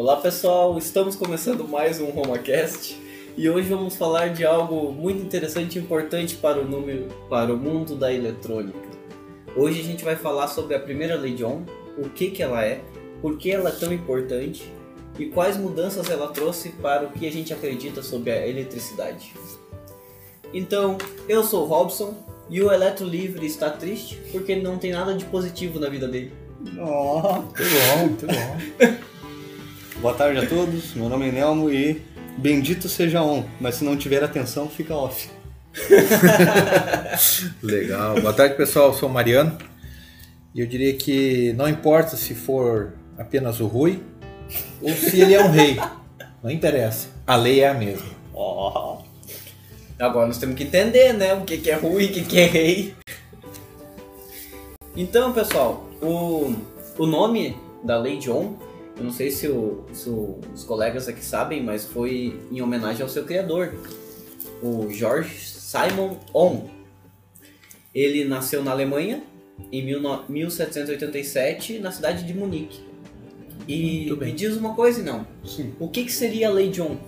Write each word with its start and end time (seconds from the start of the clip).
Olá 0.00 0.16
pessoal, 0.16 0.78
estamos 0.78 1.14
começando 1.14 1.68
mais 1.68 2.00
um 2.00 2.06
RomaCast 2.06 2.98
e 3.36 3.50
hoje 3.50 3.68
vamos 3.68 3.96
falar 3.96 4.28
de 4.28 4.46
algo 4.46 4.90
muito 4.90 5.22
interessante 5.22 5.78
e 5.78 5.82
importante 5.82 6.36
para 6.36 6.58
o, 6.58 6.64
número, 6.64 7.08
para 7.28 7.52
o 7.52 7.56
mundo 7.58 7.94
da 7.94 8.10
eletrônica. 8.10 8.78
Hoje 9.54 9.78
a 9.78 9.84
gente 9.84 10.02
vai 10.02 10.16
falar 10.16 10.48
sobre 10.48 10.74
a 10.74 10.80
primeira 10.80 11.16
lei 11.16 11.34
de 11.34 11.44
Ohm, 11.44 11.66
o 11.98 12.08
que, 12.08 12.30
que 12.30 12.42
ela 12.42 12.64
é, 12.64 12.80
por 13.20 13.36
que 13.36 13.50
ela 13.50 13.68
é 13.68 13.72
tão 13.72 13.92
importante 13.92 14.72
e 15.18 15.26
quais 15.26 15.58
mudanças 15.58 16.08
ela 16.08 16.28
trouxe 16.28 16.70
para 16.70 17.04
o 17.04 17.10
que 17.10 17.26
a 17.26 17.30
gente 17.30 17.52
acredita 17.52 18.02
sobre 18.02 18.30
a 18.30 18.48
eletricidade. 18.48 19.34
Então, 20.54 20.96
eu 21.28 21.44
sou 21.44 21.64
o 21.64 21.68
Robson 21.68 22.14
e 22.48 22.62
o 22.62 22.72
Eletro 22.72 23.06
Livre 23.06 23.44
está 23.44 23.68
triste 23.68 24.18
porque 24.32 24.56
não 24.56 24.78
tem 24.78 24.92
nada 24.92 25.12
de 25.12 25.26
positivo 25.26 25.78
na 25.78 25.90
vida 25.90 26.08
dele. 26.08 26.32
Oh, 26.78 27.32
muito 27.42 27.62
bom, 27.62 27.98
muito 27.98 28.26
bom. 28.26 28.96
Boa 30.00 30.14
tarde 30.14 30.38
a 30.38 30.48
todos, 30.48 30.94
meu 30.94 31.10
nome 31.10 31.28
é 31.28 31.32
Nelmo 31.32 31.70
e 31.70 32.00
bendito 32.38 32.88
seja 32.88 33.22
on, 33.22 33.44
mas 33.60 33.74
se 33.74 33.84
não 33.84 33.98
tiver 33.98 34.24
atenção, 34.24 34.66
fica 34.66 34.94
off. 34.94 35.28
Legal. 37.62 38.18
Boa 38.18 38.32
tarde, 38.32 38.56
pessoal. 38.56 38.86
Eu 38.88 38.94
sou 38.94 39.10
o 39.10 39.12
Mariano. 39.12 39.58
E 40.54 40.60
eu 40.60 40.66
diria 40.66 40.94
que 40.94 41.52
não 41.52 41.68
importa 41.68 42.16
se 42.16 42.34
for 42.34 42.94
apenas 43.18 43.60
o 43.60 43.66
Rui 43.66 44.02
ou 44.80 44.88
se 44.88 45.20
ele 45.20 45.34
é 45.34 45.44
um 45.44 45.50
rei. 45.50 45.78
Não 46.42 46.50
interessa. 46.50 47.08
A 47.26 47.36
lei 47.36 47.60
é 47.60 47.68
a 47.68 47.74
mesma. 47.74 48.08
Oh. 48.32 49.02
Agora 49.98 50.26
nós 50.26 50.38
temos 50.38 50.56
que 50.56 50.62
entender, 50.62 51.12
né? 51.12 51.34
O 51.34 51.42
que, 51.42 51.58
que 51.58 51.70
é 51.70 51.74
Rui, 51.74 52.06
o 52.06 52.08
que, 52.10 52.24
que 52.24 52.40
é 52.40 52.46
rei. 52.46 52.94
Então, 54.96 55.34
pessoal, 55.34 55.86
o, 56.00 56.54
o 56.96 57.04
nome 57.04 57.54
da 57.84 57.98
lei 57.98 58.18
de 58.18 58.30
Ohm, 58.30 58.56
eu 59.00 59.04
não 59.04 59.12
sei 59.12 59.30
se, 59.30 59.48
o, 59.48 59.86
se 59.94 60.10
o, 60.10 60.38
os 60.54 60.62
colegas 60.62 61.08
aqui 61.08 61.24
sabem, 61.24 61.62
mas 61.62 61.86
foi 61.86 62.38
em 62.52 62.60
homenagem 62.60 63.00
ao 63.02 63.08
seu 63.08 63.24
criador, 63.24 63.72
o 64.62 64.90
George 64.90 65.40
Simon 65.40 66.18
Ohm. 66.34 66.68
Ele 67.94 68.26
nasceu 68.26 68.62
na 68.62 68.72
Alemanha 68.72 69.22
em 69.72 69.82
1787, 69.82 71.78
na 71.78 71.90
cidade 71.90 72.26
de 72.26 72.34
Munique. 72.34 72.78
E 73.66 74.12
me 74.12 74.32
diz 74.32 74.54
uma 74.54 74.74
coisa, 74.74 75.02
não? 75.02 75.26
Sim. 75.46 75.72
O 75.80 75.88
que, 75.88 76.04
que 76.04 76.12
seria 76.12 76.48
a 76.48 76.52
lei 76.52 76.68
de 76.68 76.82
Ohm? 76.82 76.98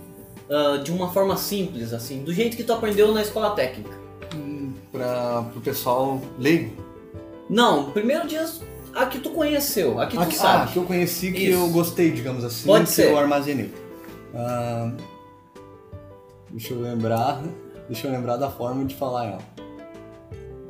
Uh, 0.49 0.83
de 0.83 0.91
uma 0.91 1.13
forma 1.13 1.37
simples, 1.37 1.93
assim, 1.93 2.23
do 2.23 2.33
jeito 2.33 2.57
que 2.57 2.63
tu 2.63 2.73
aprendeu 2.73 3.13
na 3.13 3.21
escola 3.21 3.51
técnica. 3.51 3.95
Hum, 4.35 4.73
Para 4.91 5.41
o 5.55 5.61
pessoal 5.61 6.19
leigo. 6.39 6.75
Não, 7.47 7.91
primeiro 7.91 8.27
dias 8.27 8.61
a 8.95 9.05
que 9.05 9.19
tu 9.19 9.29
conheceu, 9.31 9.99
a 9.99 10.07
que 10.07 10.15
tu 10.15 10.21
Ah, 10.21 10.25
que- 10.25 10.35
sabe. 10.35 10.63
ah, 10.69 10.71
que 10.73 10.77
eu 10.77 10.83
conheci, 10.85 11.31
que 11.31 11.43
Isso. 11.49 11.59
eu 11.59 11.69
gostei, 11.69 12.11
digamos 12.11 12.43
assim, 12.43 12.65
Pode 12.67 12.85
que 12.85 12.91
ser. 12.91 13.09
eu 13.11 13.17
armazenei. 13.17 13.73
Ah, 14.35 14.91
deixa 16.49 16.73
eu 16.73 16.81
lembrar, 16.81 17.41
deixa 17.87 18.07
eu 18.07 18.11
lembrar 18.11 18.37
da 18.37 18.49
forma 18.49 18.85
de 18.85 18.95
falar 18.95 19.25
ela. 19.25 19.39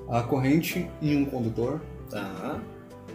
A 0.10 0.22
corrente 0.22 0.88
em 1.02 1.18
um 1.18 1.26
condutor 1.26 1.82
Tá. 2.10 2.60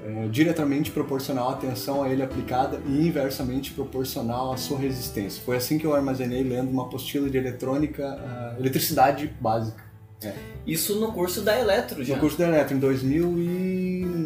é 0.05 0.27
diretamente 0.29 0.91
proporcional 0.91 1.51
à 1.51 1.55
tensão 1.55 2.03
a 2.03 2.09
ele 2.09 2.23
aplicada 2.23 2.81
e 2.87 3.07
inversamente 3.07 3.73
proporcional 3.73 4.53
à 4.53 4.57
sua 4.57 4.79
resistência. 4.79 5.43
Foi 5.45 5.57
assim 5.57 5.79
que 5.79 5.85
eu 5.87 5.95
armazenei 5.95 6.43
lendo 6.43 6.71
uma 6.71 6.85
apostila 6.85 7.29
de 7.31 7.37
eletrônica, 7.39 8.05
ah, 8.07 8.57
eletricidade 8.59 9.33
básica. 9.41 9.87
Isso 10.67 10.99
no 10.99 11.13
curso 11.13 11.43
da 11.43 11.57
Eletro 11.57 12.03
já. 12.03 12.15
No 12.17 12.21
curso 12.21 12.37
da 12.37 12.49
Eletro, 12.49 12.75
em 12.75 12.81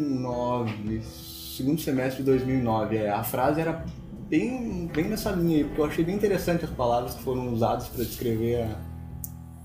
2009, 0.03 1.01
segundo 1.01 1.81
semestre 1.81 2.23
de 2.23 2.29
2009. 2.31 2.97
É, 2.97 3.09
a 3.09 3.23
frase 3.23 3.61
era 3.61 3.85
bem, 4.29 4.87
bem 4.93 5.05
nessa 5.05 5.31
linha 5.31 5.57
aí, 5.57 5.63
porque 5.63 5.81
eu 5.81 5.85
achei 5.85 6.03
bem 6.03 6.15
interessante 6.15 6.65
as 6.65 6.71
palavras 6.71 7.13
que 7.15 7.23
foram 7.23 7.51
usadas 7.53 7.87
para 7.87 8.03
descrever 8.03 8.63
a, 8.63 8.77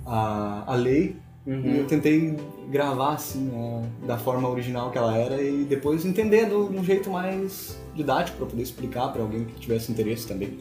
a, 0.06 0.72
a 0.72 0.75
lei. 0.75 1.16
E 1.47 1.50
eu 1.50 1.81
Uhum. 1.81 1.87
tentei 1.87 2.37
gravar 2.71 3.15
assim, 3.15 3.44
né, 3.44 3.82
da 4.06 4.19
forma 4.19 4.47
original 4.50 4.91
que 4.91 4.98
ela 4.98 5.16
era 5.16 5.41
e 5.41 5.65
depois 5.65 6.04
entender 6.04 6.44
de 6.47 6.54
um 6.54 6.84
jeito 6.84 7.09
mais 7.09 7.78
didático 7.94 8.37
para 8.37 8.47
poder 8.48 8.62
explicar 8.62 9.09
para 9.09 9.22
alguém 9.22 9.47
que 9.47 9.54
tivesse 9.54 9.91
interesse 9.91 10.28
também. 10.28 10.59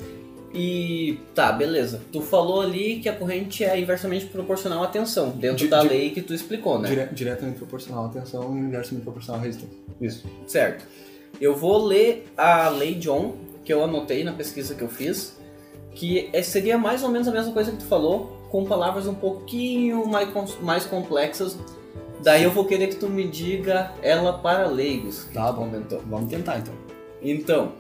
E 0.60 1.20
tá, 1.36 1.52
beleza. 1.52 2.02
Tu 2.12 2.20
falou 2.20 2.62
ali 2.62 3.00
que 3.00 3.08
a 3.08 3.14
corrente 3.14 3.64
é 3.64 3.80
inversamente 3.80 4.26
proporcional 4.26 4.84
à 4.84 4.88
tensão, 4.88 5.30
dentro 5.30 5.58
Di- 5.58 5.68
da 5.68 5.82
lei 5.82 6.10
que 6.10 6.22
tu 6.22 6.34
explicou, 6.34 6.80
né? 6.80 6.90
Dire- 6.90 7.10
diretamente 7.14 7.60
proporcional 7.60 8.06
à 8.06 8.10
tensão 8.10 8.56
e 8.58 8.60
inversamente 8.62 9.04
proporcional 9.04 9.40
à 9.40 9.44
resistência. 9.44 9.78
Isso. 10.02 10.26
Certo. 10.48 10.84
Eu 11.40 11.56
vou 11.56 11.86
ler 11.86 12.26
a 12.36 12.70
lei 12.70 12.96
de 12.96 13.08
Ohm, 13.08 13.34
que 13.64 13.72
eu 13.72 13.84
anotei 13.84 14.24
na 14.24 14.34
pesquisa 14.34 14.74
que 14.74 14.82
eu 14.82 14.90
fiz, 14.90 15.38
que 15.92 16.28
é- 16.34 16.42
seria 16.42 16.76
mais 16.78 17.04
ou 17.04 17.10
menos 17.10 17.28
a 17.28 17.32
mesma 17.32 17.52
coisa 17.54 17.70
que 17.72 17.78
tu 17.78 17.86
falou, 17.86 18.36
com 18.50 18.66
palavras 18.66 19.06
um 19.06 19.14
pouquinho 19.14 20.08
mais, 20.08 20.30
mais 20.62 20.86
complexas. 20.86 21.56
Daí 22.24 22.42
eu 22.44 22.50
vou 22.52 22.66
querer 22.66 22.88
que 22.88 22.96
tu 22.96 23.08
me 23.08 23.28
diga 23.28 23.92
ela 24.02 24.34
para 24.34 24.66
leigos, 24.68 25.28
Tá 25.32 25.52
bom. 25.52 25.66
comentou. 25.70 26.02
Vamos 26.08 26.32
tentar 26.32 26.58
então. 26.58 26.74
Então, 27.22 27.74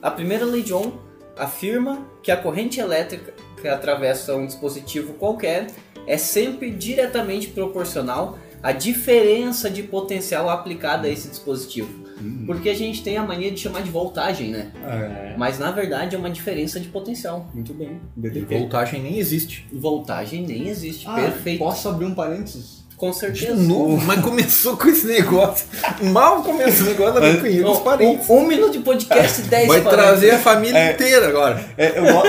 a 0.00 0.10
primeira 0.12 0.44
lei 0.44 0.62
de 0.62 0.72
Ohm 0.72 0.92
afirma 1.36 2.06
que 2.22 2.30
a 2.30 2.36
corrente 2.36 2.80
elétrica 2.80 3.32
que 3.60 3.68
atravessa 3.68 4.34
um 4.36 4.46
dispositivo 4.46 5.14
qualquer 5.14 5.68
é 6.06 6.16
sempre 6.18 6.70
diretamente 6.70 7.48
proporcional 7.48 8.38
à 8.62 8.72
diferença 8.72 9.70
de 9.70 9.82
potencial 9.82 10.48
aplicada 10.48 11.06
a 11.08 11.10
esse 11.10 11.28
dispositivo. 11.28 12.04
Porque 12.46 12.70
a 12.70 12.74
gente 12.74 13.02
tem 13.02 13.16
a 13.16 13.22
mania 13.22 13.50
de 13.50 13.58
chamar 13.60 13.82
de 13.82 13.90
voltagem, 13.90 14.50
né? 14.50 14.70
É, 14.82 15.34
Mas 15.36 15.58
na 15.58 15.70
verdade 15.70 16.14
é 16.14 16.18
uma 16.18 16.30
diferença 16.30 16.78
de 16.78 16.88
potencial. 16.88 17.50
muito 17.52 17.74
bem. 17.74 18.00
E 18.22 18.40
voltagem 18.40 19.02
nem 19.02 19.18
existe. 19.18 19.66
Voltagem 19.72 20.46
nem 20.46 20.68
existe, 20.68 21.06
Ah, 21.08 21.16
perfeito. 21.16 21.58
Posso 21.58 21.88
abrir 21.88 22.06
um 22.06 22.14
parênteses? 22.14 22.83
Com 22.96 23.10
De 23.10 23.16
certeza. 23.18 23.54
novo, 23.56 24.00
mas 24.06 24.20
começou 24.20 24.76
com 24.76 24.88
esse 24.88 25.06
negócio. 25.06 25.66
Mal 26.12 26.42
começou 26.42 26.86
o 26.86 26.90
negócio 26.90 27.14
da 27.20 27.36
com 27.36 27.48
Não, 27.62 27.72
os 27.72 27.78
parentes. 27.80 28.30
um, 28.30 28.38
um 28.38 28.46
minuto 28.46 28.72
de 28.72 28.78
podcast, 28.80 29.42
10 29.42 29.68
Vai 29.68 29.80
parênteses. 29.82 30.08
trazer 30.10 30.30
a 30.30 30.38
família 30.38 30.78
É. 30.78 30.92
inteira 30.92 31.28
agora. 31.28 31.64
É, 31.76 31.98
eu, 31.98 32.04
go- 32.04 32.22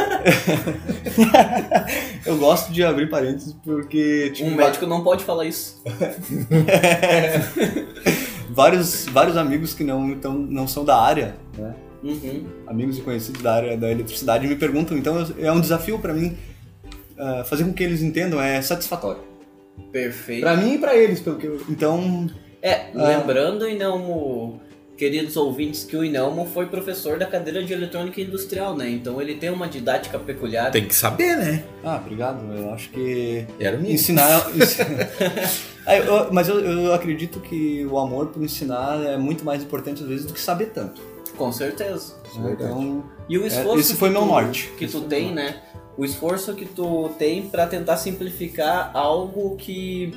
eu 2.25 2.37
gosto 2.37 2.71
de 2.71 2.83
abrir 2.83 3.09
parênteses 3.09 3.55
porque 3.63 4.31
tipo, 4.31 4.49
Um 4.49 4.55
médico 4.55 4.85
não 4.87 5.03
pode 5.03 5.23
falar 5.23 5.45
isso. 5.45 5.81
vários, 8.49 9.05
vários 9.05 9.37
amigos 9.37 9.73
que 9.73 9.83
não, 9.83 10.09
então, 10.09 10.33
não 10.33 10.67
são 10.67 10.83
da 10.83 10.99
área, 10.99 11.35
né? 11.57 11.73
Uhum. 12.03 12.45
amigos 12.67 12.97
e 12.99 13.01
conhecidos 13.01 13.41
da 13.41 13.55
área 13.55 13.75
da 13.77 13.89
eletricidade 13.89 14.47
me 14.47 14.55
perguntam, 14.55 14.95
então 14.95 15.25
é 15.39 15.51
um 15.51 15.59
desafio 15.59 15.97
para 15.97 16.13
mim 16.13 16.37
ah, 17.17 17.43
fazer 17.43 17.63
com 17.63 17.73
que 17.73 17.83
eles 17.83 18.01
entendam 18.03 18.39
é 18.41 18.61
satisfatório. 18.61 19.21
Perfeito. 19.91 20.41
Para 20.41 20.57
mim 20.57 20.73
e 20.73 20.77
para 20.77 20.95
eles, 20.95 21.19
pelo 21.19 21.37
que 21.37 21.47
eu, 21.47 21.61
então 21.69 22.29
É, 22.61 22.87
lembrando, 22.93 23.67
Inelmo, 23.69 24.59
queridos 24.97 25.37
ouvintes, 25.37 25.83
que 25.83 25.95
o 25.95 26.03
Inelmo 26.03 26.45
foi 26.53 26.65
professor 26.67 27.17
da 27.19 27.25
cadeira 27.25 27.63
de 27.63 27.71
eletrônica 27.73 28.19
industrial, 28.19 28.75
né? 28.75 28.89
Então 28.89 29.21
ele 29.21 29.35
tem 29.35 29.49
uma 29.49 29.67
didática 29.67 30.17
peculiar. 30.17 30.71
Tem 30.71 30.85
que 30.87 30.95
saber, 30.95 31.37
né? 31.37 31.63
ah, 31.83 31.97
obrigado. 32.03 32.43
Eu 32.53 32.73
acho 32.73 32.89
que 32.89 33.45
Era 33.59 33.75
o 33.75 33.79
mínimo. 33.79 33.95
ensinar, 33.95 34.49
ensinar- 34.55 35.09
Ah, 35.87 35.97
eu- 35.97 36.33
mas 36.33 36.49
eu, 36.49 36.59
eu 36.59 36.93
acredito 36.95 37.39
que 37.39 37.85
o 37.85 37.99
amor 37.99 38.27
por 38.27 38.41
ensinar 38.43 39.03
é 39.05 39.15
muito 39.17 39.45
mais 39.45 39.61
importante 39.61 40.01
às 40.01 40.09
vezes 40.09 40.25
do 40.25 40.33
que 40.33 40.39
saber 40.41 40.67
tanto. 40.73 40.99
Com 41.37 41.51
certeza. 41.51 42.15
é 42.35 42.41
verdade. 42.41 42.71
Então 42.71 43.03
E 43.29 43.37
o 43.37 43.45
esforço 43.45 43.79
esse 43.81 43.95
foi 43.95 44.09
que 44.09 44.13
meu 44.13 44.23
tu- 44.23 44.27
norte. 44.27 44.71
que 44.77 44.87
tu 44.87 44.99
foi 44.99 45.07
tem, 45.07 45.25
meu 45.27 45.35
né? 45.35 45.61
O 45.97 46.03
esforço 46.03 46.53
que 46.53 46.65
tu 46.65 47.09
tem 47.17 47.43
pra 47.47 47.65
tentar 47.67 47.97
simplificar 47.97 48.91
algo 48.93 49.55
que 49.55 50.13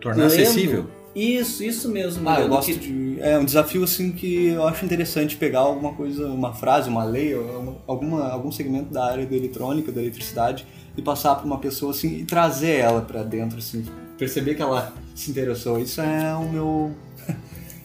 Tornar 0.00 0.26
lendo- 0.28 0.32
acessível. 0.42 0.86
Isso, 1.14 1.64
isso 1.64 1.88
mesmo. 1.88 2.28
Ah, 2.28 2.40
eu 2.40 2.48
gosto 2.48 2.70
que- 2.72 2.78
de. 2.78 3.20
É 3.20 3.36
um 3.38 3.44
desafio 3.44 3.82
assim 3.82 4.12
que 4.12 4.48
eu 4.48 4.62
acho 4.68 4.84
interessante 4.84 5.36
pegar 5.36 5.60
alguma 5.60 5.92
coisa, 5.94 6.26
uma 6.28 6.52
frase, 6.54 6.88
uma 6.88 7.02
lei, 7.02 7.34
alguma, 7.86 8.28
algum 8.28 8.52
segmento 8.52 8.92
da 8.92 9.06
área 9.06 9.26
da 9.26 9.34
eletrônica, 9.34 9.90
da 9.90 10.00
eletricidade 10.00 10.64
e 10.96 11.02
passar 11.02 11.34
para 11.34 11.44
uma 11.46 11.58
pessoa 11.58 11.90
assim 11.90 12.18
e 12.18 12.24
trazer 12.24 12.76
ela 12.76 13.00
para 13.00 13.24
dentro, 13.24 13.58
assim, 13.58 13.84
perceber 14.16 14.54
que 14.54 14.62
ela 14.62 14.92
se 15.14 15.30
interessou. 15.30 15.78
Isso 15.80 16.00
é 16.00 16.34
o 16.36 16.48
meu. 16.48 16.92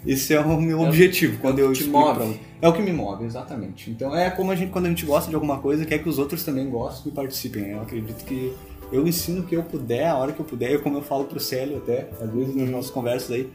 Esse 0.06 0.34
é 0.34 0.40
o 0.40 0.60
meu 0.62 0.84
É 0.84 0.88
objetivo 0.88 1.38
quando 1.40 1.60
eu 1.60 1.72
te 1.72 1.82
explico 1.82 2.00
move. 2.00 2.16
pra. 2.16 2.28
É 2.62 2.68
o 2.68 2.74
que 2.74 2.82
me 2.82 2.92
move, 2.92 3.26
exatamente. 3.26 3.90
Então 3.90 4.16
é 4.16 4.30
como 4.30 4.52
a 4.52 4.56
gente, 4.56 4.72
quando 4.72 4.86
a 4.86 4.90
gente 4.90 5.06
gosta 5.06 5.30
de 5.30 5.36
alguma 5.36 5.60
coisa, 5.60 5.86
quer 5.86 6.00
que 6.00 6.10
os 6.10 6.20
outros 6.20 6.44
também 6.44 6.70
gostem 6.70 7.12
e 7.12 7.16
participem. 7.16 7.70
Eu 7.70 7.82
acredito 7.82 8.24
que 8.26 8.54
eu 8.92 9.08
ensino 9.08 9.42
o 9.42 9.44
que 9.44 9.56
eu 9.56 9.64
puder, 9.64 10.08
a 10.08 10.16
hora 10.18 10.32
que 10.34 10.40
eu 10.40 10.46
puder, 10.46 10.72
e 10.74 10.78
como 10.80 10.98
eu 10.98 11.02
falo 11.02 11.26
pro 11.26 11.40
Célio 11.40 11.78
até, 11.78 12.10
às 12.22 12.30
vezes 12.30 12.56
nas 12.56 12.70
nossas 12.70 12.92
conversas 12.92 13.32
aí. 13.32 13.50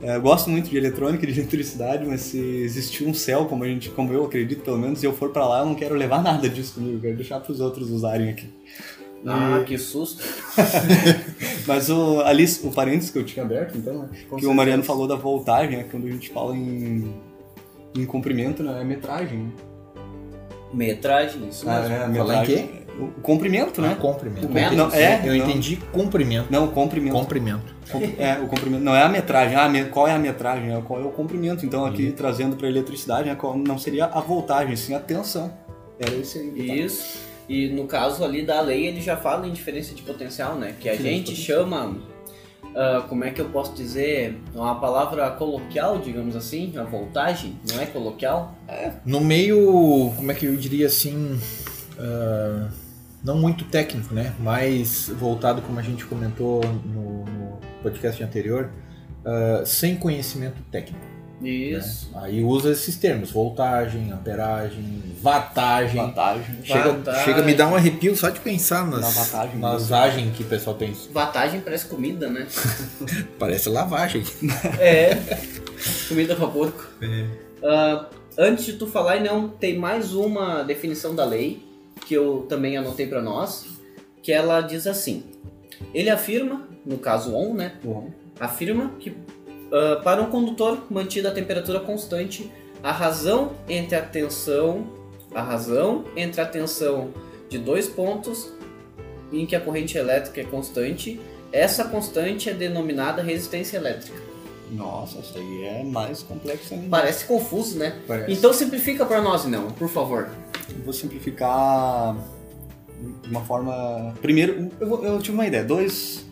é, 0.00 0.16
eu 0.16 0.20
gosto 0.22 0.50
muito 0.50 0.68
de 0.68 0.76
eletrônica, 0.76 1.26
de 1.26 1.32
eletricidade, 1.38 2.04
mas 2.06 2.22
se 2.22 2.38
existir 2.38 3.04
um 3.06 3.14
céu, 3.14 3.44
como 3.46 3.62
a 3.62 3.68
gente, 3.68 3.90
como 3.90 4.12
eu 4.12 4.24
acredito 4.24 4.62
pelo 4.64 4.78
menos, 4.78 5.02
e 5.02 5.06
eu 5.06 5.12
for 5.12 5.30
pra 5.30 5.46
lá, 5.46 5.60
eu 5.60 5.66
não 5.66 5.74
quero 5.74 5.94
levar 5.94 6.20
nada 6.24 6.48
disso 6.48 6.74
comigo, 6.74 6.96
eu 6.96 7.00
quero 7.00 7.16
deixar 7.16 7.38
pros 7.40 7.60
outros 7.60 7.90
usarem 7.90 8.28
aqui. 8.30 8.48
Ah, 9.26 9.62
que 9.64 9.78
susto. 9.78 10.22
Mas 11.66 11.88
o, 11.88 12.20
ali, 12.22 12.44
o 12.64 12.70
parênteses 12.72 13.10
que 13.10 13.18
eu 13.18 13.24
tinha 13.24 13.44
aberto, 13.44 13.76
então, 13.78 13.94
né, 14.02 14.08
Com 14.28 14.36
que 14.36 14.46
o 14.46 14.54
Mariano 14.54 14.82
certeza. 14.82 14.86
falou 14.86 15.06
da 15.08 15.14
voltagem, 15.16 15.76
né, 15.78 15.84
quando 15.90 16.06
a 16.06 16.10
gente 16.10 16.30
fala 16.30 16.56
em, 16.56 17.14
em 17.96 18.04
comprimento, 18.04 18.62
né, 18.62 18.80
é 18.80 18.84
metragem. 18.84 19.38
né? 19.38 19.50
Metragem, 20.74 21.48
isso 21.48 21.68
Ah, 21.68 21.80
mesmo. 21.80 21.94
é, 21.94 21.96
a 21.96 22.00
Falar 22.00 22.34
em 22.44 22.48
metragem- 22.48 22.82
O 22.98 23.06
comprimento, 23.22 23.80
Ah, 23.82 23.88
né? 23.88 23.96
comprimento. 24.00 24.46
O 24.46 24.52
metro? 24.52 24.76
Não, 24.76 24.90
é, 24.92 25.20
Eu 25.24 25.34
não. 25.36 25.48
entendi 25.48 25.76
comprimento. 25.92 26.48
Não, 26.50 26.68
comprimento. 26.68 27.16
Comprimento. 27.16 27.74
Com- 27.90 28.00
É, 28.18 28.38
o 28.38 28.46
comprimento. 28.46 28.82
Não 28.84 28.94
é 28.94 29.02
a 29.02 29.08
metragem. 29.08 29.56
Ah, 29.56 29.66
me- 29.68 29.84
qual 29.86 30.06
é 30.06 30.12
a 30.12 30.18
metragem? 30.18 30.74
É, 30.74 30.80
Qual 30.82 31.00
é 31.00 31.04
o 31.04 31.08
comprimento? 31.10 31.64
Então, 31.64 31.84
aqui 31.86 32.06
Uhum. 32.08 32.12
trazendo 32.12 32.54
para 32.56 32.68
eletricidade, 32.68 33.28
né, 33.28 33.34
qual- 33.34 33.56
não 33.56 33.78
seria 33.78 34.04
a 34.06 34.20
voltagem, 34.20 34.76
sim 34.76 34.94
a 34.94 35.00
tensão. 35.00 35.50
Era 35.98 36.14
esse 36.14 36.38
aí. 36.38 36.80
Isso. 36.84 37.18
E 37.52 37.68
no 37.68 37.86
caso 37.86 38.24
ali 38.24 38.46
da 38.46 38.62
lei, 38.62 38.86
ele 38.86 39.02
já 39.02 39.14
fala 39.14 39.46
em 39.46 39.52
diferença 39.52 39.94
de 39.94 40.00
potencial, 40.00 40.54
né? 40.54 40.74
Que 40.80 40.88
a 40.88 40.92
Diferença 40.92 41.26
gente 41.26 41.36
chama, 41.36 41.98
ah, 42.74 43.04
como 43.06 43.24
é 43.24 43.30
que 43.30 43.42
eu 43.42 43.50
posso 43.50 43.74
dizer, 43.74 44.40
uma 44.54 44.80
palavra 44.80 45.30
coloquial, 45.32 45.98
digamos 45.98 46.34
assim, 46.34 46.72
a 46.78 46.82
voltagem, 46.82 47.58
não 47.70 47.78
é 47.78 47.84
coloquial? 47.84 48.56
No 49.04 49.20
meio, 49.20 50.10
como 50.16 50.32
é 50.32 50.34
que 50.34 50.46
eu 50.46 50.56
diria 50.56 50.86
assim, 50.86 51.38
ah, 51.98 52.70
não 53.22 53.36
muito 53.36 53.66
técnico, 53.66 54.14
né? 54.14 54.34
Mas 54.40 55.10
voltado, 55.10 55.60
como 55.60 55.78
a 55.78 55.82
gente 55.82 56.06
comentou 56.06 56.62
no, 56.64 57.26
no 57.26 57.60
podcast 57.82 58.24
anterior, 58.24 58.70
ah, 59.26 59.62
sem 59.66 59.94
conhecimento 59.96 60.62
técnico. 60.70 61.11
Isso. 61.42 62.10
né? 62.12 62.20
Aí 62.22 62.42
usa 62.42 62.70
esses 62.72 62.96
termos, 62.96 63.30
voltagem, 63.30 64.12
amperagem, 64.12 65.02
wattagem. 65.22 66.00
Vantagem. 66.00 66.58
Chega, 66.62 66.88
Wattagem. 66.92 67.24
chega 67.24 67.40
a 67.40 67.44
me 67.44 67.54
dar 67.54 67.68
um 67.68 67.74
arrepio 67.74 68.16
só 68.16 68.28
de 68.30 68.40
pensar 68.40 68.86
nas, 68.86 69.00
Na 69.00 69.08
wattagem 69.08 70.26
nas 70.26 70.36
que 70.36 70.42
o 70.42 70.46
pessoal 70.46 70.76
tem. 70.76 70.94
Vatagem 71.12 71.60
parece 71.60 71.86
comida, 71.86 72.28
né? 72.28 72.46
Parece 73.38 73.68
lavagem. 73.68 74.22
É. 74.78 75.16
Comida 76.08 76.36
pra 76.36 76.46
porco. 76.46 76.86
Ah, 77.64 78.06
antes 78.38 78.64
de 78.64 78.74
tu 78.74 78.86
falar, 78.86 79.20
não, 79.20 79.48
tem 79.48 79.78
mais 79.78 80.14
uma 80.14 80.62
definição 80.62 81.14
da 81.14 81.24
lei 81.24 81.64
que 82.06 82.14
eu 82.14 82.46
também 82.48 82.76
anotei 82.76 83.06
pra 83.06 83.20
nós, 83.20 83.66
que 84.22 84.32
ela 84.32 84.60
diz 84.60 84.86
assim: 84.86 85.24
ele 85.94 86.10
afirma, 86.10 86.66
no 86.84 86.98
caso 86.98 87.34
on, 87.34 87.54
né? 87.54 87.72
Bom, 87.82 88.10
afirma 88.38 88.92
que 89.00 89.14
ah, 89.72 90.00
para 90.04 90.20
um 90.20 90.30
condutor 90.30 90.84
mantida 90.90 91.30
a 91.30 91.32
temperatura 91.32 91.80
constante, 91.80 92.50
a 92.82 92.92
razão 92.92 93.52
entre 93.68 93.96
a 93.96 94.02
tensão, 94.02 94.86
a 95.34 95.42
razão 95.42 96.04
entre 96.14 96.40
a 96.40 96.46
tensão 96.46 97.10
de 97.48 97.58
dois 97.58 97.88
pontos 97.88 98.52
em 99.32 99.46
que 99.46 99.56
a 99.56 99.60
corrente 99.60 99.96
elétrica 99.96 100.42
é 100.42 100.44
constante, 100.44 101.18
essa 101.50 101.84
constante 101.84 102.50
é 102.50 102.54
denominada 102.54 103.22
resistência 103.22 103.78
elétrica. 103.78 104.20
Nossa, 104.70 105.18
isso 105.18 105.36
aí 105.36 105.64
é 105.64 105.84
mais 105.84 106.22
complexo 106.22 106.74
ainda. 106.74 106.88
Parece 106.88 107.24
confuso, 107.26 107.78
né? 107.78 107.98
Parece. 108.06 108.32
Então 108.32 108.52
simplifica 108.52 109.04
para 109.04 109.20
nós, 109.20 109.44
não, 109.44 109.70
por 109.70 109.88
favor. 109.88 110.28
Eu 110.70 110.82
vou 110.82 110.92
simplificar 110.92 112.16
de 113.22 113.28
uma 113.28 113.42
forma. 113.42 114.14
Primeiro, 114.22 114.70
eu, 114.80 115.04
eu 115.04 115.18
tive 115.20 115.34
uma 115.34 115.46
ideia. 115.46 115.64
Dois, 115.64 116.24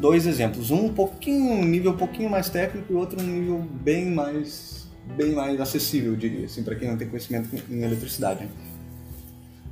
dois 0.00 0.26
exemplos. 0.26 0.70
Um 0.70 0.88
pouquinho, 0.92 1.52
um 1.52 1.64
nível 1.64 1.92
um 1.92 1.96
pouquinho 1.96 2.28
mais 2.30 2.48
técnico 2.48 2.92
e 2.92 2.96
outro 2.96 3.20
um 3.20 3.24
nível 3.26 3.58
bem 3.80 4.06
mais, 4.06 4.86
bem 5.16 5.32
mais 5.32 5.60
acessível, 5.60 6.12
eu 6.12 6.16
diria, 6.16 6.46
assim, 6.46 6.62
para 6.62 6.74
quem 6.74 6.88
não 6.88 6.96
tem 6.96 7.08
conhecimento 7.08 7.48
em 7.70 7.82
eletricidade. 7.82 8.44
né? 8.44 8.50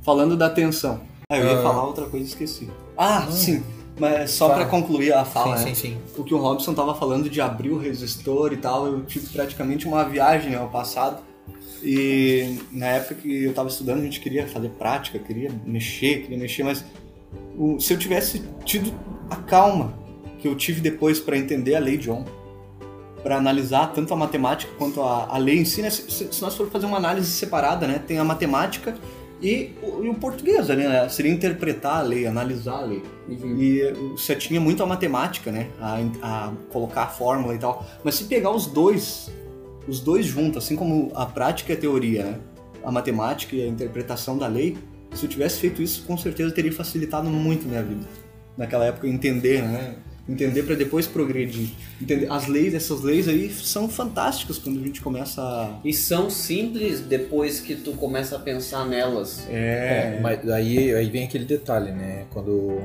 Falando 0.03 0.37
da 0.37 0.49
tensão. 0.49 1.01
Ah, 1.31 1.37
eu 1.37 1.45
ia 1.45 1.59
Ah. 1.59 1.63
falar 1.63 1.83
outra 1.85 2.05
coisa 2.05 2.25
e 2.25 2.29
esqueci. 2.29 2.69
Ah, 2.97 3.25
Hum. 3.27 3.31
sim. 3.31 3.63
Mas 3.97 4.31
só 4.31 4.49
Fala. 4.49 4.59
para 4.59 4.69
concluir 4.69 5.13
a 5.13 5.23
fala, 5.23 5.55
sim, 5.57 5.65
né? 5.69 5.73
sim, 5.73 5.91
sim. 5.93 5.97
o 6.17 6.23
que 6.25 6.33
o 6.33 6.37
Robson 6.37 6.73
tava 6.73 6.93
falando 6.93 7.29
de 7.29 7.39
abrir 7.39 7.69
o 7.69 7.77
resistor 7.77 8.51
e 8.51 8.57
tal, 8.57 8.87
eu 8.87 9.05
tive 9.05 9.27
praticamente 9.29 9.87
uma 9.87 10.03
viagem 10.03 10.53
ao 10.53 10.67
passado. 10.67 11.23
E 11.81 12.59
na 12.73 12.87
época 12.87 13.15
que 13.15 13.43
eu 13.45 13.53
tava 13.53 13.69
estudando, 13.69 13.99
a 13.99 14.03
gente 14.03 14.19
queria 14.19 14.45
fazer 14.47 14.69
prática, 14.71 15.17
queria 15.17 15.49
mexer, 15.65 16.23
queria 16.23 16.37
mexer, 16.37 16.63
mas 16.63 16.83
o- 17.57 17.79
se 17.79 17.93
eu 17.93 17.97
tivesse 17.97 18.43
tido 18.65 18.93
a 19.29 19.37
calma 19.37 19.93
que 20.45 20.49
eu 20.49 20.55
tive 20.55 20.79
depois 20.79 21.19
para 21.19 21.35
entender 21.35 21.73
a 21.73 21.79
lei 21.79 21.97
de 21.97 22.07
Ohm, 22.07 22.23
para 23.23 23.37
analisar 23.37 23.91
tanto 23.93 24.13
a 24.13 24.15
matemática 24.15 24.71
quanto 24.77 25.01
a, 25.01 25.25
a 25.27 25.37
lei 25.39 25.57
em 25.57 25.65
si, 25.65 25.81
né? 25.81 25.89
se, 25.89 26.03
se- 26.31 26.41
nós 26.41 26.55
for 26.55 26.69
fazer 26.69 26.85
uma 26.85 26.97
análise 26.97 27.31
separada, 27.31 27.87
né? 27.87 27.99
Tem 28.05 28.19
a 28.19 28.23
matemática 28.23 28.93
e 29.41 29.71
o, 29.81 30.03
e 30.03 30.09
o 30.09 30.13
português 30.13 30.69
ali, 30.69 30.83
né? 30.83 31.09
Seria 31.09 31.31
interpretar 31.31 31.97
a 31.97 32.01
lei, 32.03 32.27
analisar 32.27 32.75
a 32.77 32.81
lei. 32.81 33.01
E 33.27 33.91
você 34.11 34.35
tinha 34.35 34.61
muito 34.61 34.83
a 34.83 34.85
matemática, 34.85 35.51
né? 35.51 35.69
A, 35.81 35.97
a 36.21 36.51
colocar 36.71 37.01
a 37.05 37.07
fórmula 37.07 37.55
e 37.55 37.57
tal. 37.57 37.83
Mas 38.03 38.13
se 38.13 38.25
pegar 38.25 38.51
os 38.51 38.67
dois, 38.67 39.31
os 39.87 39.99
dois 39.99 40.27
juntos, 40.27 40.63
assim 40.63 40.75
como 40.75 41.11
a 41.15 41.25
prática 41.25 41.73
e 41.73 41.75
a 41.75 41.79
teoria, 41.79 42.23
né? 42.23 42.39
A 42.83 42.91
matemática 42.91 43.55
e 43.55 43.63
a 43.63 43.67
interpretação 43.67 44.37
da 44.37 44.45
lei, 44.45 44.77
se 45.15 45.25
eu 45.25 45.29
tivesse 45.29 45.59
feito 45.59 45.81
isso, 45.81 46.03
com 46.05 46.15
certeza 46.15 46.53
teria 46.53 46.71
facilitado 46.71 47.27
muito 47.27 47.67
minha 47.67 47.81
vida. 47.81 48.05
Naquela 48.55 48.85
época, 48.85 49.07
entender, 49.07 49.63
né? 49.63 49.95
Entender 50.27 50.63
para 50.63 50.73
depois 50.73 51.05
progredir. 51.05 51.69
Entender. 52.01 52.31
As 52.31 52.47
leis, 52.47 52.73
essas 52.73 53.01
leis 53.01 53.27
aí 53.27 53.51
são 53.51 53.87
fantásticas 53.87 54.57
quando 54.57 54.79
a 54.79 54.83
gente 54.83 54.99
começa 54.99 55.39
a. 55.39 55.79
E 55.85 55.93
são 55.93 56.31
simples 56.31 56.99
depois 56.99 57.59
que 57.59 57.75
tu 57.75 57.91
começa 57.91 58.35
a 58.35 58.39
pensar 58.39 58.87
nelas. 58.87 59.45
É, 59.51 60.19
mas 60.21 60.49
aí, 60.49 60.93
aí 60.95 61.09
vem 61.11 61.25
aquele 61.25 61.45
detalhe, 61.45 61.91
né? 61.91 62.25
Quando. 62.31 62.81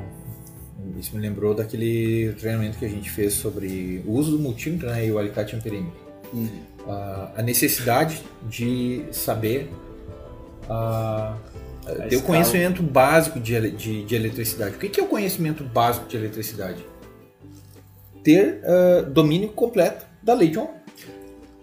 Isso 0.99 1.15
me 1.15 1.23
lembrou 1.23 1.55
daquele 1.55 2.35
treinamento 2.39 2.79
que 2.79 2.85
a 2.85 2.89
gente 2.89 3.11
fez 3.11 3.33
sobre 3.35 4.03
o 4.07 4.13
uso 4.13 4.33
do 4.33 4.39
multímetro 4.39 4.89
né, 4.89 5.07
e 5.07 5.13
o 5.13 5.19
alicate 5.19 5.57
amperímetro. 5.57 5.99
A, 6.87 7.33
a 7.37 7.43
necessidade 7.43 8.23
de 8.49 9.05
saber 9.13 9.71
a, 10.69 11.37
ter 12.09 12.17
o 12.17 12.23
conhecimento 12.23 12.83
básico 12.83 13.41
de, 13.41 13.71
de, 13.73 14.05
de 14.05 14.15
eletricidade. 14.15 14.77
O 14.77 14.79
que 14.79 14.89
que 14.89 15.01
é 15.01 15.03
o 15.03 15.07
conhecimento 15.07 15.65
básico 15.65 16.07
de 16.09 16.17
eletricidade? 16.17 16.90
Ter 18.23 18.61
ah, 18.65 19.03
domínio 19.03 19.49
completo 19.51 20.07
da 20.23 20.35
lei 20.35 20.49
de 20.49 20.59
Ohm. 20.59 20.81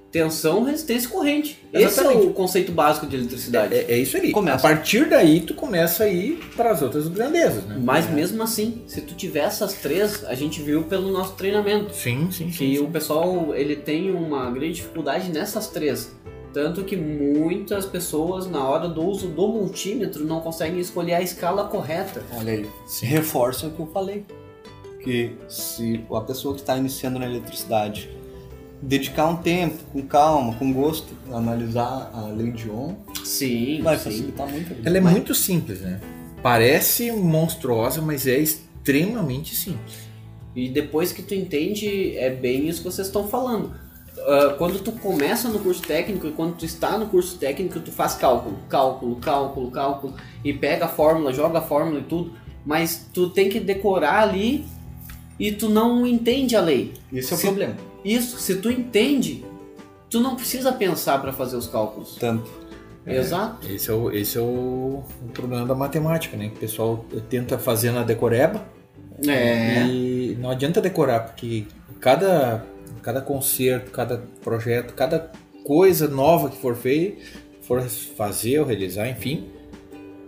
Tensão, 0.09 0.63
resistência 0.63 1.07
e 1.07 1.11
corrente. 1.11 1.63
Esse 1.73 1.83
é 1.83 1.87
Exatamente. 1.87 2.27
o 2.27 2.33
conceito 2.33 2.71
básico 2.71 3.05
de 3.05 3.17
eletricidade. 3.17 3.75
É, 3.75 3.91
é 3.91 3.97
isso 3.97 4.15
aí. 4.15 4.31
Começa. 4.31 4.65
A 4.65 4.71
partir 4.71 5.09
daí 5.09 5.41
tu 5.41 5.53
começa 5.53 6.05
a 6.05 6.07
ir 6.07 6.39
para 6.55 6.71
as 6.71 6.81
outras 6.81 7.07
grandezas, 7.09 7.63
né? 7.65 7.77
Mas 7.79 8.09
mesmo 8.09 8.41
assim, 8.41 8.83
se 8.87 9.01
tu 9.01 9.13
tiver 9.13 9.41
essas 9.41 9.73
três, 9.73 10.23
a 10.23 10.33
gente 10.33 10.61
viu 10.61 10.83
pelo 10.83 11.11
nosso 11.11 11.33
treinamento. 11.33 11.93
Sim, 11.93 12.29
sim, 12.31 12.49
Que 12.49 12.79
o 12.79 12.87
pessoal 12.87 13.53
ele 13.53 13.75
tem 13.75 14.09
uma 14.09 14.49
grande 14.49 14.75
dificuldade 14.75 15.29
nessas 15.29 15.67
três. 15.67 16.15
Tanto 16.53 16.83
que 16.85 16.95
muitas 16.95 17.85
pessoas, 17.85 18.47
na 18.47 18.67
hora 18.67 18.87
do 18.87 19.05
uso 19.05 19.27
do 19.27 19.47
multímetro, 19.47 20.25
não 20.25 20.39
conseguem 20.39 20.79
escolher 20.79 21.15
a 21.15 21.21
escala 21.21 21.65
correta. 21.65 22.23
Olha 22.35 22.53
aí. 22.53 22.65
Reforça 23.03 23.67
o 23.67 23.71
que 23.71 23.79
eu 23.81 23.87
falei. 23.87 24.25
Que 25.03 25.35
se 25.47 26.03
a 26.11 26.21
pessoa 26.21 26.53
que 26.53 26.61
está 26.61 26.75
iniciando 26.77 27.17
na 27.19 27.25
eletricidade 27.25 28.09
dedicar 28.81 29.27
um 29.27 29.37
tempo, 29.37 29.75
com 29.91 30.01
calma, 30.03 30.53
com 30.55 30.71
gosto, 30.73 31.07
analisar 31.31 32.11
a 32.13 32.27
lei 32.27 32.51
de 32.51 32.69
Ohm, 32.69 32.95
Sim, 33.23 33.81
vai 33.81 33.97
sim. 33.97 34.03
facilitar 34.03 34.47
muito. 34.49 34.75
Ela 34.85 34.97
é 34.97 35.01
Mas- 35.01 35.13
muito 35.13 35.33
simples, 35.33 35.81
né? 35.81 35.99
Parece 36.43 37.11
monstruosa, 37.11 38.01
mas 38.01 38.27
é 38.27 38.37
extremamente 38.37 39.55
simples. 39.55 40.07
E 40.55 40.69
depois 40.69 41.11
que 41.11 41.21
tu 41.21 41.33
entende, 41.33 42.15
é 42.17 42.29
bem 42.29 42.67
isso 42.67 42.79
que 42.83 42.85
vocês 42.91 43.07
estão 43.07 43.27
falando. 43.27 43.71
Ah, 44.19 44.55
quando 44.57 44.79
tu 44.79 44.91
começa 44.91 45.47
no 45.49 45.59
curso 45.59 45.81
técnico 45.81 46.27
e 46.27 46.31
quando 46.31 46.55
tu 46.57 46.65
está 46.65 46.97
no 46.97 47.07
curso 47.07 47.37
técnico, 47.37 47.79
tu 47.79 47.91
faz 47.91 48.15
cálculo, 48.15 48.57
cálculo, 48.69 49.15
cálculo, 49.17 49.71
cálculo 49.71 50.13
e 50.43 50.53
pega 50.53 50.85
a 50.85 50.87
fórmula, 50.87 51.31
joga 51.33 51.59
a 51.59 51.61
fórmula 51.61 51.99
e 51.99 52.03
tudo, 52.03 52.33
mas 52.65 53.07
tu 53.13 53.29
tem 53.29 53.49
que 53.49 53.59
decorar 53.59 54.21
ali 54.23 54.65
e 55.39 55.51
tu 55.51 55.69
não 55.69 56.05
entende 56.05 56.55
a 56.55 56.61
lei. 56.61 56.93
Esse 57.13 57.33
é 57.33 57.35
o 57.35 57.39
Se- 57.39 57.45
problema. 57.47 57.75
Isso, 58.03 58.37
se 58.39 58.55
tu 58.55 58.69
entende, 58.71 59.43
tu 60.09 60.19
não 60.19 60.35
precisa 60.35 60.71
pensar 60.71 61.19
para 61.21 61.33
fazer 61.33 61.55
os 61.57 61.67
cálculos. 61.67 62.15
Tanto. 62.19 62.49
Exato. 63.05 63.65
Esse 63.71 63.89
é 63.89 63.93
o, 63.93 64.11
esse 64.11 64.37
é 64.37 64.41
o, 64.41 65.03
o 65.23 65.29
problema 65.33 65.65
da 65.65 65.73
matemática, 65.75 66.35
né? 66.35 66.47
O 66.55 66.59
pessoal 66.59 67.05
tenta 67.29 67.57
fazer 67.57 67.91
na 67.91 68.03
decoreba 68.03 68.65
É. 69.27 69.83
e 69.87 70.37
não 70.41 70.49
adianta 70.49 70.81
decorar, 70.81 71.21
porque 71.21 71.65
cada, 72.01 72.65
cada 73.01 73.21
concerto, 73.21 73.91
cada 73.91 74.21
projeto, 74.43 74.93
cada 74.93 75.31
coisa 75.63 76.07
nova 76.09 76.49
que 76.49 76.57
for 76.57 76.75
feita, 76.75 77.21
for 77.61 77.81
fazer 77.81 78.59
ou 78.59 78.65
realizar, 78.65 79.07
enfim, 79.09 79.47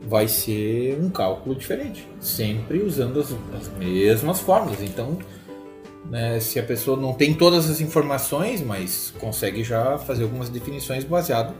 vai 0.01 0.27
ser 0.27 0.97
um 1.01 1.09
cálculo 1.09 1.55
diferente, 1.55 2.07
sempre 2.19 2.81
usando 2.81 3.19
as, 3.19 3.31
as 3.59 3.69
mesmas 3.77 4.39
fórmulas. 4.39 4.81
Então, 4.81 5.17
né, 6.09 6.39
se 6.39 6.59
a 6.59 6.63
pessoa 6.63 6.99
não 6.99 7.13
tem 7.13 7.33
todas 7.33 7.69
as 7.69 7.81
informações, 7.81 8.61
mas 8.61 9.13
consegue 9.19 9.63
já 9.63 9.97
fazer 9.97 10.23
algumas 10.23 10.49
definições 10.49 11.03
baseado 11.03 11.53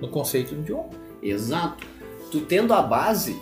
no 0.00 0.08
conceito 0.08 0.54
de 0.54 0.72
um. 0.72 0.84
Exato. 1.22 1.86
Tu 2.30 2.40
tendo 2.40 2.72
a 2.72 2.82
base, 2.82 3.40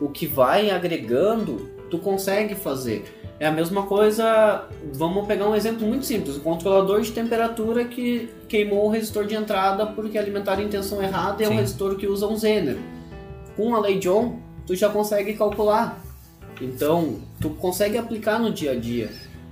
o 0.00 0.08
que 0.08 0.26
vai 0.26 0.70
agregando, 0.70 1.70
tu 1.90 1.98
consegue 1.98 2.54
fazer. 2.54 3.04
É 3.38 3.46
a 3.46 3.52
mesma 3.52 3.82
coisa, 3.82 4.68
vamos 4.92 5.26
pegar 5.26 5.48
um 5.48 5.54
exemplo 5.54 5.86
muito 5.86 6.06
simples, 6.06 6.36
o 6.36 6.40
controlador 6.40 7.00
de 7.00 7.10
temperatura 7.10 7.84
que 7.84 8.28
queimou 8.48 8.86
o 8.86 8.88
resistor 8.88 9.26
de 9.26 9.34
entrada 9.34 9.86
porque 9.86 10.16
alimentaram 10.16 10.62
em 10.62 10.68
tensão 10.68 11.02
errada 11.02 11.42
e 11.42 11.46
é 11.46 11.48
um 11.48 11.56
resistor 11.56 11.96
que 11.96 12.06
usa 12.06 12.26
um 12.26 12.36
Zener. 12.36 12.78
Com 13.56 13.74
a 13.74 13.80
lei 13.80 13.98
de 13.98 14.08
Ohm, 14.08 14.36
tu 14.66 14.74
já 14.74 14.88
consegue 14.88 15.34
calcular. 15.34 16.00
Então, 16.60 17.18
tu 17.40 17.50
consegue 17.50 17.98
aplicar 17.98 18.38
no 18.38 18.52
dia 18.52 18.72
a 18.72 18.74
dia. 18.76 19.10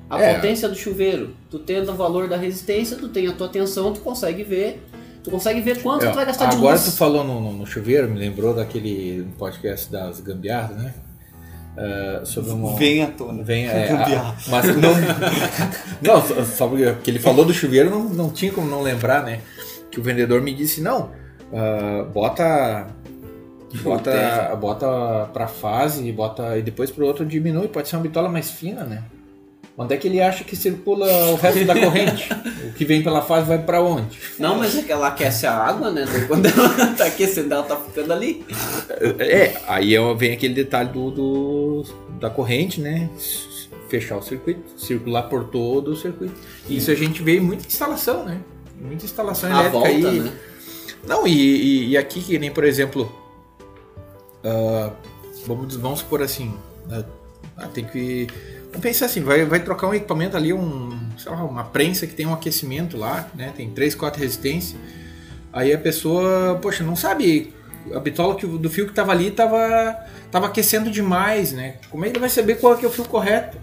A 0.09 0.21
É. 0.21 0.35
potência 0.35 0.69
do 0.69 0.75
chuveiro, 0.75 1.35
tu 1.51 1.59
tendo 1.59 1.91
o 1.91 1.95
valor 1.95 2.29
da 2.29 2.37
resistência, 2.37 2.97
tu 2.97 3.09
tem 3.09 3.27
a 3.27 3.33
tua 3.33 3.49
tensão, 3.49 3.93
tu 3.93 4.01
consegue 4.01 4.45
ver, 4.45 4.83
tu 5.25 5.31
consegue 5.31 5.61
ver 5.61 5.83
quanto 5.83 6.05
É, 6.05 6.11
tu 6.11 6.15
vai 6.15 6.27
gastar 6.27 6.47
de 6.47 6.57
Agora 6.57 6.75
luz. 6.75 6.85
tu 6.85 6.93
falou 6.93 7.25
no, 7.25 7.41
no- 7.41 7.53
no 7.55 7.67
chuveiro, 7.67 8.09
me 8.11 8.19
lembrou 8.19 8.55
daquele 8.55 9.27
podcast 9.39 9.91
das 9.91 10.21
gambiarras, 10.21 10.77
né? 10.77 10.95
Ah, 11.77 12.21
sobre 12.25 12.51
uma... 12.53 12.77
Vem 12.77 13.03
à 13.03 13.07
tona. 13.07 13.43
Vem, 13.43 13.67
é, 13.67 13.91
a- 14.15 14.37
mas 14.49 14.67
não, 14.77 14.93
não, 16.03 16.23
só- 16.27 16.45
só 16.45 16.69
porque 16.69 17.11
ele 17.11 17.19
falou 17.19 17.45
do 17.45 17.55
chuveiro, 17.55 17.89
não, 17.91 18.05
não 18.05 18.31
tinha 18.31 18.53
como 18.53 18.69
não 18.69 18.83
lembrar, 18.83 19.25
né? 19.25 19.41
Que 19.91 19.99
o 19.99 20.03
vendedor 20.03 20.41
me 20.43 20.55
disse, 20.55 20.81
não, 20.83 21.11
ah, 21.55 22.05
bota, 22.13 22.89
bota, 23.83 24.57
bota 24.61 25.31
pra 25.33 25.47
fase, 25.47 26.11
bota 26.13 26.59
e 26.59 26.63
depois 26.63 26.91
pro 26.91 27.07
outro 27.07 27.25
diminui, 27.25 27.69
pode 27.69 27.89
ser 27.89 27.97
uma 27.97 28.03
bitola 28.03 28.29
mais 28.29 28.51
fina, 28.51 28.85
né? 28.85 29.03
Onde 29.77 29.95
é 29.95 29.97
que 29.97 30.07
ele 30.07 30.21
acha 30.21 30.45
que 30.45 30.55
circula 30.55 31.07
o 31.31 31.37
resto 31.37 31.65
da 31.65 31.75
corrente? 31.79 32.29
o 32.69 32.73
que 32.75 32.85
vem 32.85 33.03
pela 33.03 33.23
fase 33.23 33.47
vai 33.49 33.59
pra 33.59 33.81
onde? 33.81 34.19
Não, 34.39 34.59
mas 34.59 34.77
é 34.77 34.83
que 34.83 34.93
ela 34.93 35.09
aquece 35.09 35.47
a 35.47 35.53
água, 35.55 35.91
né? 35.91 36.05
Quando 36.29 36.45
ela 36.47 36.89
tá 36.95 37.07
aquecendo, 37.07 37.55
ela 37.55 37.63
tá 37.63 37.77
ficando 37.77 38.13
ali. 38.13 38.45
É, 39.19 39.57
aí 39.67 39.95
é- 39.97 40.15
vem 40.15 40.33
aquele 40.35 40.53
detalhe 40.53 40.91
do, 40.91 41.11
do- 41.11 41.85
da 42.21 42.29
corrente, 42.29 42.83
né? 42.83 43.09
Fechar 43.89 44.17
o 44.19 44.23
circuito, 44.23 44.61
circular 44.79 45.23
por 45.25 45.45
todo 45.45 45.93
o 45.93 45.97
circuito. 45.97 46.35
Isso 46.69 46.91
a 46.91 46.95
gente 46.95 47.23
vê 47.23 47.37
em 47.39 47.41
muita 47.41 47.67
instalação, 47.67 48.25
né? 48.27 48.39
Muita 48.79 49.07
instalação 49.07 49.49
A 49.49 49.53
elétrica 49.55 49.73
volta, 49.79 49.89
aí. 50.09 50.21
né? 50.21 50.33
Não, 51.07 51.27
e, 51.27 51.33
e- 51.33 51.89
e 51.91 51.97
aqui 51.97 52.21
que 52.21 52.39
nem, 52.39 52.51
por 52.51 52.65
exemplo, 52.65 53.11
ah, 54.45 54.93
vamos, 55.47 55.77
vamos 55.77 56.01
supor 56.01 56.23
assim, 56.23 56.55
ah, 56.91 57.05
ah, 57.57 57.67
tem 57.69 57.85
que. 57.85 58.27
Vamos 58.67 58.81
pensar 58.81 59.07
assim, 59.07 59.23
vai, 59.23 59.45
vai 59.45 59.61
trocar 59.61 59.89
um 59.89 59.95
equipamento 59.95 60.37
ali, 60.37 60.53
um, 60.53 60.99
sei 61.19 61.31
lá, 61.31 61.45
uma 61.45 61.65
prensa 61.65 62.07
que 62.07 62.15
tem 62.15 62.27
um 62.27 62.33
aquecimento 62.33 62.97
lá, 62.97 63.29
né? 63.35 63.53
Tem 63.55 63.69
3, 63.71 63.95
4 63.95 64.21
resistências. 64.21 64.81
Aí 65.53 65.73
a 65.73 65.79
pessoa, 65.79 66.59
poxa, 66.61 66.83
não 66.83 66.97
sabe. 66.97 67.53
A 67.93 68.01
bitola 68.01 68.37
que, 68.37 68.47
do 68.47 68.71
fio 68.71 68.87
que 68.87 68.95
tava 68.95 69.13
ali 69.13 69.31
tava, 69.31 70.07
tava 70.31 70.47
aquecendo 70.47 70.91
demais, 70.91 71.53
né? 71.53 71.77
Como 71.91 72.05
é 72.05 72.09
que 72.09 72.13
ele 72.15 72.21
vai 72.21 72.31
saber 72.31 72.55
qual 72.55 72.75
é, 72.79 72.83
é 72.83 72.87
o 72.87 72.91
fio 72.91 73.05
correto? 73.05 73.59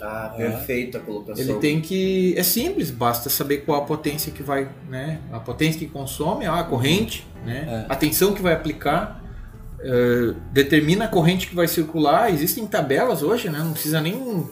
Ah, 0.00 0.32
perfeita 0.36 0.98
a 0.98 1.00
colocação. 1.00 1.42
Ele 1.42 1.54
tem 1.54 1.80
que. 1.80 2.34
É 2.36 2.42
simples, 2.42 2.90
basta 2.90 3.28
saber 3.28 3.58
qual 3.58 3.82
a 3.82 3.84
potência 3.84 4.30
que 4.32 4.42
vai, 4.42 4.68
né? 4.88 5.18
A 5.32 5.40
potência 5.40 5.78
que 5.78 5.86
consome, 5.86 6.46
a 6.46 6.62
corrente, 6.62 7.26
né? 7.44 7.86
A 7.88 7.96
tensão 7.96 8.32
que 8.32 8.40
vai 8.40 8.52
aplicar. 8.52 9.19
Eh, 9.82 10.34
determina 10.52 11.06
a 11.06 11.08
corrente 11.08 11.46
que 11.46 11.54
vai 11.54 11.66
circular. 11.68 12.32
Existem 12.32 12.66
tabelas 12.66 13.22
hoje, 13.22 13.48
né? 13.48 13.58
Não 13.60 13.72
precisa 13.72 14.00
nem 14.00 14.46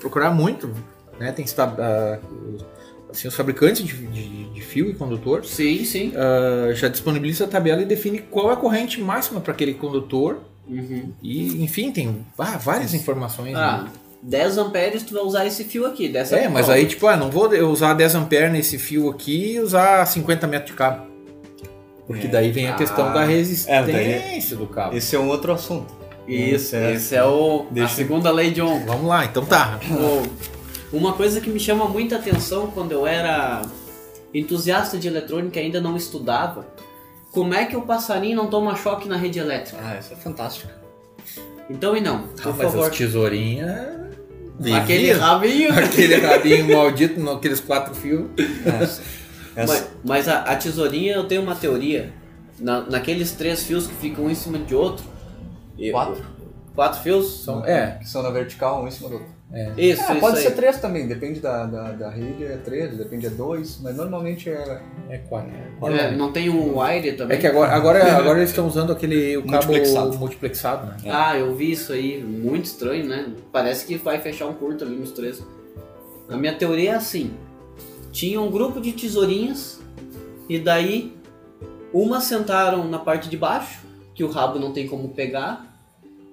procurar 0.00 0.30
muito. 0.30 0.70
Né? 1.18 1.32
Tem 1.32 1.44
ah, 1.58 2.18
os- 2.54 2.64
assim, 3.10 3.28
os 3.28 3.34
fabricantes 3.34 3.84
de, 3.86 3.94
de- 3.94 4.50
de 4.54 4.60
fio 4.62 4.88
e 4.90 4.94
condutor 4.94 5.44
Sim, 5.44 5.84
sim. 5.84 6.12
ah, 6.16 6.72
já 6.72 6.88
disponibiliza 6.88 7.44
a 7.44 7.48
tabela 7.48 7.82
e 7.82 7.84
define 7.84 8.18
qual 8.20 8.50
é 8.50 8.54
a 8.54 8.56
corrente 8.56 9.00
máxima 9.00 9.40
para 9.40 9.52
aquele 9.52 9.74
condutor. 9.74 10.38
Uhum. 10.68 11.12
E, 11.22 11.62
enfim, 11.64 11.90
tem 11.90 12.24
ah, 12.38 12.56
várias 12.56 12.94
informações. 12.94 13.52
né? 13.52 13.58
Ah, 13.60 13.86
10 14.22 14.58
amperes 14.58 15.02
tu 15.02 15.14
vai 15.14 15.22
usar 15.22 15.46
esse 15.46 15.64
fio 15.64 15.86
aqui, 15.86 16.06
dessa 16.08 16.36
É, 16.36 16.46
mas 16.48 16.68
aí, 16.68 16.86
tipo, 16.86 17.06
ah, 17.06 17.16
não 17.16 17.30
vou 17.30 17.48
usar 17.70 17.94
10 17.94 18.14
amperes 18.14 18.52
nesse 18.52 18.78
fio 18.78 19.08
aqui 19.10 19.54
e 19.54 19.60
usar 19.60 20.04
50 20.06 20.46
metros 20.46 20.70
de 20.70 20.76
cabo. 20.76 21.09
Porque 22.10 22.26
É. 22.26 22.30
daí 22.30 22.50
vem 22.50 22.68
a 22.68 22.74
questão 22.74 23.06
Ah. 23.08 23.12
da 23.12 23.24
resistência 23.24 23.72
É, 23.72 23.82
daí- 24.32 24.40
do 24.56 24.66
cabo. 24.66 24.96
Esse 24.96 25.14
é 25.14 25.18
um 25.20 25.28
outro 25.28 25.52
assunto. 25.52 25.94
Isso, 26.26 26.74
É. 26.74 26.94
esse 26.94 27.14
é 27.14 27.24
o, 27.24 27.66
a 27.70 27.72
Deixa- 27.74 27.94
segunda 27.94 28.30
lei 28.32 28.50
de 28.50 28.60
Ohm. 28.60 28.84
Vamos 28.84 29.06
lá, 29.06 29.24
então 29.24 29.44
tá. 29.44 29.78
O- 29.90 30.50
Uma 30.96 31.12
coisa 31.12 31.40
que 31.40 31.48
me 31.50 31.60
chama 31.60 31.84
muita 31.86 32.16
atenção 32.16 32.66
quando 32.68 32.90
eu 32.90 33.06
era 33.06 33.62
entusiasta 34.34 34.98
de 34.98 35.06
eletrônica 35.06 35.60
e 35.60 35.62
ainda 35.62 35.80
não 35.80 35.96
estudava, 35.96 36.66
como 37.30 37.54
é 37.54 37.64
que 37.64 37.76
o 37.76 37.82
passarinho 37.82 38.36
não 38.36 38.48
toma 38.48 38.74
choque 38.74 39.08
na 39.08 39.16
rede 39.16 39.38
elétrica? 39.38 39.78
Ah, 39.80 39.98
isso 40.00 40.12
é 40.12 40.16
fantástico. 40.16 40.68
Então 41.70 41.96
e 41.96 42.00
não, 42.00 42.24
Ah, 42.40 42.42
por 42.42 42.56
mas 42.56 42.72
favor. 42.72 42.90
as 42.90 42.96
tesourinhas... 42.96 44.00
Aquele 44.76 45.12
rabinho. 45.12 45.72
Aquele 45.78 46.16
rabinho 46.16 46.76
maldito 46.76 47.18
naqueles 47.20 47.60
quatro 47.60 47.94
fios. 47.94 48.26
Essa- 49.56 49.72
Mas, 49.72 49.90
mas 50.04 50.28
a, 50.28 50.40
a 50.42 50.56
tesourinha 50.56 51.14
eu 51.14 51.24
tenho 51.24 51.42
uma 51.42 51.54
teoria. 51.54 52.12
Na, 52.58 52.82
naqueles 52.82 53.32
três 53.32 53.62
fios 53.62 53.86
que 53.86 53.94
ficam 53.94 54.24
um 54.26 54.30
em 54.30 54.34
cima 54.34 54.58
de 54.58 54.74
outro. 54.74 55.04
eu- 55.78 55.92
Quatro? 55.92 56.24
Quatro 56.74 57.00
fios? 57.02 57.42
São, 57.44 57.64
é, 57.64 57.98
que 58.00 58.08
são 58.08 58.22
na 58.22 58.30
vertical, 58.30 58.82
um 58.84 58.88
em 58.88 58.90
cima 58.90 59.08
do 59.08 59.14
outro. 59.16 59.40
Isso, 59.76 60.00
Ah, 60.06 60.12
isso 60.12 60.20
pode 60.20 60.36
aí. 60.36 60.44
ser 60.44 60.52
três 60.52 60.78
também, 60.78 61.08
depende 61.08 61.40
da, 61.40 61.66
da, 61.66 61.90
da 61.90 62.08
rede, 62.08 62.44
é 62.44 62.56
três, 62.58 62.96
depende 62.96 63.26
é 63.26 63.30
dois, 63.30 63.80
mas 63.82 63.96
normalmente 63.96 64.48
é. 64.48 64.80
é 65.08 65.18
quatro. 65.18 65.50
É, 65.92 66.12
não 66.14 66.30
tem 66.30 66.48
um 66.48 66.78
wire 66.80 67.14
também? 67.14 67.36
É 67.36 67.40
que 67.40 67.48
agora, 67.48 67.72
agora, 67.72 68.04
agora 68.16 68.38
eles 68.38 68.50
estão 68.50 68.68
usando 68.68 68.92
aquele 68.92 69.36
o 69.36 69.40
cabo 69.42 69.52
Multiplexado. 69.66 70.18
multiplexado, 70.18 70.86
né? 70.86 70.96
Ah, 71.10 71.36
eu 71.36 71.52
vi 71.56 71.72
isso 71.72 71.92
aí, 71.92 72.22
muito 72.22 72.66
estranho, 72.66 73.06
né? 73.06 73.26
Parece 73.50 73.84
que 73.86 73.96
vai 73.96 74.20
fechar 74.20 74.46
um 74.46 74.52
curto 74.54 74.84
ali 74.84 74.94
nos 74.94 75.10
três. 75.10 75.42
A 76.28 76.36
minha 76.36 76.54
teoria 76.54 76.92
é 76.92 76.94
assim: 76.94 77.32
tinha 78.12 78.40
um 78.40 78.50
grupo 78.50 78.80
de 78.80 78.92
tesourinhas 78.92 79.80
e 80.48 80.58
daí 80.58 81.12
umas 81.92 82.24
sentaram 82.24 82.88
na 82.88 82.98
parte 82.98 83.28
de 83.28 83.36
baixo, 83.36 83.80
que 84.14 84.24
o 84.24 84.30
rabo 84.30 84.58
não 84.58 84.72
tem 84.72 84.86
como 84.86 85.08
pegar, 85.08 85.66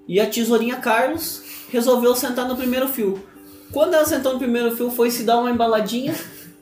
e 0.07 0.19
a 0.19 0.27
tesourinha 0.27 0.77
Carlos 0.77 1.43
resolveu 1.72 2.15
sentar 2.15 2.48
no 2.48 2.55
primeiro 2.55 2.88
fio. 2.88 3.22
Quando 3.72 3.93
ela 3.93 4.05
sentou 4.05 4.34
no 4.34 4.39
primeiro 4.39 4.75
fio, 4.75 4.89
foi 4.89 5.12
se 5.12 5.24
dar 5.24 5.39
uma 5.39 5.51
embaladinha, 5.51 6.15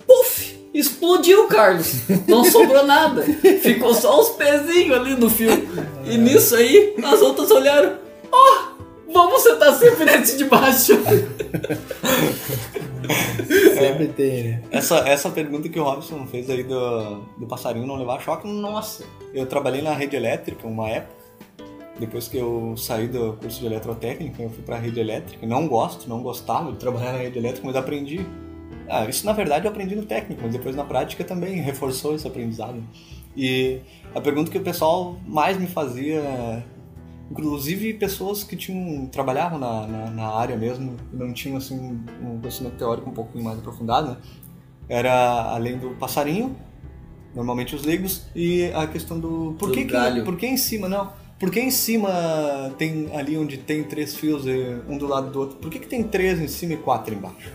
puf! 0.05 0.55
Explodiu 0.73 1.45
o 1.45 1.47
Carlos, 1.47 2.01
não 2.27 2.43
sobrou 2.43 2.85
nada, 2.85 3.23
ficou 3.61 3.93
só 3.93 4.19
os 4.19 4.31
pezinhos 4.31 4.97
ali 4.97 5.15
no 5.15 5.29
fio. 5.29 5.49
E 6.05 6.17
nisso 6.17 6.53
aí, 6.53 6.93
as 7.01 7.21
outras 7.21 7.49
olharam, 7.49 7.97
ó, 8.29 8.74
vamos 9.15 9.41
sentar 9.41 9.73
sempre 9.73 10.05
nesse 10.05 10.37
de 10.37 10.45
baixo. 10.45 10.93
Sempre 13.77 14.07
tem, 14.07 14.43
né? 14.43 14.61
Essa, 14.71 14.97
essa 15.07 15.29
pergunta 15.29 15.69
que 15.69 15.79
o 15.79 15.83
Robson 15.83 16.25
fez 16.27 16.49
aí 16.49 16.63
do, 16.63 17.21
do 17.37 17.45
passarinho 17.47 17.85
não 17.87 17.95
levar 17.95 18.19
choque, 18.21 18.47
nossa. 18.47 19.05
Eu 19.33 19.45
trabalhei 19.45 19.81
na 19.81 19.93
rede 19.93 20.15
elétrica 20.15 20.67
uma 20.67 20.89
época. 20.89 21.15
Depois 21.99 22.27
que 22.27 22.37
eu 22.37 22.75
saí 22.75 23.07
do 23.07 23.33
curso 23.33 23.59
de 23.59 23.65
eletrotécnica, 23.67 24.43
eu 24.43 24.49
fui 24.49 24.63
pra 24.63 24.77
rede 24.77 24.99
elétrica. 24.99 25.45
Não 25.47 25.67
gosto, 25.67 26.09
não 26.09 26.21
gostava 26.21 26.71
de 26.71 26.77
trabalhar 26.77 27.13
na 27.13 27.19
rede 27.19 27.37
elétrica, 27.37 27.65
mas 27.65 27.75
aprendi. 27.75 28.25
Ah, 28.89 29.05
isso 29.05 29.25
na 29.25 29.33
verdade 29.33 29.65
eu 29.65 29.71
aprendi 29.71 29.95
no 29.95 30.05
técnico, 30.05 30.41
mas 30.43 30.51
depois 30.51 30.75
na 30.75 30.83
prática 30.83 31.23
também 31.23 31.55
reforçou 31.55 32.15
esse 32.15 32.27
aprendizado. 32.27 32.83
E 33.35 33.79
a 34.13 34.21
pergunta 34.21 34.51
que 34.51 34.57
o 34.57 34.61
pessoal 34.61 35.17
mais 35.25 35.57
me 35.57 35.67
fazia, 35.67 36.63
inclusive 37.29 37.93
pessoas 37.93 38.43
que 38.43 38.55
tinham 38.55 39.07
trabalhavam 39.07 39.57
na, 39.57 39.87
na, 39.87 40.11
na 40.11 40.27
área 40.27 40.55
mesmo, 40.55 40.95
não 41.11 41.33
tinham 41.33 41.57
assim 41.57 41.99
um 42.21 42.39
conhecimento 42.39 42.77
teórico 42.77 43.09
um 43.09 43.13
pouquinho 43.13 43.43
mais 43.43 43.59
aprofundado, 43.59 44.11
né? 44.11 44.17
era 44.87 45.53
além 45.53 45.77
do 45.77 45.91
passarinho, 45.91 46.55
normalmente 47.33 47.75
os 47.75 47.83
leigos, 47.83 48.27
e 48.35 48.65
a 48.73 48.87
questão 48.87 49.19
do 49.19 49.55
por 49.57 49.69
Do 49.69 49.73
que, 49.73 49.85
que 49.85 50.21
por 50.21 50.37
que 50.37 50.45
em 50.45 50.57
cima 50.57 50.87
não? 50.87 51.11
Por 51.39 51.51
que 51.51 51.59
em 51.59 51.71
cima 51.71 52.09
tem 52.77 53.13
ali 53.13 53.37
onde 53.37 53.57
tem 53.57 53.83
três 53.83 54.15
fios 54.15 54.45
um 54.87 54.97
do 54.97 55.05
lado 55.05 55.31
do 55.31 55.39
outro? 55.39 55.57
Por 55.57 55.69
que, 55.69 55.79
que 55.79 55.87
tem 55.87 56.03
três 56.03 56.39
em 56.39 56.47
cima 56.47 56.73
e 56.73 56.77
quatro 56.77 57.13
embaixo? 57.13 57.51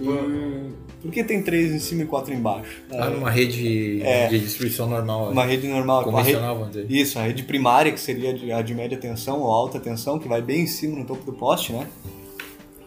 Hum, 0.00 0.72
Por 1.00 1.12
que 1.12 1.22
tem 1.22 1.42
três 1.42 1.72
em 1.72 1.78
cima 1.78 2.02
e 2.02 2.06
quatro 2.06 2.34
embaixo? 2.34 2.82
Ah, 2.90 3.08
numa 3.08 3.30
rede 3.30 4.02
É. 4.02 4.26
de 4.26 4.38
distribuição 4.40 4.88
normal. 4.88 5.30
Uma 5.30 5.44
rede 5.44 5.68
normal, 5.68 6.02
uma 6.08 6.22
rede, 6.22 6.32
convencional, 6.34 6.58
vamos 6.58 6.72
dizer. 6.72 6.90
Isso, 6.90 7.18
a 7.18 7.22
rede 7.22 7.44
primária, 7.44 7.92
que 7.92 8.00
seria 8.00 8.34
de- 8.34 8.50
a 8.50 8.60
de 8.62 8.74
média 8.74 8.98
tensão 8.98 9.40
ou 9.40 9.50
alta 9.50 9.78
tensão, 9.78 10.18
que 10.18 10.26
vai 10.26 10.42
bem 10.42 10.62
em 10.62 10.66
cima 10.66 10.98
no 10.98 11.04
topo 11.04 11.24
do 11.24 11.32
poste, 11.32 11.72
né? 11.72 11.86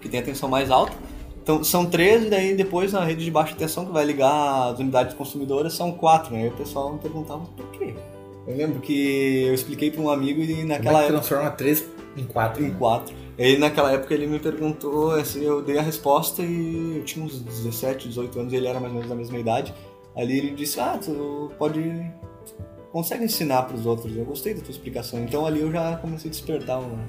Que 0.02 0.10
tem 0.10 0.20
a 0.20 0.24
tensão 0.24 0.50
mais 0.50 0.70
alta. 0.70 0.94
Então 1.42 1.64
são 1.64 1.86
três, 1.86 2.26
e 2.26 2.30
daí 2.30 2.54
depois 2.54 2.92
na 2.92 3.04
rede 3.04 3.24
de 3.24 3.32
baixa 3.32 3.56
tensão, 3.56 3.86
que 3.86 3.92
vai 3.92 4.04
ligar 4.06 4.72
as 4.74 4.80
unidades 4.80 5.14
consumidoras, 5.16 5.74
são 5.74 5.92
quatro, 5.94 6.34
né? 6.34 6.46
E 6.46 6.48
o 6.50 6.52
pessoal 6.52 6.92
me 6.94 7.00
perguntava 7.00 7.46
por 7.56 7.66
quê. 7.72 7.94
Eu 8.48 8.58
lembro 8.58 8.82
que 8.82 9.44
eu 9.48 9.54
expliquei 9.54 9.90
para 9.90 10.02
um 10.02 10.10
amigo 10.10 10.42
e 10.42 10.48
Como 10.54 10.68
naquela 10.68 11.00
é 11.02 11.06
que 11.06 11.12
transforma 11.14 11.50
três 11.52 11.86
em 12.18 12.26
quatro? 12.26 12.62
Em 12.64 12.70
né? 12.70 12.76
quatro. 12.78 13.14
E 13.42 13.44
aí 13.44 13.58
naquela 13.58 13.92
época 13.92 14.14
ele 14.14 14.28
me 14.28 14.38
perguntou, 14.38 15.14
assim, 15.16 15.44
eu 15.44 15.64
dei 15.64 15.76
a 15.80 15.82
resposta 15.82 16.44
e 16.44 16.98
eu 16.98 17.04
tinha 17.04 17.26
uns 17.26 17.40
17, 17.42 18.08
18 18.10 18.40
anos 18.40 18.54
ele 18.54 18.68
era 18.68 18.80
mais 18.80 18.92
ou 18.92 19.00
menos 19.00 19.10
da 19.10 19.16
mesma 19.16 19.40
idade. 19.40 19.74
Ali 20.16 20.38
ele 20.38 20.52
disse, 20.52 20.80
ah, 20.80 20.96
tu 21.04 21.52
pode... 21.58 21.82
consegue 22.92 23.24
ensinar 23.24 23.64
para 23.64 23.76
os 23.76 23.88
outros. 23.88 24.16
Eu 24.16 24.26
gostei 24.26 24.54
da 24.54 24.62
tua 24.62 24.70
explicação. 24.70 25.24
Então 25.24 25.44
ali 25.44 25.60
eu 25.60 25.72
já 25.72 25.98
comecei 25.98 26.30
a 26.30 26.32
despertar 26.32 26.82
uma, 26.82 27.04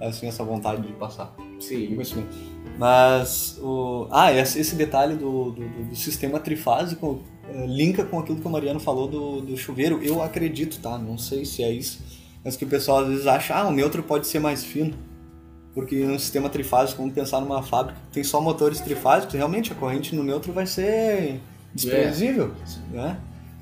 assim, 0.00 0.26
essa 0.26 0.42
vontade 0.42 0.82
de 0.82 0.92
passar 0.94 1.32
sim. 1.60 1.86
conhecimento. 1.94 2.36
Mas, 2.76 3.56
o... 3.62 4.08
ah, 4.10 4.32
esse 4.32 4.74
detalhe 4.74 5.14
do, 5.14 5.52
do, 5.52 5.68
do- 5.68 5.84
do 5.90 5.94
sistema 5.94 6.40
trifásico 6.40 7.22
eh, 7.48 7.66
linka 7.68 8.04
com 8.04 8.18
aquilo 8.18 8.40
que 8.40 8.48
o 8.48 8.50
Mariano 8.50 8.80
falou 8.80 9.06
do, 9.06 9.40
do 9.40 9.56
chuveiro. 9.56 10.02
Eu 10.02 10.20
acredito, 10.22 10.80
tá? 10.80 10.98
Não 10.98 11.16
sei 11.16 11.44
se 11.44 11.62
é 11.62 11.70
isso. 11.70 12.02
mas 12.44 12.56
que 12.56 12.64
o 12.64 12.68
pessoal 12.68 13.04
às 13.04 13.08
vezes 13.10 13.28
acha, 13.28 13.54
ah, 13.54 13.68
o 13.68 13.70
neutro 13.70 14.02
pode 14.02 14.26
ser 14.26 14.40
mais 14.40 14.64
fino. 14.64 15.11
Porque 15.74 15.96
no 16.04 16.18
sistema 16.18 16.48
trifásico, 16.48 17.00
como 17.00 17.12
pensar 17.12 17.40
numa 17.40 17.62
fábrica 17.62 17.98
que 18.08 18.14
tem 18.14 18.24
só 18.24 18.40
motores 18.40 18.80
trifásicos, 18.80 19.34
realmente 19.34 19.72
a 19.72 19.74
corrente 19.74 20.14
no 20.14 20.22
neutro 20.22 20.52
vai 20.52 20.66
ser 20.66 21.40
desprezível, 21.74 22.52
né? 22.90 23.16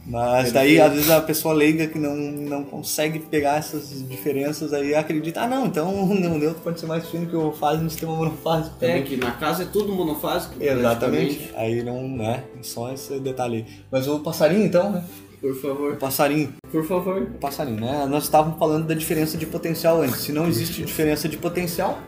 Mas 0.07 0.51
daí, 0.51 0.81
às 0.81 0.93
vezes, 0.93 1.11
a 1.11 1.21
pessoa 1.21 1.55
leiga 1.55 1.87
que 1.87 1.99
não, 1.99 2.17
não 2.17 2.65
consegue 2.65 3.21
pegar 3.21 3.59
essas 3.59 4.05
diferenças 4.09 4.73
aí 4.73 4.95
acredita, 4.95 5.43
ah 5.43 5.47
não, 5.47 5.67
então 5.67 5.89
o 6.11 6.39
neutro 6.39 6.61
pode 6.63 6.81
ser 6.81 6.87
mais 6.87 7.07
fino 7.09 7.27
que 7.27 7.37
o 7.37 7.53
fase 7.53 7.83
no 7.83 7.91
sistema 7.91 8.17
monofásico. 8.17 8.77
É, 8.81 9.03
que 9.03 9.17
na 9.17 9.33
casa 9.33 9.63
é 9.63 9.67
tudo 9.67 9.93
monofásico. 9.93 10.55
Exatamente. 10.61 11.51
Aí 11.55 11.83
não, 11.85 12.09
né? 12.09 12.43
Só 12.63 12.93
esse 12.93 13.21
detalhe 13.21 13.59
aí. 13.59 13.67
Mas 13.91 14.09
o 14.09 14.19
passarinho 14.21 14.65
então, 14.65 14.91
né? 14.91 15.05
Por 15.41 15.53
O 15.53 15.55
favor, 15.55 15.97
passarinho. 15.97 16.53
por 16.71 16.85
favor. 16.85 17.23
O 17.23 17.39
passarinho, 17.39 17.81
né? 17.81 18.07
Nós 18.07 18.25
estávamos 18.25 18.59
falando 18.59 18.87
da 18.87 18.95
diferença 18.95 19.39
de 19.39 19.47
potencial 19.47 20.03
antes. 20.03 20.21
Se 20.21 20.33
não 20.33 20.47
existe 20.47 20.83
diferença 20.85 21.29
de 21.29 21.37
potencial, 21.39 21.99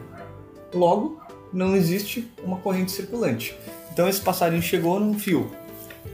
logo 0.75 1.21
não 1.53 1.75
existe 1.75 2.29
uma 2.45 2.59
corrente 2.59 2.93
circulante. 2.93 3.55
Então 3.93 4.09
esse 4.09 4.21
passarinho 4.21 4.63
chegou 4.63 4.99
num 5.01 5.19
fio 5.19 5.51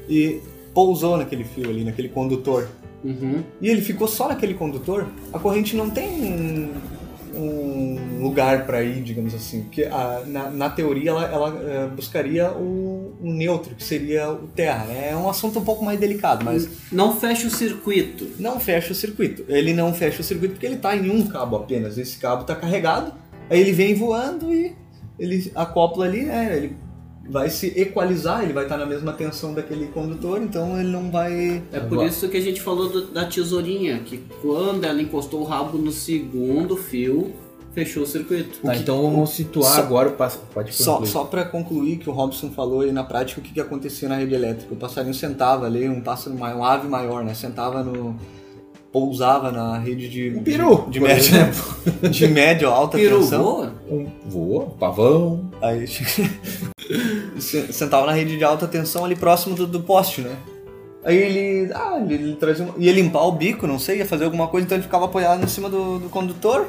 e 0.08 0.40
pousou 0.74 1.16
naquele 1.16 1.44
fio 1.44 1.68
ali, 1.68 1.84
naquele 1.84 2.08
condutor. 2.08 2.68
Uhum. 3.04 3.42
E 3.60 3.68
ele 3.68 3.80
ficou 3.80 4.08
só 4.08 4.28
naquele 4.28 4.54
condutor, 4.54 5.06
a 5.32 5.38
corrente 5.38 5.76
não 5.76 5.88
tem 5.88 6.72
um, 7.38 8.18
lugar 8.20 8.66
para 8.66 8.82
ir, 8.82 9.02
digamos 9.02 9.34
assim. 9.34 9.62
Porque 9.62 9.84
a- 9.84 10.22
na, 10.26 10.50
na 10.50 10.70
teoria 10.70 11.10
ela, 11.10 11.24
ela, 11.24 11.60
eh, 11.62 11.86
buscaria 11.94 12.50
o, 12.50 13.14
o 13.20 13.32
neutro, 13.32 13.74
que 13.74 13.82
seria 13.84 14.30
o 14.30 14.48
terra. 14.48 14.86
É 14.92 15.14
um 15.16 15.28
assunto 15.28 15.58
um 15.58 15.64
pouco 15.64 15.84
mais 15.84 15.98
delicado, 15.98 16.44
mas 16.44 16.68
Não 16.92 17.16
fecha 17.18 17.46
o 17.46 17.50
circuito. 17.50 18.26
não 18.38 18.58
fecha 18.60 18.92
o 18.92 18.94
circuito. 18.94 19.44
Ele 19.48 19.72
não 19.72 19.92
fecha 19.94 20.20
o 20.20 20.24
circuito 20.24 20.54
porque 20.54 20.66
ele 20.66 20.74
está 20.76 20.96
em 20.96 21.10
um 21.10 21.26
cabo 21.26 21.56
apenas. 21.56 21.96
Esse 21.98 22.18
cabo 22.18 22.42
está 22.42 22.54
carregado, 22.54 23.12
aí 23.48 23.60
ele 23.60 23.72
vem 23.72 23.94
voando 23.94 24.52
e 24.52 24.74
ele 25.18 25.50
acopla 25.54 26.04
ali, 26.04 26.22
né? 26.24 26.56
Ele 26.56 26.76
vai 27.28 27.50
se 27.50 27.72
equalizar, 27.78 28.42
ele 28.42 28.52
vai 28.52 28.64
estar 28.64 28.76
na 28.78 28.86
mesma 28.86 29.12
tensão 29.12 29.52
daquele 29.54 29.86
condutor, 29.88 30.40
então 30.42 30.78
ele 30.80 30.88
não 30.90 31.10
vai 31.10 31.62
É 31.72 31.78
por 31.80 32.04
isso 32.04 32.28
que 32.28 32.36
a 32.36 32.40
gente 32.40 32.60
falou 32.60 32.88
do- 32.88 33.06
da 33.08 33.24
tesourinha, 33.26 33.98
que 34.00 34.18
quando 34.40 34.84
ela 34.84 35.00
encostou 35.02 35.40
o 35.42 35.44
rabo 35.44 35.76
no 35.78 35.92
segundo 35.92 36.76
fio, 36.76 37.32
fechou 37.74 38.02
o 38.02 38.06
circuito. 38.06 38.58
Tá, 38.60 38.74
então 38.74 39.02
vamos 39.02 39.30
situar 39.30 39.74
só- 39.74 39.80
agora 39.82 40.08
o 40.08 40.12
passo. 40.12 40.40
Pode 40.52 40.74
Só, 40.74 40.92
concluir. 40.94 41.10
só 41.10 41.24
para 41.24 41.44
concluir 41.44 41.96
que 41.98 42.08
o 42.08 42.12
Robson 42.12 42.50
falou 42.50 42.80
aí 42.80 42.90
na 42.92 43.04
prática 43.04 43.40
o 43.40 43.44
que, 43.44 43.52
que 43.52 43.60
acontecia 43.60 44.08
na 44.08 44.16
rede 44.16 44.34
elétrica. 44.34 44.72
O 44.72 44.76
passarinho 44.76 45.14
sentava 45.14 45.66
ali, 45.66 45.88
um 45.88 46.00
pássaro 46.00 46.36
maior, 46.36 46.58
um 46.58 46.64
ave 46.64 46.88
maior, 46.88 47.22
né? 47.24 47.34
Sentava 47.34 47.84
no. 47.84 48.16
pousava 48.90 49.52
na 49.52 49.78
rede 49.78 50.08
de. 50.08 50.30
Um 50.34 50.42
peru, 50.42 50.86
de, 50.86 50.92
de 50.92 51.00
média. 51.00 51.50
De 52.10 52.26
média 52.26 52.68
ou 52.68 52.74
alta 52.74 52.96
Peru 52.96 53.18
tensão. 53.20 53.42
voa? 53.44 53.74
Um 53.90 54.06
voa, 54.26 54.66
pavão. 54.78 55.50
Aí 55.60 55.84
sentava 57.38 58.06
na 58.06 58.12
rede 58.12 58.36
de 58.36 58.44
alta 58.44 58.66
tensão 58.66 59.04
ali 59.04 59.14
próximo 59.16 59.54
do, 59.54 59.66
do 59.66 59.80
poste, 59.80 60.20
né? 60.22 60.36
Aí 61.04 61.16
ele. 61.16 61.72
Ah, 61.72 61.98
ele, 62.00 62.14
ele 62.14 62.36
trazia 62.36 62.64
uma, 62.64 62.74
ia 62.78 62.92
limpar 62.92 63.22
o 63.26 63.32
bico, 63.32 63.66
não 63.66 63.78
sei, 63.78 63.98
ia 63.98 64.06
fazer 64.06 64.24
alguma 64.24 64.48
coisa, 64.48 64.64
então 64.66 64.76
ele 64.76 64.82
ficava 64.84 65.04
apoiado 65.04 65.42
em 65.42 65.46
cima 65.48 65.68
do, 65.68 65.98
do 65.98 66.08
condutor 66.08 66.66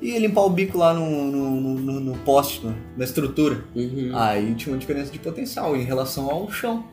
e 0.00 0.10
ia 0.12 0.18
limpar 0.18 0.42
o 0.42 0.50
bico 0.50 0.78
lá 0.78 0.94
no, 0.94 1.06
no, 1.30 1.50
no- 1.60 1.74
no- 1.74 2.00
no 2.00 2.18
poste, 2.18 2.64
no- 2.64 2.74
na 2.96 3.04
estrutura. 3.04 3.64
Uhum. 3.74 4.10
Aí 4.14 4.54
tinha 4.54 4.72
uma 4.72 4.78
diferença 4.78 5.10
de 5.12 5.18
potencial 5.18 5.76
em 5.76 5.82
relação 5.84 6.30
ao 6.30 6.50
chão, 6.50 6.84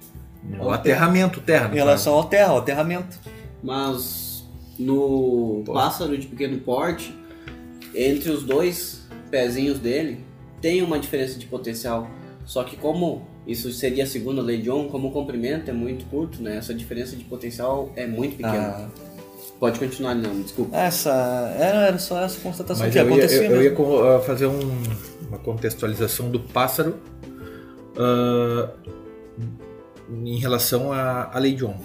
O 0.60 0.70
aterramento, 0.70 1.40
terra. 1.40 1.70
em 1.72 1.76
relação 1.76 2.14
ao 2.14 2.24
terra, 2.26 2.52
ao 2.52 2.58
aterramento. 2.58 3.18
Mas 3.64 4.44
no 4.78 5.64
pássaro 5.66 6.18
de 6.18 6.28
pequeno 6.28 6.58
porte, 6.60 7.16
entre 7.96 8.30
os 8.30 8.44
dois 8.44 9.08
pezinhos 9.32 9.80
dele, 9.80 10.20
tem 10.62 10.82
uma 10.82 11.00
diferença 11.00 11.40
de 11.40 11.46
potencial. 11.46 12.08
Só 12.46 12.64
que 12.64 12.76
como 12.78 13.24
isso 13.48 13.72
seria 13.72 14.04
a 14.04 14.08
segunda 14.08 14.42
lei 14.42 14.62
de 14.62 14.70
Ohm, 14.70 14.88
como 14.90 15.08
o 15.10 15.12
comprimento 15.12 15.70
é 15.70 15.74
muito 15.74 16.06
curto, 16.06 16.42
né? 16.42 16.58
Essa 16.58 16.74
diferença 16.74 17.16
de 17.16 17.24
potencial 17.24 17.92
é 17.96 18.06
muito 18.08 18.38
pequena. 18.38 18.58
Ah, 18.58 18.90
Pode 19.60 19.80
continuar, 19.80 20.14
não, 20.16 20.42
desculpa. 20.42 20.76
essa 20.76 21.12
era, 21.58 21.88
era 21.88 21.98
só 21.98 22.22
essa 22.22 22.40
constatação 22.42 22.86
Mas 22.86 22.94
que 22.94 23.00
eu 23.00 23.04
ia, 23.08 23.10
acontecia 23.14 23.44
eu, 23.46 23.62
eu 23.62 23.64
ia 23.64 24.16
ah, 24.16 24.20
fazer 24.20 24.48
um- 24.48 24.84
uma 25.30 25.38
contextualização 25.40 26.30
do 26.30 26.40
pássaro 26.42 26.96
ah, 27.98 28.70
em 30.10 30.38
relação 30.38 30.92
à, 30.92 31.30
à 31.34 31.40
lei 31.40 31.54
de 31.56 31.64
Ohm. 31.66 31.76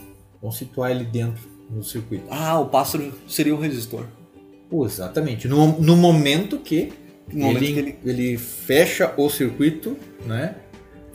Vamos 0.41 0.57
situar 0.57 0.91
ele 0.91 1.05
dentro 1.05 1.43
do 1.69 1.83
circuito. 1.85 2.25
Ah, 2.31 2.59
o 2.59 2.67
pássaro 2.67 3.13
seria 3.29 3.55
o 3.55 3.61
resistor. 3.61 4.05
Pô, 4.69 4.85
exatamente. 4.87 5.47
No, 5.49 5.79
no 5.81 5.97
momento 5.97 6.59
que, 6.59 6.93
No 7.33 7.47
momento 7.47 7.63
ele, 7.63 7.73
que 7.73 7.79
ele- 8.09 8.21
ele 8.31 8.39
fecha 8.39 9.13
o 9.17 9.29
circuito, 9.31 9.97
né? 10.27 10.55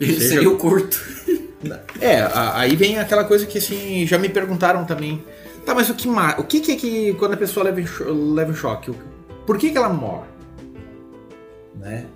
Ele 0.00 0.14
Seja- 0.14 0.28
seria 0.34 0.50
o 0.50 0.56
curto. 0.56 0.98
É, 2.00 2.20
a- 2.20 2.58
aí 2.60 2.76
vem 2.76 2.98
aquela 2.98 3.24
coisa 3.24 3.46
que 3.46 3.58
assim, 3.58 4.06
já 4.06 4.18
me 4.18 4.28
perguntaram 4.28 4.84
também. 4.84 5.22
Tá, 5.64 5.74
mas 5.74 5.90
o 5.90 5.94
que 5.94 6.06
o 6.08 6.44
que, 6.44 6.60
que 6.60 6.72
é 6.72 6.76
que 6.76 7.14
quando 7.14 7.32
a 7.34 7.36
pessoa 7.36 7.64
leva 7.64 7.80
leva 8.34 8.52
em 8.52 8.54
choque? 8.54 8.92
Por 9.46 9.58
que, 9.58 9.70
que 9.70 9.76
ela 9.76 9.88
morre? 9.88 10.28
Né? 11.74 12.06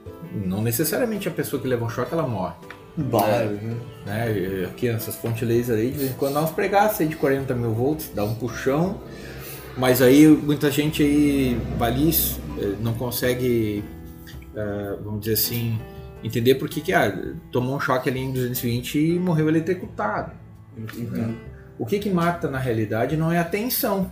Não 0.45 0.63
necessariamente 0.63 1.29
a 1.29 1.31
pessoa 1.31 1.61
que 1.61 1.67
leva 1.67 1.85
um 1.85 1.89
choque 1.89 2.13
ela 2.13 2.27
morre. 2.27 2.55
Bah, 2.97 3.45
Né? 4.07 4.33
E 4.33 4.65
Aqui 4.65 4.91
nessas 4.93 5.17
fontes 5.17 5.47
laser 5.47 5.77
aí, 5.77 5.91
de 5.91 5.99
vez 5.99 6.11
em 6.11 6.15
quando 6.15 6.35
dá 6.35 6.43
uns 6.43 6.51
pregaços 6.51 7.01
aí 7.01 7.07
de 7.09 7.17
40 7.17 7.55
mil 7.55 7.73
volts, 7.73 8.11
dá 8.15 8.25
um 8.25 8.35
puxão. 8.35 9.01
Mas 9.77 10.03
aí 10.03 10.27
muita 10.27 10.71
gente 10.71 11.03
aí 11.03 11.57
eh, 11.57 11.79
não 12.81 12.95
consegue, 12.95 13.83
eh, 14.57 14.97
vamos 15.03 15.21
dizer 15.21 15.35
assim, 15.35 15.79
entender 16.23 16.57
por 16.57 16.69
que 16.69 16.81
que 16.81 16.93
ah, 16.93 17.17
tomou 17.51 17.77
um 17.77 17.81
choque 17.81 18.09
ali 18.09 18.21
em 18.21 18.33
220 18.33 18.99
e 18.99 19.19
morreu 19.19 19.49
eletrocutado. 19.49 20.33
Uhum. 20.77 21.37
O 21.79 21.87
que 21.87 21.99
que 21.99 22.11
mata 22.11 22.49
na 22.51 22.59
realidade 22.59 23.17
não 23.17 23.33
é 23.33 23.39
a 23.39 23.45
tensão. 23.45 24.11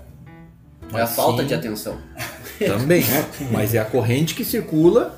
É 0.93 1.03
a 1.03 1.07
falta 1.07 1.43
sim- 1.43 1.49
de 1.49 1.55
atenção. 1.55 1.99
Também, 2.59 3.03
mas 3.53 3.75
é 3.75 3.79
a 3.79 3.85
corrente 3.85 4.35
que 4.35 4.45
circula 4.45 5.17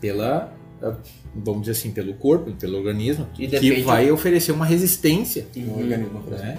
pela, 0.00 0.52
eh, 0.82 0.92
vamos 1.34 1.62
dizer 1.62 1.72
assim, 1.72 1.90
pelo 1.90 2.14
corpo, 2.14 2.52
pelo 2.52 2.76
organismo, 2.78 3.26
E 3.38 3.48
que 3.48 3.82
vai 3.82 4.10
oferecer 4.10 4.52
uma 4.52 4.64
resistência. 4.66 5.46
no 5.56 5.78
organismo. 5.78 6.20
Né? 6.30 6.58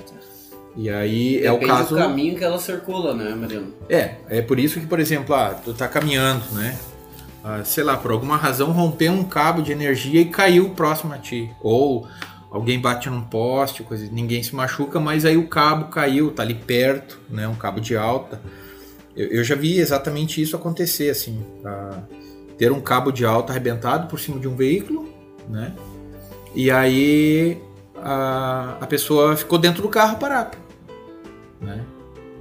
E 0.77 0.89
aí 0.89 1.43
é 1.43 1.51
o 1.51 1.55
Depende 1.55 1.71
caso. 1.71 1.95
do 1.95 2.01
caminho 2.01 2.37
que 2.37 2.43
ela 2.43 2.59
circula, 2.59 3.13
né, 3.13 3.33
Mariano? 3.33 3.73
É, 3.89 4.15
é 4.29 4.41
por 4.41 4.59
isso 4.59 4.79
que, 4.79 4.85
por 4.85 4.99
exemplo, 4.99 5.33
ah, 5.33 5.55
tu 5.55 5.73
tá 5.73 5.87
caminhando, 5.87 6.43
né? 6.53 6.77
Ah, 7.43 7.63
sei 7.63 7.83
lá, 7.83 7.97
por 7.97 8.11
alguma 8.11 8.37
razão 8.37 8.71
rompeu 8.71 9.11
um 9.11 9.23
cabo 9.23 9.61
de 9.61 9.71
energia 9.71 10.21
e 10.21 10.25
caiu 10.25 10.69
próximo 10.69 11.13
a 11.13 11.17
ti. 11.17 11.49
Ou 11.61 12.07
alguém 12.51 12.79
bate 12.79 13.09
num 13.09 13.21
poste, 13.21 13.81
coisa, 13.81 14.07
ninguém 14.11 14.43
se 14.43 14.55
machuca, 14.55 14.99
mas 14.99 15.25
aí 15.25 15.35
o 15.35 15.47
cabo 15.47 15.85
caiu, 15.85 16.31
tá 16.31 16.43
ali 16.43 16.53
perto, 16.53 17.19
né? 17.27 17.47
Um 17.47 17.55
cabo 17.55 17.79
de 17.79 17.97
alta. 17.97 18.39
Eu, 19.15 19.27
eu 19.29 19.43
já 19.43 19.55
vi 19.55 19.79
exatamente 19.79 20.39
isso 20.39 20.55
acontecer, 20.55 21.09
assim. 21.09 21.43
ah, 21.65 22.01
ter 22.57 22.71
um 22.71 22.81
cabo 22.81 23.11
de 23.11 23.23
alta 23.25 23.51
arrebentado 23.51 24.07
por 24.07 24.19
cima 24.19 24.39
de 24.39 24.47
um 24.47 24.55
veículo, 24.55 25.07
né? 25.47 25.73
E 26.55 26.71
aí 26.71 27.57
a, 27.95 28.77
a 28.81 28.87
pessoa 28.87 29.35
ficou 29.35 29.59
dentro 29.59 29.81
do 29.81 29.89
carro 29.89 30.17
parado, 30.17 30.57
né? 31.61 31.83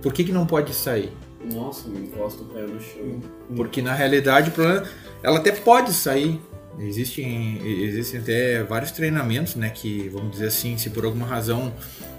Por 0.03 0.13
que, 0.13 0.25
que 0.25 0.33
não 0.33 0.47
pode 0.47 0.73
sair? 0.75 1.11
Nossa, 1.53 1.89
me 1.89 2.07
encosta 2.07 2.43
o 2.43 2.47
pé 2.47 2.63
no 2.63 2.81
chão. 2.81 3.21
Porque 3.55 3.81
na 3.83 3.95
realidade 3.95 4.51
o 4.51 4.53
problema, 4.53 4.85
ela 5.23 5.39
até 5.39 5.53
pode 5.53 5.93
sair. 5.93 6.41
Existem, 6.79 7.59
existem 7.67 8.21
até 8.21 8.63
vários 8.63 8.91
treinamentos, 8.91 9.55
né? 9.57 9.71
Que 9.71 10.09
vamos 10.11 10.33
dizer 10.33 10.49
assim, 10.49 10.77
se 10.77 10.91
por 10.91 11.05
alguma 11.05 11.27
razão 11.27 11.73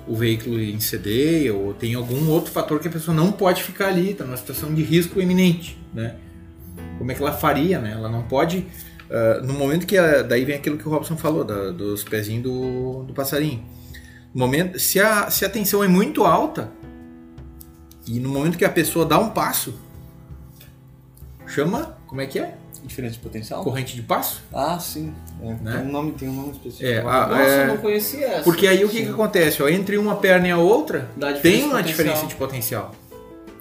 o 0.07 0.15
veículo 0.15 0.59
incendeia 0.59 1.53
ou 1.53 1.73
tem 1.73 1.93
algum 1.93 2.29
outro 2.29 2.51
fator 2.51 2.79
que 2.79 2.87
a 2.87 2.91
pessoa 2.91 3.15
não 3.15 3.31
pode 3.31 3.61
ficar 3.61 3.87
ali, 3.89 4.11
está 4.11 4.23
numa 4.25 4.37
situação 4.37 4.73
de 4.73 4.81
risco 4.81 5.21
iminente, 5.21 5.77
né? 5.93 6.15
Como 6.97 7.11
é 7.11 7.15
que 7.15 7.21
ela 7.21 7.33
faria, 7.33 7.79
né? 7.79 7.91
Ela 7.91 8.09
não 8.09 8.23
pode. 8.23 8.65
ah, 9.11 9.41
no 9.43 9.53
momento 9.53 9.85
que. 9.85 9.95
ela- 9.95 10.23
daí 10.23 10.43
vem 10.43 10.55
aquilo 10.55 10.77
que 10.77 10.87
o 10.87 10.91
Robson 10.91 11.15
falou, 11.17 11.43
da- 11.43 11.69
dos 11.71 12.03
pezinhos 12.03 12.43
do, 12.43 13.03
do 13.03 13.13
passarinho. 13.13 13.63
No 14.33 14.39
momento, 14.45 14.79
se, 14.79 14.99
a, 14.99 15.29
se 15.29 15.45
a 15.45 15.49
tensão 15.49 15.83
é 15.83 15.87
muito 15.87 16.23
alta, 16.23 16.71
e 18.07 18.19
no 18.19 18.29
momento 18.29 18.57
que 18.57 18.65
a 18.65 18.69
pessoa 18.69 19.05
dá 19.05 19.19
um 19.19 19.29
passo, 19.29 19.73
chama. 21.45 21.97
Como 22.07 22.21
é 22.21 22.25
que 22.25 22.39
é? 22.39 22.55
Diferença 22.85 23.15
de 23.15 23.19
potencial? 23.19 23.63
Corrente 23.63 23.95
de 23.95 24.01
passo? 24.01 24.41
Ah, 24.53 24.79
sim. 24.79 25.13
É, 25.41 25.45
Né? 25.55 25.71
tem, 25.77 25.81
um 25.87 25.91
nome, 25.91 26.11
tem 26.13 26.29
um 26.29 26.33
nome 26.33 26.51
específico. 26.51 26.85
É, 26.87 26.99
a- 26.99 27.27
Nossa, 27.27 27.41
é- 27.43 27.63
eu 27.63 27.67
não 27.67 27.77
conhecia 27.77 28.27
essa. 28.27 28.43
Porque 28.43 28.65
aí 28.67 28.85
o 28.85 28.89
que, 28.89 29.03
que 29.03 29.09
acontece? 29.09 29.61
Ó, 29.61 29.67
entre 29.67 29.97
uma 29.97 30.15
perna 30.15 30.47
e 30.47 30.51
a 30.51 30.57
outra, 30.57 31.09
tem 31.41 31.63
uma 31.65 31.83
diferença 31.83 32.25
de 32.25 32.35
potencial. 32.35 32.93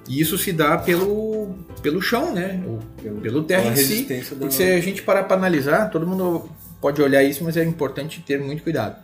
E 0.08 0.20
isso 0.20 0.38
se 0.38 0.52
dá 0.52 0.78
pelo, 0.78 1.56
pelo 1.82 2.00
chão, 2.00 2.32
né? 2.32 2.62
Ou 2.64 2.78
pelo 3.20 3.42
terra 3.42 3.62
Pela 3.62 3.74
em 3.74 3.76
si. 3.76 4.06
Porque 4.38 4.52
se 4.54 4.62
a 4.62 4.80
gente 4.80 5.02
parar 5.02 5.24
para 5.24 5.36
analisar, 5.36 5.90
todo 5.90 6.06
mundo 6.06 6.48
pode 6.80 7.02
olhar 7.02 7.24
isso, 7.24 7.42
mas 7.42 7.56
é 7.56 7.64
importante 7.64 8.20
ter 8.20 8.38
muito 8.38 8.62
cuidado. 8.62 8.96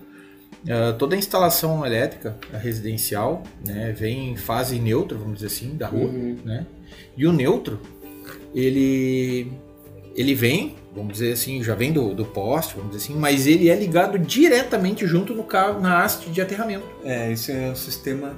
Uh, 0.63 0.97
toda 0.97 1.17
a 1.17 1.19
instalação 1.19 1.85
elétrica 1.85 2.37
residencial 2.53 3.43
né, 3.67 3.93
vem 3.93 4.31
em 4.31 4.37
fase 4.37 4.79
neutra, 4.79 5.19
vamos 5.19 5.35
dizer 5.35 5.49
assim, 5.49 5.77
da 5.77 5.89
rua. 5.89 6.05
Uhum. 6.05 6.39
Né? 6.45 6.67
E 7.17 7.27
o 7.27 7.33
neutro, 7.33 7.81
ele, 8.55 9.51
ele 10.15 10.35
vem, 10.35 10.77
vamos 10.95 11.15
dizer 11.15 11.33
assim, 11.33 11.65
já 11.65 11.75
vem 11.75 11.93
do, 11.93 12.15
do 12.15 12.25
poste, 12.25 12.77
vamos 12.77 12.93
dizer 12.93 13.05
assim, 13.05 13.19
mas 13.19 13.47
ele 13.47 13.69
é 13.69 13.75
ligado 13.75 14.19
diretamente 14.19 15.05
junto 15.05 15.35
no 15.35 15.43
cabo, 15.43 15.81
na 15.81 16.05
haste 16.05 16.31
de 16.31 16.41
aterramento. 16.41 16.87
É, 17.05 17.33
esse 17.33 17.51
é 17.51 17.71
o 17.71 17.77
sistema 17.77 18.37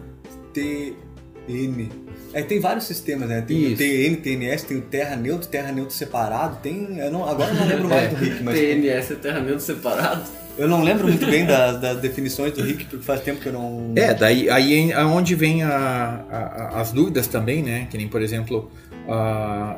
TN. 0.55 1.89
É, 2.33 2.43
tem 2.43 2.59
vários 2.59 2.85
sistemas, 2.85 3.29
né? 3.29 3.43
Tem 3.43 3.57
o 3.57 3.69
Isso. 3.69 3.77
TN, 3.77 4.17
TNS, 4.21 4.63
tem 4.65 4.77
o 4.79 4.83
Terra 4.83 5.15
Neutro, 5.15 5.47
Terra 5.47 5.71
Neutro 5.71 5.95
separado. 5.95 6.59
Tem. 6.63 6.99
Eu 6.99 7.13
não, 7.13 7.29
agora 7.29 7.51
eu 7.51 7.55
não 7.55 7.67
lembro 7.67 7.89
mais 7.89 8.11
do 8.11 8.17
Rick, 8.17 8.43
mas. 8.43 8.59
TNS 8.59 9.11
é 9.13 9.15
terramento 9.15 9.61
separado. 9.61 10.25
Eu 10.57 10.69
não 10.69 10.83
lembro 10.83 11.09
muito 11.09 11.27
bem 11.27 11.45
das, 11.45 11.81
das 11.81 11.99
definições 12.01 12.53
do 12.53 12.63
Rick, 12.63 12.85
porque 12.85 13.05
faz 13.05 13.21
tempo 13.23 13.41
que 13.41 13.47
eu 13.49 13.53
não. 13.53 13.93
É, 13.97 14.15
daí 14.15 14.49
aí 14.49 14.93
é 14.93 15.05
onde 15.05 15.35
vem 15.35 15.63
a, 15.65 16.25
a- 16.31 16.81
as 16.81 16.93
dúvidas 16.93 17.27
também, 17.27 17.63
né? 17.63 17.89
Que 17.91 17.99
nem, 17.99 18.07
por 18.09 18.23
exemplo, 18.23 18.71
a- 19.09 19.77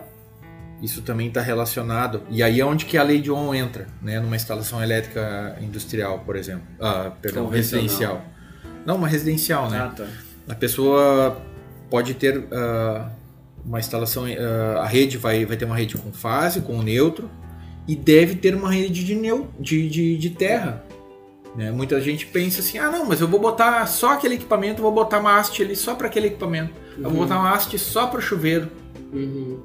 isso 0.83 1.01
também 1.01 1.29
está 1.29 1.41
relacionado. 1.41 2.23
E 2.29 2.43
aí 2.43 2.61
é 2.61 2.65
onde 2.67 2.85
que 2.85 2.99
a 2.99 3.03
lei 3.03 3.21
de 3.21 3.31
Ohm 3.31 3.55
entra, 3.55 3.87
né? 4.03 4.21
Numa 4.21 4.37
instalação 4.37 4.83
elétrica 4.83 5.57
industrial, 5.63 6.19
por 6.27 6.37
exemplo. 6.37 6.67
Ah, 6.79 7.11
perdão, 7.23 7.45
Convencional. 7.47 7.83
residencial. 7.87 8.25
Não, 8.85 8.97
uma 8.97 9.09
residencial, 9.09 9.71
né? 9.71 9.79
Ah, 9.79 9.89
tá. 9.97 10.05
A 10.49 10.55
pessoa 10.55 11.41
pode 11.89 12.13
ter 12.15 12.45
ah, 12.53 13.09
uma 13.65 13.79
instalação, 13.79 14.25
ah, 14.27 14.83
a 14.83 14.87
rede 14.87 15.17
vai, 15.17 15.47
vai 15.47 15.57
ter 15.57 15.65
uma 15.65 15.77
rede 15.77 15.97
com 15.97 16.13
fase, 16.13 16.61
com 16.61 16.83
neutro, 16.83 17.31
e 17.87 17.95
deve 17.97 18.35
ter 18.37 18.55
uma 18.55 18.71
rede 18.73 19.05
de, 19.05 19.15
neu, 19.15 19.49
de, 19.59 19.89
de, 19.89 20.17
de 20.19 20.31
terra. 20.31 20.85
né? 21.55 21.71
Muita 21.71 22.01
gente 22.01 22.27
pensa 22.27 22.61
assim, 22.61 22.79
ah 22.79 22.91
não, 22.91 23.07
mas 23.07 23.21
eu 23.21 23.29
vou 23.29 23.41
botar 23.41 23.87
só 23.87 24.11
aquele 24.15 24.35
equipamento, 24.35 24.83
vou 24.83 24.93
botar 24.93 25.19
uma 25.21 25.39
haste 25.39 25.63
ali 25.63 25.75
só 25.77 25.95
para 25.95 26.07
aquele 26.09 26.27
equipamento. 26.29 26.73
Eu 26.99 27.05
vou 27.05 27.13
Uhum. 27.13 27.19
botar 27.21 27.39
uma 27.39 27.51
haste 27.53 27.79
só 27.79 28.07
para 28.07 28.19
o 28.19 28.23
chuveiro. 28.23 28.69
Uhum. 29.13 29.61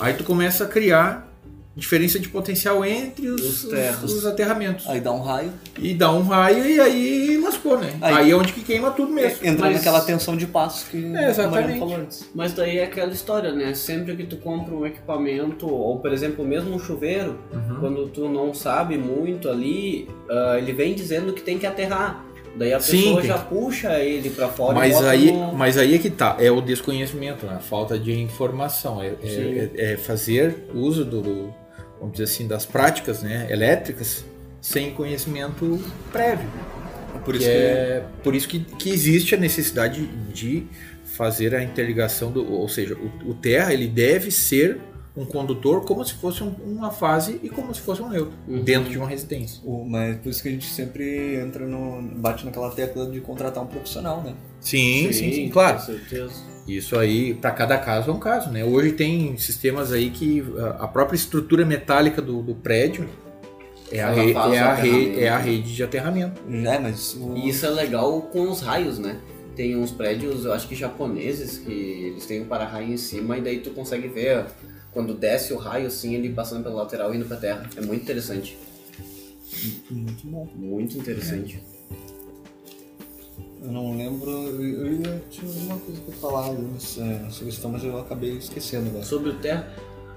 Aí 0.00 0.14
tu 0.14 0.24
começa 0.24 0.64
a 0.64 0.68
criar 0.68 1.31
diferença 1.74 2.18
de 2.18 2.28
potencial 2.28 2.84
entre 2.84 3.28
os, 3.28 3.64
Os 3.64 3.72
os- 4.02 4.12
os 4.18 4.26
aterramentos. 4.26 4.86
Aí 4.88 5.00
dá 5.00 5.10
um 5.12 5.22
raio. 5.22 5.52
E 5.78 5.94
dá 5.94 6.12
um 6.12 6.22
raio 6.22 6.66
e 6.66 6.80
aí 6.80 7.40
lascou, 7.42 7.78
né? 7.78 7.94
Aí- 8.00 8.14
Aí, 8.14 8.30
é 8.30 8.36
onde 8.36 8.52
que 8.52 8.62
queima 8.62 8.90
tudo 8.90 9.10
mesmo. 9.12 9.38
Entra 9.42 9.66
Mas- 9.66 9.76
naquela 9.76 10.00
tensão 10.02 10.36
de 10.36 10.46
passo 10.46 10.86
que 10.90 10.98
É, 11.16 11.30
exatamente. 11.30 11.46
o 11.46 11.50
Mariano 11.50 11.78
falou 11.78 11.96
antes. 11.96 12.28
Mas 12.34 12.52
daí 12.52 12.78
é 12.78 12.84
aquela 12.84 13.12
história, 13.12 13.52
né? 13.52 13.72
Sempre 13.74 14.14
que 14.16 14.24
tu 14.24 14.36
compra 14.36 14.74
um 14.74 14.84
equipamento, 14.86 15.66
ou 15.68 15.98
por 15.98 16.12
exemplo, 16.12 16.44
mesmo 16.44 16.74
um 16.74 16.78
chuveiro, 16.78 17.38
Uhum. 17.52 17.76
quando 17.80 18.06
tu 18.08 18.28
não 18.28 18.52
sabe 18.52 18.98
muito 18.98 19.48
ali, 19.48 20.08
ah, 20.30 20.56
ele 20.58 20.72
vem 20.72 20.94
dizendo 20.94 21.32
que 21.32 21.42
tem 21.42 21.58
que 21.58 21.66
aterrar. 21.66 22.24
Daí 22.54 22.74
a 22.74 22.80
Sim, 22.80 22.98
pessoa 22.98 23.20
tem 23.22 23.28
já 23.30 23.38
puxa 23.38 23.98
ele 23.98 24.28
pra 24.28 24.46
fora 24.46 24.72
e 24.74 24.74
Mas 24.74 25.02
aí, 25.02 25.32
no... 25.32 25.54
mas 25.54 25.78
aí 25.78 25.94
é 25.94 25.98
que 25.98 26.10
tá, 26.10 26.36
é 26.38 26.50
o 26.50 26.60
desconhecimento, 26.60 27.46
né? 27.46 27.54
a 27.56 27.60
falta 27.60 27.98
de 27.98 28.12
informação, 28.20 29.02
é, 29.02 29.14
Sim. 29.26 29.58
é, 29.74 29.92
é 29.92 29.96
fazer 29.96 30.66
uso 30.74 31.02
do- 31.02 31.54
vamos 32.02 32.12
dizer 32.18 32.24
assim, 32.24 32.46
das 32.46 32.66
práticas 32.66 33.22
né, 33.22 33.46
elétricas 33.50 34.24
sem 34.60 34.92
conhecimento 34.92 35.80
prévio. 36.12 36.48
Por 37.24 37.34
Que 37.34 37.40
isso 37.40 37.48
que. 37.48 37.56
é 37.56 38.04
por 38.22 38.34
isso 38.34 38.48
que, 38.48 38.60
que 38.60 38.90
existe 38.90 39.34
a 39.34 39.38
necessidade 39.38 40.04
de 40.32 40.66
fazer 41.04 41.54
a 41.54 41.62
interligação 41.62 42.30
do, 42.32 42.50
ou 42.52 42.68
seja, 42.68 42.94
o, 42.96 43.30
o 43.30 43.34
terra 43.34 43.72
ele 43.72 43.86
deve 43.86 44.30
ser 44.30 44.78
um 45.16 45.24
condutor 45.26 45.84
como 45.84 46.02
se 46.04 46.14
fosse 46.14 46.42
um- 46.42 46.54
uma 46.64 46.90
fase 46.90 47.38
e 47.42 47.48
como 47.50 47.74
se 47.74 47.80
fosse 47.82 48.00
um 48.00 48.08
neutro 48.08 48.32
Uhum. 48.48 48.62
dentro 48.62 48.90
de 48.90 48.96
uma 48.96 49.06
residência. 49.08 49.60
o- 49.64 49.84
mas 49.84 50.16
por 50.16 50.30
isso 50.30 50.42
que 50.42 50.48
a 50.48 50.52
gente 50.52 50.66
sempre 50.70 51.34
entra 51.36 51.66
no. 51.66 52.00
bate 52.16 52.44
naquela 52.46 52.70
tecla 52.70 53.06
de 53.10 53.20
contratar 53.20 53.62
um 53.62 53.66
profissional, 53.66 54.22
né? 54.22 54.34
Sim, 54.60 55.12
sim, 55.12 55.32
sim, 55.32 55.48
claro. 55.50 55.78
Com 55.78 55.84
certeza. 55.86 56.32
Isso 56.66 56.96
aí, 56.96 57.34
para 57.34 57.50
cada 57.50 57.76
caso 57.78 58.10
é 58.10 58.14
um 58.14 58.18
caso, 58.20 58.50
né? 58.50 58.64
Hoje 58.64 58.92
tem 58.92 59.36
sistemas 59.36 59.90
aí 59.92 60.10
que 60.10 60.42
a 60.78 60.86
própria 60.86 61.16
estrutura 61.16 61.64
metálica 61.66 62.22
do, 62.22 62.40
do 62.42 62.54
prédio 62.54 63.08
é 63.90 64.00
a, 64.00 64.10
re- 64.10 64.32
é, 64.32 64.58
a 64.60 64.74
re- 64.74 65.20
é 65.20 65.28
a 65.28 65.38
rede 65.38 65.74
de 65.74 65.82
aterramento. 65.82 66.40
É, 66.48 66.78
mas. 66.78 67.14
O... 67.14 67.36
E 67.36 67.48
isso 67.48 67.66
é 67.66 67.70
legal 67.70 68.22
com 68.22 68.48
os 68.48 68.60
raios, 68.60 68.98
né? 68.98 69.18
Tem 69.56 69.76
uns 69.76 69.90
prédios, 69.90 70.44
eu 70.44 70.52
acho 70.52 70.66
que 70.68 70.74
japoneses, 70.74 71.58
que 71.58 71.70
eles 71.72 72.24
têm 72.26 72.40
um 72.42 72.46
para-raio 72.46 72.92
em 72.92 72.96
cima 72.96 73.36
e 73.36 73.42
daí 73.42 73.58
tu 73.58 73.70
consegue 73.70 74.08
ver 74.08 74.46
quando 74.92 75.14
desce 75.14 75.52
o 75.52 75.58
raio 75.58 75.88
assim, 75.88 76.14
ele 76.14 76.30
passando 76.30 76.62
pela 76.62 76.76
lateral 76.76 77.12
e 77.12 77.16
indo 77.16 77.26
pra 77.26 77.36
terra. 77.36 77.68
É 77.76 77.80
muito 77.80 78.02
interessante. 78.02 78.56
Muito 79.90 80.26
bom. 80.26 80.48
Muito 80.54 80.96
interessante. 80.96 81.60
Eu 83.64 83.70
não 83.70 83.96
lembro. 83.96 84.30
Eu, 84.30 85.02
eu 85.02 85.20
tinha 85.30 85.48
alguma 85.48 85.78
coisa 85.78 86.00
pra 86.00 86.14
falar 86.14 86.46
sobre 87.30 87.48
isso, 87.48 87.68
mas 87.68 87.84
eu 87.84 87.98
acabei 87.98 88.36
esquecendo 88.36 88.88
agora. 88.88 89.04
Sobre 89.04 89.30
o 89.30 89.34
terra, 89.34 89.72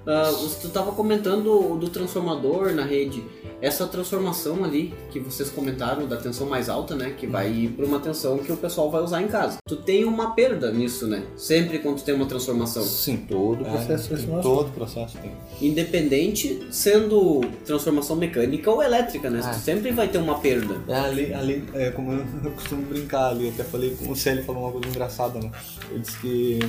ah, 0.07 0.31
você- 0.31 0.59
tu 0.61 0.69
tava 0.69 0.91
comentando 0.91 1.75
do 1.77 1.89
transformador 1.89 2.73
na 2.73 2.83
rede. 2.83 3.23
Essa 3.61 3.87
transformação 3.87 4.63
ali 4.63 4.93
que 5.11 5.19
vocês 5.19 5.49
comentaram 5.49 6.05
da 6.07 6.17
tensão 6.17 6.45
mais 6.47 6.67
alta, 6.69 6.93
né? 6.93 7.15
Que 7.17 7.25
vai 7.25 7.49
ir 7.51 7.69
pra 7.69 7.85
uma 7.85 7.99
tensão 7.99 8.37
que 8.37 8.51
o 8.51 8.57
pessoal 8.57 8.91
vai 8.91 9.01
usar 9.01 9.21
em 9.21 9.27
casa. 9.27 9.57
Tu 9.67 9.77
tem 9.77 10.03
uma 10.05 10.31
perda 10.35 10.71
nisso, 10.71 11.07
né? 11.07 11.23
Sempre 11.37 11.79
quando 11.79 11.97
tu 11.97 12.03
tem 12.03 12.13
uma 12.13 12.25
transformação. 12.25 12.83
Sim, 12.83 13.17
Todo 13.27 13.63
o 13.63 13.67
É, 13.67 13.71
processo 13.71 14.15
de 14.15 14.25
tem 14.27 14.41
todo 14.41 14.67
o 14.67 14.71
processo 14.71 15.17
tem. 15.17 15.31
Independente 15.61 16.67
sendo 16.69 17.41
transformação 17.65 18.15
mecânica 18.15 18.69
ou 18.69 18.83
elétrica, 18.83 19.29
né? 19.29 19.41
Ah. 19.43 19.49
Tu 19.51 19.59
sempre 19.59 19.91
vai 19.91 20.07
ter 20.09 20.17
uma 20.17 20.39
perda. 20.39 20.75
É, 20.87 20.99
ali, 20.99 21.33
ali 21.33 21.63
é, 21.73 21.91
como 21.91 22.11
eu, 22.11 22.25
eu 22.43 22.51
costumo 22.57 22.81
brincar 22.83 23.29
ali, 23.29 23.49
até 23.49 23.63
falei 23.63 23.95
com 23.95 24.11
o 24.11 24.15
Célio 24.15 24.43
falou 24.43 24.63
uma 24.63 24.71
coisa 24.71 24.87
engraçada, 24.89 25.39
né? 25.39 25.49
Ele 25.89 25.99
disse 25.99 26.19
que 26.19 26.59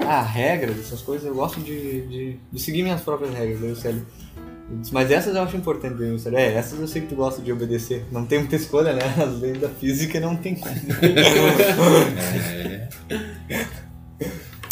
ah, 0.00 0.22
regras, 0.22 0.78
essas 0.78 1.02
coisas, 1.02 1.26
eu 1.26 1.34
gosto 1.34 1.60
de, 1.60 2.06
de, 2.06 2.36
de 2.52 2.60
seguir 2.60 2.82
minhas 2.82 3.00
próprias 3.00 3.34
regras, 3.34 3.60
disse, 3.60 4.92
mas 4.92 5.10
essas 5.10 5.34
eu 5.34 5.42
acho 5.42 5.56
importante, 5.56 5.96
Célio. 6.20 6.38
É, 6.38 6.54
essas 6.54 6.78
eu 6.78 6.86
sei 6.86 7.02
que 7.02 7.08
tu 7.08 7.16
gosta 7.16 7.42
de 7.42 7.52
obedecer. 7.52 8.04
Não 8.12 8.24
tem 8.24 8.38
muita 8.38 8.56
escolha, 8.56 8.92
né? 8.92 9.02
As 9.18 9.40
leis 9.40 9.58
da 9.58 9.68
física 9.68 10.20
não 10.20 10.36
tem 10.36 10.54
como. 10.54 10.74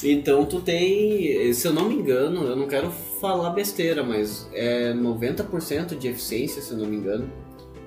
Então 0.03 0.45
tu 0.45 0.61
tem, 0.61 1.53
se 1.53 1.67
eu 1.67 1.73
não 1.73 1.89
me 1.89 1.97
engano, 1.97 2.45
eu 2.45 2.55
não 2.55 2.69
quero 2.69 2.91
falar 3.21 3.51
besteira, 3.51 4.05
mas 4.05 4.49
é 4.53 4.93
90% 4.93 5.99
de 5.99 6.07
eficiência, 6.07 6.63
se 6.63 6.71
eu 6.71 6.79
não 6.79 6.87
me 6.87 6.97
engano, 6.97 7.29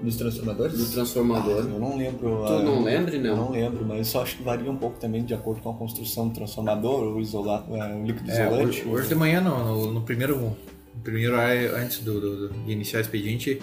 Dos 0.02 0.16
transformadores? 0.16 0.78
do 0.78 0.86
transformador. 0.92 1.58
Eu 1.60 1.80
não 1.80 1.98
lembro. 1.98 2.44
Tu 2.46 2.54
ah, 2.54 2.64
não 2.64 2.84
lembra, 2.84 3.16
Eu 3.16 3.22
não? 3.24 3.36
não 3.46 3.52
lembro, 3.52 3.86
mas 3.86 4.08
só 4.08 4.24
acho 4.24 4.38
que 4.38 4.44
varia 4.44 4.70
um 4.72 4.78
pouco 4.78 5.00
também 5.00 5.24
de 5.24 5.34
acordo 5.34 5.62
com 5.62 5.70
a 5.70 5.74
construção 5.74 6.28
do 6.28 6.34
transformador, 6.34 7.16
o, 7.16 7.20
isola, 7.20 7.66
é, 7.72 7.96
o 7.96 8.04
líquido 8.06 8.32
É, 8.32 8.34
isolante. 8.48 8.66
hoje, 8.82 8.86
hoje 8.88 9.08
de 9.10 9.16
manhã, 9.16 9.42
no, 9.42 9.64
no, 9.66 9.92
no 9.94 10.02
primeiro, 10.02 10.38
no 10.40 10.58
primeiro 11.04 11.36
antes 11.76 12.00
do, 12.00 12.20
do- 12.20 12.48
do- 12.48 12.54
de 12.66 12.72
iniciar 12.72 13.00
o 13.00 13.02
expediente, 13.02 13.62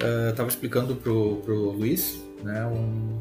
eu 0.00 0.30
estava 0.30 0.48
explicando 0.48 0.96
pro, 0.96 1.36
pro 1.44 1.70
Luiz 1.72 2.18
né, 2.42 2.64
um, 2.66 3.18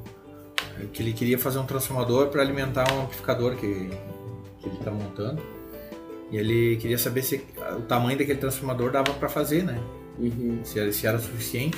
que 0.93 1.04
ele 1.04 1.13
queria 1.13 1.38
fazer 1.38 1.60
um 1.60 1.65
transformador 1.65 2.28
para 2.28 2.41
alimentar 2.41 2.91
um 2.93 3.02
amplificador 3.04 3.56
que, 3.56 3.67
que 4.60 4.67
ele 4.67 4.76
está 4.78 4.91
montando. 4.91 5.41
E 6.32 6.38
ele 6.38 6.78
queria 6.78 6.97
saber 6.97 7.21
se 7.21 7.43
o 7.78 7.82
tamanho 7.82 8.17
daquele 8.17 8.39
transformador 8.39 8.89
dava 8.91 9.13
para 9.13 9.30
fazer, 9.30 9.63
né? 9.63 9.80
Uhum. 10.17 10.60
Se 10.63 10.80
era, 10.80 10.91
se 10.91 11.06
era 11.06 11.19
suficiente. 11.19 11.78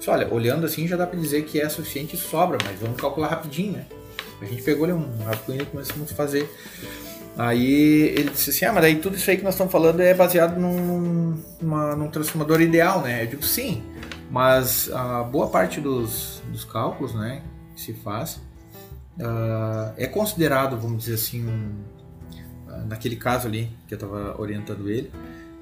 Disse, 0.00 0.10
olha, 0.10 0.26
olhando 0.32 0.64
assim 0.66 0.88
já 0.88 0.96
dá 0.96 1.06
para 1.06 1.18
dizer 1.20 1.44
que 1.44 1.60
é 1.60 1.68
suficiente 1.68 2.16
e 2.16 2.18
sobra, 2.18 2.58
mas 2.64 2.80
vamos 2.80 3.00
calcular 3.00 3.28
rapidinho, 3.28 3.74
né? 3.74 3.86
A 4.40 4.46
gente 4.46 4.62
pegou 4.62 4.84
ali 4.84 4.94
um 4.94 5.06
rascunho 5.24 5.60
e 5.62 5.66
começamos 5.66 6.10
a 6.10 6.14
fazer. 6.14 6.50
Aí 7.36 8.14
ele 8.16 8.30
disse 8.30 8.50
assim, 8.50 8.64
ah, 8.64 8.72
mas 8.72 8.82
daí 8.82 8.96
tudo 8.96 9.16
isso 9.16 9.30
aí 9.30 9.36
que 9.36 9.44
nós 9.44 9.54
estamos 9.54 9.70
falando 9.70 10.00
é 10.00 10.12
baseado 10.14 10.58
num, 10.58 11.38
numa- 11.60 11.94
num 11.94 12.08
transformador 12.08 12.60
ideal, 12.60 13.02
né? 13.02 13.22
Eu 13.22 13.26
digo, 13.28 13.42
sim, 13.42 13.82
mas 14.30 14.90
a 14.90 15.22
boa 15.22 15.48
parte 15.48 15.80
dos, 15.80 16.42
dos 16.50 16.64
cálculos, 16.64 17.14
né, 17.14 17.42
que 17.76 17.82
se 17.82 17.92
faz, 17.92 18.40
ah, 19.20 19.92
é 19.98 20.06
considerado, 20.06 20.78
vamos 20.78 21.04
dizer 21.04 21.14
assim, 21.14 21.46
um, 21.46 21.72
ah, 22.68 22.84
naquele 22.88 23.16
caso 23.16 23.46
ali 23.46 23.70
que 23.86 23.92
eu 23.94 23.96
estava 23.96 24.40
orientando 24.40 24.90
ele, 24.90 25.10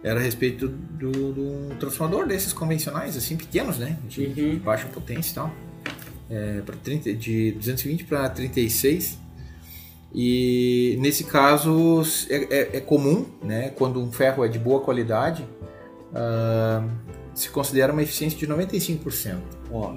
era 0.03 0.21
a 0.21 0.23
respeito 0.23 0.69
do, 0.69 1.11
do 1.33 1.43
um 1.43 1.77
transformador 1.79 2.27
desses 2.27 2.53
convencionais, 2.53 3.17
assim, 3.17 3.37
pequenos, 3.37 3.79
né? 3.79 3.97
De, 4.09 4.27
Uhum. 4.27 4.33
de 4.33 4.57
baixa 4.57 4.87
potência 4.89 5.33
e 5.33 5.35
tal. 5.35 5.53
É, 6.31 6.61
pra 6.65 6.77
30, 6.77 7.13
de 7.15 7.53
220 7.53 8.05
para 8.05 8.29
36. 8.29 9.19
E 10.15 10.97
nesse 11.01 11.25
caso 11.25 12.03
é, 12.31 12.37
é- 12.37 12.77
é 12.79 12.81
comum, 12.81 13.27
né? 13.43 13.71
Quando 13.77 14.01
um 14.01 14.11
ferro 14.11 14.45
é 14.45 14.49
de 14.49 14.59
boa 14.59 14.81
qualidade, 14.81 15.47
ah, 16.15 16.83
se 17.35 17.51
considera 17.51 17.93
uma 17.93 18.03
eficiência 18.03 18.39
de 18.39 18.47
95%. 18.47 19.39
Ó, 19.71 19.93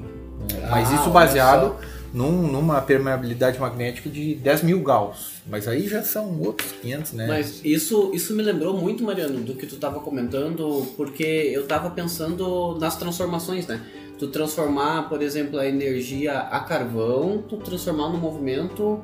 Mas 0.69 0.89
Ah, 0.91 0.95
isso 0.95 1.09
baseado 1.11 1.75
num- 2.13 2.47
numa 2.51 2.81
permeabilidade 2.81 3.59
magnética 3.59 4.09
de 4.09 4.35
10 4.35 4.63
mil 4.63 4.81
Gauss. 4.81 5.41
Mas 5.47 5.67
aí 5.67 5.87
já 5.87 6.03
são 6.03 6.39
outros 6.41 6.71
500, 6.81 7.13
né? 7.13 7.27
Mas 7.27 7.61
isso, 7.63 8.11
isso 8.13 8.33
me 8.35 8.43
lembrou 8.43 8.77
muito, 8.77 9.03
Mariano, 9.03 9.39
do 9.39 9.55
que 9.55 9.65
tu 9.65 9.77
tava 9.77 9.99
comentando, 9.99 10.85
porque 10.97 11.23
eu 11.23 11.65
tava 11.65 11.89
pensando 11.89 12.77
nas 12.79 12.95
transformações, 12.95 13.67
né? 13.67 13.81
tu 14.21 14.27
transformar, 14.27 15.09
por 15.09 15.19
exemplo, 15.23 15.57
a 15.57 15.65
energia 15.65 16.37
a 16.41 16.59
carvão, 16.59 17.43
tu 17.49 17.57
transformar 17.57 18.09
no 18.09 18.19
movimento 18.19 19.01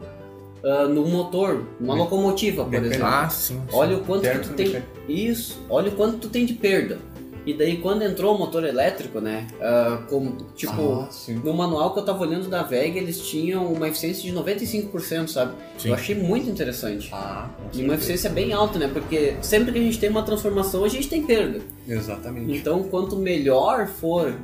uh, 0.64 0.88
no 0.88 1.08
motor, 1.08 1.66
numa 1.80 1.96
locomotiva, 1.96 2.64
por 2.64 2.70
Mecânico. 2.70 2.94
exemplo. 2.98 3.12
Ah, 3.12 3.28
sim. 3.28 3.56
sim. 3.56 3.62
Olha 3.76 3.98
o 3.98 4.02
quanto 4.04 4.28
tu 4.42 4.54
tem. 4.54 4.84
Isso, 5.10 5.58
olha 5.68 5.90
o 5.90 5.96
quanto 5.96 6.18
tu 6.20 6.30
tem 6.30 6.46
de 6.46 6.54
perda. 6.54 7.00
E 7.48 7.54
daí 7.54 7.78
quando 7.78 8.04
entrou 8.04 8.36
o 8.36 8.38
motor 8.38 8.66
elétrico, 8.66 9.22
né? 9.22 9.48
ah, 9.62 10.04
como, 10.10 10.36
tipo, 10.54 10.74
Ah, 10.74 11.10
no 11.44 11.54
manual 11.54 11.94
que 11.94 12.00
eu 12.00 12.04
tava 12.06 12.22
olhando 12.22 12.50
da 12.50 12.62
VEG, 12.62 12.98
eles 12.98 13.22
tinham 13.22 13.72
uma 13.72 13.88
eficiência 13.88 14.22
de 14.22 14.38
95%, 14.38 15.30
sabe? 15.30 15.54
Sim. 15.78 15.88
Eu 15.88 15.96
achei 15.96 16.14
muito 16.14 16.50
interessante. 16.50 17.10
Ah, 17.14 17.50
com 17.72 17.80
E 17.80 17.84
uma 17.86 17.96
eficiência 17.96 18.30
bem 18.30 18.52
alta, 18.52 18.78
né? 18.78 18.90
Porque 18.92 19.38
sempre 19.42 19.72
que 19.72 19.80
a 19.80 19.82
gente 19.82 19.98
tem 19.98 20.10
uma 20.10 20.24
transformação, 20.24 20.84
a 20.84 20.90
gente 20.90 21.08
tem 21.08 21.26
perda. 21.26 21.62
Exatamente. 21.88 22.52
Então, 22.52 22.84
quanto 22.84 23.16
melhor 23.16 23.88
for 23.88 24.38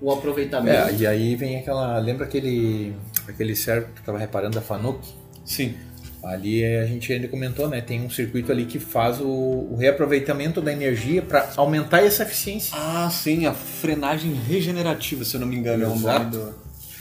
o 0.00 0.12
aproveitamento. 0.12 0.90
É, 0.90 0.94
e 0.94 1.06
aí 1.06 1.34
vem 1.34 1.58
aquela. 1.58 1.98
Lembra 1.98 2.24
aquele. 2.24 2.94
aquele 3.28 3.56
servo 3.56 3.88
que 3.94 4.02
tava 4.02 4.18
reparando 4.18 4.54
da 4.54 4.60
Fanuc? 4.62 5.00
Sim. 5.44 5.74
Ali 6.22 6.62
é, 6.62 6.80
a 6.82 6.86
gente 6.86 7.12
ainda 7.12 7.26
comentou, 7.28 7.68
né? 7.68 7.80
Tem 7.80 8.00
um 8.00 8.08
circuito 8.10 8.52
ali 8.52 8.64
que 8.64 8.78
faz 8.78 9.20
o, 9.20 9.26
o 9.26 9.76
reaproveitamento 9.76 10.60
da 10.60 10.72
energia 10.72 11.20
para 11.22 11.50
aumentar 11.56 12.04
essa 12.04 12.22
eficiência. 12.22 12.76
Ah, 12.76 13.08
sim, 13.10 13.46
a 13.46 13.52
frenagem 13.52 14.32
regenerativa, 14.32 15.24
se 15.24 15.34
eu 15.34 15.40
não 15.40 15.48
me 15.48 15.56
engano, 15.56 15.84
é 15.84 15.88
o 15.88 15.96
nome, 15.98 16.24
do, 16.30 16.54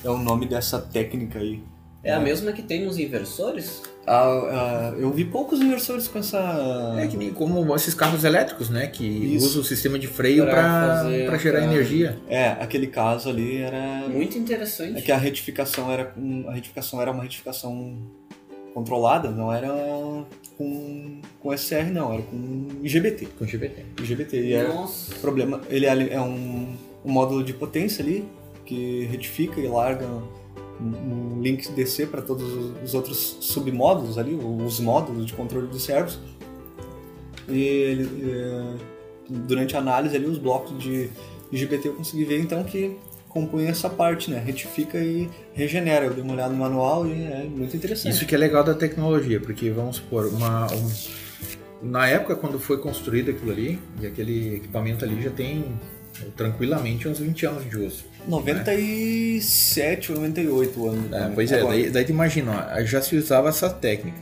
é 0.04 0.10
o 0.10 0.18
nome 0.18 0.48
dessa 0.48 0.80
técnica 0.80 1.40
aí. 1.40 1.62
É 2.04 2.12
a 2.12 2.20
mesma 2.20 2.52
que 2.52 2.64
tem 2.64 2.84
nos 2.84 2.98
inversores? 2.98 3.84
Ah, 4.08 4.24
ah, 4.26 4.94
eu 4.98 5.12
vi 5.12 5.24
poucos 5.24 5.62
inversores 5.62 6.08
com 6.08 6.18
essa. 6.18 6.96
É 7.00 7.06
que 7.06 7.16
nem 7.16 7.32
como 7.32 7.76
esses 7.76 7.94
carros 7.94 8.24
elétricos, 8.24 8.72
né? 8.72 8.88
Que 8.88 9.06
Isso. 9.06 9.46
usam 9.46 9.62
o 9.62 9.64
sistema 9.64 10.00
de 10.00 10.08
freio 10.08 10.46
Pra 10.46 11.06
para 11.28 11.38
gerar 11.38 11.60
a- 11.60 11.64
energia. 11.64 12.18
É, 12.28 12.48
aquele 12.60 12.88
caso 12.88 13.30
ali 13.30 13.58
era. 13.58 14.08
Muito 14.10 14.36
interessante. 14.36 14.98
É 14.98 15.02
que 15.02 15.12
a 15.12 15.18
retificação 15.18 15.92
era. 15.92 16.12
A 16.48 16.54
retificação 16.54 17.00
era 17.00 17.12
uma 17.12 17.22
retificação 17.22 18.00
controlada, 18.74 19.30
não 19.32 19.52
era 19.52 19.70
com, 20.58 21.20
com 21.40 21.52
SR 21.58 21.92
não, 21.92 22.14
era 22.14 22.22
com 22.24 22.68
IGBT. 22.84 23.28
Com 23.38 23.46
GBT. 23.46 23.86
IGBT. 24.02 24.42
E 24.42 24.54
era 24.54 24.74
Nossa. 24.74 25.14
problema. 25.16 25.62
Ele 25.70 25.86
é 25.86 26.20
um, 26.22 26.76
um 27.06 27.12
módulo 27.12 27.44
de 27.44 27.54
potência 27.54 28.04
ali 28.04 28.26
que 28.66 29.06
retifica 29.06 29.60
e 29.60 29.68
larga 29.68 30.06
um, 30.80 30.86
um 31.38 31.42
link 31.42 31.70
DC 31.72 32.08
para 32.08 32.22
todos 32.22 32.44
os- 32.54 32.84
os 32.84 32.94
outros 32.94 33.38
submódulos 33.42 34.18
ali, 34.18 34.34
os 34.36 34.80
módulos 34.80 35.26
de 35.26 35.34
controle 35.34 35.68
dos 35.68 35.84
servos. 35.84 36.20
E 37.50 37.60
ele, 37.60 38.32
é, 38.32 38.76
durante 39.30 39.76
a 39.76 39.80
análise 39.80 40.16
ali, 40.16 40.26
os 40.26 40.38
blocos 40.38 40.78
de 40.82 41.10
IGBT 41.52 41.90
eu 41.90 41.94
consegui 41.96 42.24
ver 42.24 42.40
então 42.40 42.64
que 42.64 42.96
compõe 43.32 43.68
essa 43.68 43.90
parte, 43.90 44.30
né? 44.30 44.42
Retifica 44.46 44.98
e 44.98 45.30
regenera. 45.54 46.06
Eu 46.06 46.14
dei 46.14 46.24
uma 46.24 46.34
olhada 46.34 46.54
no 46.54 46.60
manual 46.60 47.08
e 47.08 47.24
é 47.26 47.44
muito 47.44 47.76
interessante. 47.76 48.14
Isso 48.14 48.26
que 48.26 48.36
é 48.36 48.38
legal 48.38 48.64
da 48.64 48.74
tecnologia, 48.74 49.40
porque 49.40 49.70
vamos 49.70 49.96
supor, 49.98 50.26
uma, 50.28 50.68
um- 50.74 50.92
na 51.82 52.08
época 52.08 52.36
quando 52.36 52.60
foi 52.60 52.78
construído 52.78 53.32
aquilo 53.32 53.52
ali, 53.52 53.80
e 54.02 54.06
aquele 54.06 54.56
equipamento 54.56 55.04
ali 55.06 55.22
já 55.24 55.30
tem 55.32 55.66
tranquilamente 56.36 57.08
uns 57.08 57.20
20 57.20 57.46
anos 57.46 57.70
de 57.70 57.78
uso. 57.78 58.04
97 58.28 60.12
ou 60.12 60.18
98 60.18 60.88
anos. 60.90 61.12
É, 61.12 61.32
pois 61.34 61.52
é, 61.52 61.64
daí, 61.64 61.90
daí 61.90 62.06
tu 62.06 62.12
imagina, 62.12 62.70
ó, 62.78 62.82
já 62.84 63.02
se 63.02 63.16
usava 63.16 63.50
essa 63.50 63.70
técnica. 63.70 64.18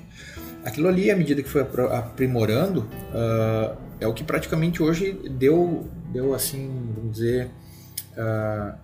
Aquilo 0.64 0.88
ali, 0.88 1.10
à 1.10 1.16
medida 1.16 1.42
que 1.42 1.50
foi 1.50 1.62
aprimorando, 1.62 2.88
ah, 3.14 3.76
é 4.00 4.08
o 4.08 4.14
que 4.14 4.24
praticamente 4.24 4.82
hoje 4.84 5.14
deu, 5.32 5.88
deu 6.12 6.34
assim, 6.34 6.70
vamos 6.96 7.14
dizer, 7.14 7.50
ah, 8.18 8.76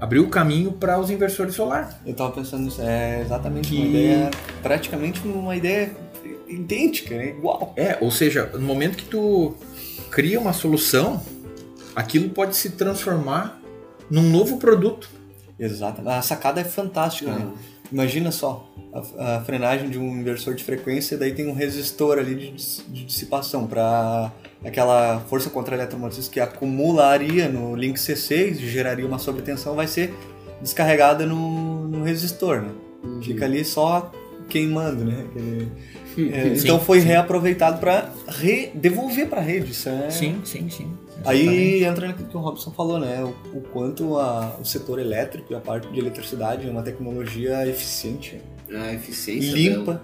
abriu 0.00 0.24
o 0.24 0.28
caminho 0.28 0.72
para 0.72 0.98
os 0.98 1.10
inversores 1.10 1.54
solar. 1.54 2.00
Eu 2.06 2.14
tava 2.14 2.32
pensando 2.32 2.64
nisso, 2.64 2.80
é 2.82 3.20
exatamente 3.22 3.68
Que- 3.70 3.76
uma 3.76 3.86
ideia, 3.86 4.30
praticamente 4.62 5.20
uma 5.26 5.56
ideia 5.56 5.90
idêntica, 6.48 7.14
né? 7.16 7.28
igual. 7.30 7.72
É, 7.76 7.98
ou 8.00 8.10
seja, 8.10 8.46
no 8.54 8.60
momento 8.60 8.96
que 8.96 9.04
tu 9.04 9.54
cria 10.10 10.40
uma 10.40 10.52
solução, 10.52 11.20
aquilo 11.94 12.30
pode 12.30 12.56
se 12.56 12.70
transformar 12.70 13.60
num 14.10 14.22
novo 14.30 14.56
produto. 14.56 15.08
Exato. 15.58 16.08
A 16.08 16.22
sacada 16.22 16.60
é 16.60 16.64
fantástica, 16.64 17.30
né? 17.32 17.46
Imagina 17.90 18.30
só, 18.30 18.68
a, 18.92 19.36
a 19.36 19.40
frenagem 19.44 19.88
de 19.88 19.98
um 19.98 20.18
inversor 20.20 20.54
de 20.54 20.62
frequência, 20.62 21.16
daí 21.16 21.32
tem 21.32 21.46
um 21.48 21.54
resistor 21.54 22.18
ali 22.18 22.34
de, 22.34 22.50
de 22.88 23.04
dissipação 23.04 23.66
para 23.66 24.32
aquela 24.64 25.20
força 25.28 25.48
contra 25.48 25.74
eletromotriz 25.74 26.28
que 26.28 26.38
acumularia 26.40 27.48
no 27.48 27.74
link 27.74 27.96
C6 27.96 28.58
e 28.60 28.68
geraria 28.68 29.06
uma 29.06 29.18
sobretensão, 29.18 29.74
vai 29.74 29.86
ser 29.86 30.14
descarregada 30.60 31.24
no, 31.24 31.88
no 31.88 32.02
resistor, 32.04 32.62
né? 32.62 32.70
Uhum. 33.04 33.22
Fica 33.22 33.44
ali 33.44 33.64
só 33.64 34.12
queimando, 34.48 35.04
né? 35.04 35.24
Aquele- 35.30 35.72
é, 36.32 36.54
Sim, 36.56 36.64
então 36.64 36.80
foi 36.80 37.00
sim. 37.00 37.06
reaproveitado 37.06 37.78
para 37.78 38.10
devolver 38.74 39.28
para 39.28 39.40
a 39.40 39.44
rede. 39.44 39.70
Isso 39.70 39.88
é... 39.88 40.10
Sim, 40.10 40.40
sim, 40.44 40.68
sim. 40.68 40.90
Aí 41.24 41.84
entra 41.84 42.08
naquilo 42.08 42.28
que 42.28 42.36
o 42.36 42.40
Robson 42.40 42.70
falou, 42.70 42.98
né? 42.98 43.22
O, 43.24 43.58
o 43.58 43.60
quanto 43.72 44.16
a- 44.18 44.56
o 44.60 44.64
setor 44.64 44.98
elétrico 44.98 45.52
e 45.52 45.56
a 45.56 45.60
parte 45.60 45.88
de 45.88 45.98
eletricidade 45.98 46.66
é 46.66 46.70
uma 46.70 46.82
tecnologia 46.82 47.66
eficiente, 47.66 48.40
A 48.72 48.92
eficiência 48.94 49.52
limpa, 49.52 49.94
dela. 49.94 50.02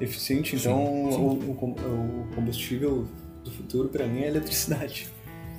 eficiente. 0.00 0.58
Sim, 0.58 0.68
Então, 0.68 1.08
sim. 1.12 1.18
O, 1.18 1.50
o 1.50 1.54
com- 1.54 1.72
o 1.72 2.26
combustível 2.34 3.06
do 3.44 3.50
futuro 3.50 3.88
para 3.88 4.06
mim 4.06 4.20
é 4.22 4.24
a 4.24 4.28
eletricidade. 4.28 5.08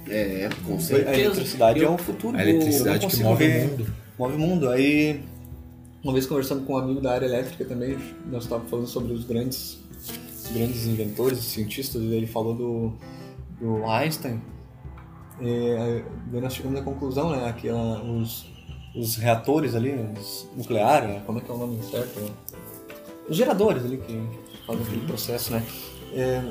É, 0.07 0.49
com 0.65 0.75
A 0.75 0.79
certeza. 0.79 1.19
eletricidade 1.19 1.79
Eu- 1.81 1.87
é 1.87 1.91
o 1.91 1.97
futuro. 1.97 2.37
A 2.37 2.41
Eu 2.41 2.45
não 2.45 2.53
eletricidade 2.53 2.99
que 2.99 3.05
consigo 3.05 3.29
move 3.29 3.47
ver- 3.47 3.65
o 3.65 3.69
mundo. 3.71 3.87
Move 4.17 4.35
o 4.35 4.39
mundo. 4.39 4.69
Aí, 4.69 5.21
uma 6.03 6.13
vez 6.13 6.25
conversando 6.25 6.63
com 6.65 6.73
um 6.73 6.77
amigo 6.77 7.01
da 7.01 7.11
área 7.13 7.25
elétrica 7.25 7.65
também, 7.65 7.97
nós 8.31 8.43
estávamos 8.43 8.69
falando 8.69 8.87
sobre 8.87 9.13
os 9.13 9.25
grandes, 9.25 9.77
os 10.45 10.51
grandes 10.53 10.85
inventores, 10.85 11.39
cientistas, 11.39 12.01
e 12.01 12.13
ele 12.13 12.27
falou 12.27 12.53
do, 12.55 12.93
do 13.59 13.83
Einstein. 13.89 14.39
Daí 15.39 16.41
nós 16.41 16.53
chegamos 16.53 16.79
à 16.79 16.83
conclusão, 16.83 17.29
né, 17.31 17.53
que 17.57 17.69
ah, 17.69 18.01
os, 18.03 18.45
os 18.95 19.15
reatores 19.17 19.75
ali, 19.75 19.91
os 20.17 20.47
nucleares, 20.55 21.21
como 21.25 21.39
é 21.39 21.41
que 21.41 21.51
é 21.51 21.53
o 21.53 21.57
nome 21.57 21.83
certo? 21.83 22.31
Os 23.29 23.35
geradores 23.35 23.83
ali 23.85 23.97
que 23.97 24.21
fazem 24.65 24.83
aquele 24.83 25.05
processo, 25.05 25.51
né? 25.51 25.63
É, 26.13 26.41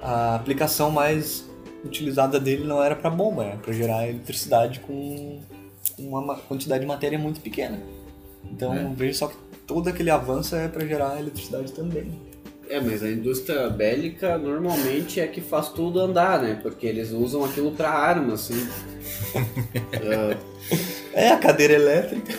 a 0.00 0.36
aplicação 0.36 0.90
mais 0.90 1.48
utilizada 1.84 2.40
dele 2.40 2.64
não 2.64 2.82
era 2.82 2.96
para 2.96 3.10
bomba, 3.10 3.44
era 3.44 3.56
para 3.56 3.72
gerar 3.72 4.08
eletricidade 4.08 4.80
com 4.80 5.40
uma 5.98 6.20
ma- 6.20 6.36
quantidade 6.36 6.80
de 6.80 6.86
matéria 6.86 7.18
muito 7.18 7.40
pequena. 7.40 7.80
Então 8.50 8.72
É. 8.74 8.84
veja 8.94 9.18
só 9.18 9.26
que 9.28 9.36
todo 9.66 9.88
aquele 9.88 10.10
avanço 10.10 10.56
é 10.56 10.68
para 10.68 10.86
gerar 10.86 11.18
eletricidade 11.20 11.72
também. 11.72 12.10
É, 12.70 12.80
mas 12.80 13.02
a 13.02 13.08
indústria 13.10 13.68
bélica 13.70 14.36
normalmente 14.36 15.20
é 15.20 15.26
que 15.26 15.40
faz 15.40 15.68
tudo 15.70 16.00
andar, 16.00 16.42
né? 16.42 16.58
Porque 16.62 16.86
eles 16.86 17.10
usam 17.12 17.44
aquilo 17.44 17.72
pra 17.72 17.90
arma, 17.90 18.34
assim. 18.34 18.66
Ah, 19.34 20.36
É 21.14 21.30
a 21.30 21.36
cadeira 21.38 21.74
elétrica. 21.74 22.32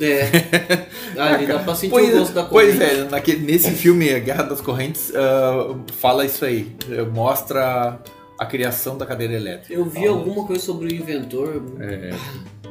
é. 0.00 0.86
Ali 1.20 1.46
dá 1.46 1.58
pra 1.58 1.74
sentir 1.74 1.90
Pois, 1.90 2.14
o 2.14 2.18
gosto 2.18 2.32
da 2.32 2.44
pois 2.44 2.74
corrente. 2.78 3.00
é, 3.00 3.04
naquele, 3.04 3.40
nesse 3.44 3.70
filme 3.72 4.10
A 4.14 4.18
Guerra 4.18 4.44
das 4.44 4.60
Correntes, 4.60 5.12
ah, 5.14 5.74
fala 5.98 6.24
isso 6.24 6.44
aí. 6.44 6.74
Mostra 7.12 7.98
a 8.38 8.46
criação 8.46 8.96
da 8.96 9.04
cadeira 9.04 9.34
elétrica. 9.34 9.74
Eu 9.74 9.84
vi 9.84 10.06
alguma 10.06 10.46
coisa 10.46 10.62
sobre 10.62 10.88
o 10.88 10.94
inventor. 10.94 11.62
É, 11.80 12.10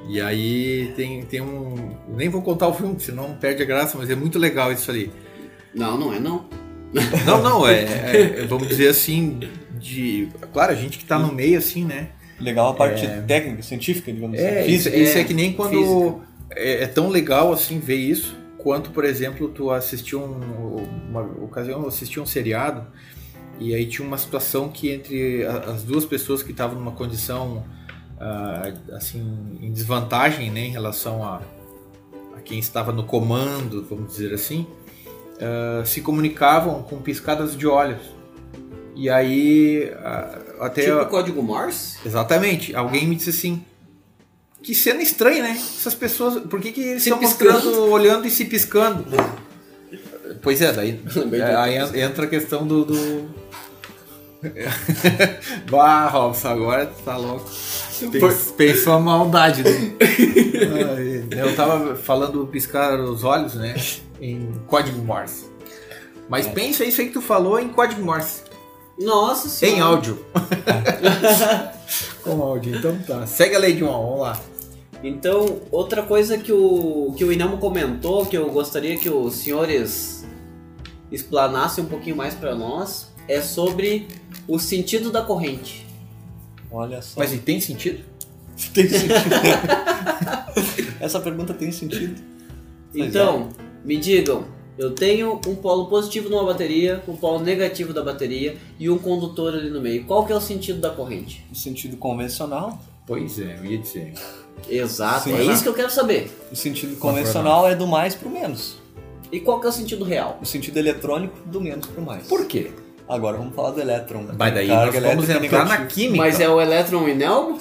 e 0.07 0.19
aí 0.19 0.91
tem, 0.95 1.23
tem 1.23 1.41
um. 1.41 1.95
Nem 2.07 2.29
vou 2.29 2.41
contar 2.41 2.67
o 2.67 2.73
filme, 2.73 2.99
senão 2.99 3.35
perde 3.35 3.61
a 3.61 3.65
graça, 3.65 3.97
mas 3.97 4.09
é 4.09 4.15
muito 4.15 4.39
legal 4.39 4.71
isso 4.71 4.89
ali. 4.89 5.11
Não, 5.75 5.97
não 5.97 6.13
é 6.13 6.19
não. 6.19 6.45
Não, 7.25 7.41
não, 7.41 7.67
é, 7.67 7.83
é- 8.41 8.45
vamos 8.45 8.67
dizer 8.67 8.89
assim, 8.89 9.39
de. 9.79 10.27
Claro, 10.51 10.73
a 10.73 10.75
gente 10.75 10.97
que 10.97 11.05
tá 11.05 11.17
no 11.17 11.31
meio, 11.33 11.57
assim, 11.57 11.85
né? 11.85 12.09
Legal 12.39 12.69
a 12.69 12.73
parte 12.73 13.07
técnica, 13.27 13.61
científica, 13.61 14.11
digamos 14.11 14.39
É, 14.39 14.61
assim. 14.61 14.71
isso, 14.71 14.89
Física. 14.89 14.97
isso 14.97 15.17
é 15.17 15.21
é, 15.21 15.23
que 15.23 15.33
nem 15.33 15.53
quando. 15.53 16.21
É, 16.49 16.83
é 16.83 16.87
tão 16.87 17.07
legal 17.07 17.53
assim 17.53 17.79
ver 17.79 17.95
isso, 17.95 18.35
quanto, 18.57 18.91
por 18.91 19.05
exemplo, 19.05 19.47
tu 19.49 19.71
assistiu 19.71 20.21
um, 20.21 20.85
uma 21.09 21.21
ocasião, 21.43 21.81
eu 21.81 21.87
assisti 21.87 22.19
um 22.19 22.25
seriado, 22.25 22.85
e 23.59 23.73
aí 23.73 23.85
tinha 23.85 24.05
uma 24.05 24.17
situação 24.17 24.67
que 24.69 24.91
entre 24.91 25.45
as 25.45 25.83
duas 25.83 26.03
pessoas 26.03 26.43
que 26.43 26.51
estavam 26.51 26.77
numa 26.77 26.91
condição 26.91 27.63
ah, 28.19 28.73
assim 28.93 29.57
em 29.61 29.71
desvantagem 29.71 30.51
né, 30.51 30.61
em 30.61 30.71
relação 30.71 31.23
a, 31.23 31.41
a 32.35 32.41
quem 32.41 32.59
estava 32.59 32.91
no 32.91 33.03
comando, 33.03 33.85
vamos 33.89 34.11
dizer 34.11 34.33
assim, 34.33 34.65
ah, 35.41 35.83
se 35.85 36.01
comunicavam 36.01 36.83
com 36.83 36.97
piscadas 37.01 37.57
de 37.57 37.67
olhos. 37.67 38.01
E 38.95 39.09
aí 39.09 39.91
ah, 40.03 40.37
até 40.61 40.83
Tipo 40.83 40.97
o 41.01 41.05
código 41.07 41.41
Morse? 41.41 41.97
Exatamente. 42.05 42.75
Alguém 42.75 43.07
me 43.07 43.15
disse 43.15 43.29
assim. 43.31 43.63
Que 44.63 44.75
cena 44.75 45.01
estranha, 45.01 45.41
né? 45.41 45.51
Essas 45.51 45.95
pessoas. 45.95 46.43
Por 46.43 46.59
que, 46.61 46.71
que 46.71 46.81
eles 46.81 47.01
Se 47.03 47.09
estão 47.09 47.19
piscando. 47.19 47.53
mostrando, 47.53 47.89
olhando 47.91 48.27
e 48.27 48.29
se 48.29 48.45
piscando? 48.45 49.05
Pois 50.43 50.61
é, 50.61 50.71
daí 50.71 50.99
é, 51.33 51.55
aí 51.55 51.77
en- 51.77 51.99
entra 51.99 52.25
a 52.25 52.27
questão 52.27 52.65
do. 52.67 52.85
do... 52.85 53.41
bah, 55.69 56.07
Robson, 56.07 56.47
agora 56.49 56.85
tu 56.85 57.01
tá 57.03 57.17
louco. 57.17 57.49
Pens- 58.11 58.53
Pensou 58.57 58.93
a 58.93 58.99
maldade, 58.99 59.63
né? 59.63 59.93
Eu 61.31 61.55
tava 61.55 61.95
falando 61.95 62.45
piscar 62.47 62.99
os 62.99 63.23
olhos, 63.23 63.55
né? 63.55 63.75
Em 64.21 64.53
código 64.67 65.01
Morse. 65.03 65.45
Mas 66.29 66.47
pensa 66.47 66.85
isso 66.85 67.01
aí 67.01 67.07
que 67.07 67.13
tu 67.13 67.21
falou 67.21 67.59
em 67.59 67.67
código 67.67 68.01
Morse. 68.01 68.43
Nossa 68.97 69.49
senhora. 69.49 69.77
Em 69.77 69.81
áudio. 69.81 70.25
Com 72.23 72.41
áudio, 72.41 72.77
então 72.77 72.97
tá. 72.99 73.25
Segue 73.25 73.55
a 73.55 73.59
lei 73.59 73.73
de 73.73 73.83
um, 73.83 73.87
vamos 73.87 74.21
lá. 74.21 74.39
Então, 75.03 75.61
outra 75.71 76.03
coisa 76.03 76.37
que 76.37 76.53
o, 76.53 77.13
que 77.17 77.25
o 77.25 77.31
Inamo 77.31 77.57
comentou, 77.57 78.25
que 78.25 78.37
eu 78.37 78.49
gostaria 78.51 78.97
que 78.97 79.09
os 79.09 79.33
senhores 79.35 80.23
explanassem 81.11 81.83
um 81.83 81.87
pouquinho 81.87 82.15
mais 82.15 82.35
para 82.35 82.53
nós, 82.53 83.11
é 83.27 83.41
sobre 83.41 84.07
o 84.47 84.59
sentido 84.59 85.11
da 85.11 85.23
corrente. 85.23 85.87
Olha 86.71 87.01
só. 87.01 87.19
Mas 87.19 87.33
e 87.33 87.39
tem 87.39 87.59
sentido? 87.59 88.03
tem 88.73 88.87
sentido. 88.87 89.13
Essa 91.01 91.19
pergunta 91.19 91.53
tem 91.53 91.71
sentido. 91.71 92.21
Então, 92.93 93.49
me 93.83 93.97
digam, 93.97 94.45
eu 94.77 94.91
tenho 94.91 95.39
um 95.47 95.55
polo 95.55 95.85
positivo 95.87 96.29
numa 96.29 96.45
bateria, 96.45 97.03
um 97.07 97.15
polo 97.15 97.39
negativo 97.39 97.93
da 97.93 98.03
bateria 98.03 98.57
e 98.79 98.89
um 98.89 98.97
condutor 98.97 99.53
ali 99.53 99.69
no 99.69 99.81
meio. 99.81 100.05
Qual 100.05 100.25
que 100.25 100.33
é 100.33 100.35
o 100.35 100.41
sentido 100.41 100.79
da 100.79 100.89
corrente? 100.89 101.45
O 101.51 101.55
sentido 101.55 101.97
convencional. 101.97 102.79
Pois 103.05 103.39
é, 103.39 103.57
eu 103.59 103.65
ia 103.65 103.77
dizer. 103.77 104.13
Exato, 104.69 105.25
Sim. 105.25 105.35
é 105.35 105.43
isso 105.43 105.63
que 105.63 105.69
eu 105.69 105.73
quero 105.73 105.89
saber. 105.91 106.31
O 106.51 106.55
sentido 106.55 106.95
convencional 106.97 107.67
é 107.67 107.75
do 107.75 107.87
mais 107.87 108.15
pro 108.15 108.29
menos. 108.29 108.77
E 109.31 109.39
qual 109.39 109.59
que 109.59 109.65
é 109.65 109.69
o 109.69 109.73
sentido 109.73 110.03
real? 110.03 110.39
O 110.41 110.45
sentido 110.45 110.77
eletrônico 110.77 111.35
do 111.45 111.59
menos 111.61 111.87
pro 111.87 112.01
mais. 112.01 112.27
Por 112.27 112.45
quê? 112.45 112.71
Agora 113.07 113.37
vamos 113.37 113.53
falar 113.53 113.71
do 113.71 113.81
elétron. 113.81 114.25
Mas 114.37 114.53
daí 114.53 114.67
Carga 114.67 115.01
nós 115.01 115.09
vamos 115.11 115.29
entrar 115.29 115.59
na 115.59 115.71
negativa. 115.71 115.87
química. 115.87 116.17
Mas 116.17 116.39
é 116.39 116.47
o 116.47 116.61
elétron 116.61 117.07
e 117.09 117.13
nelmo? 117.13 117.59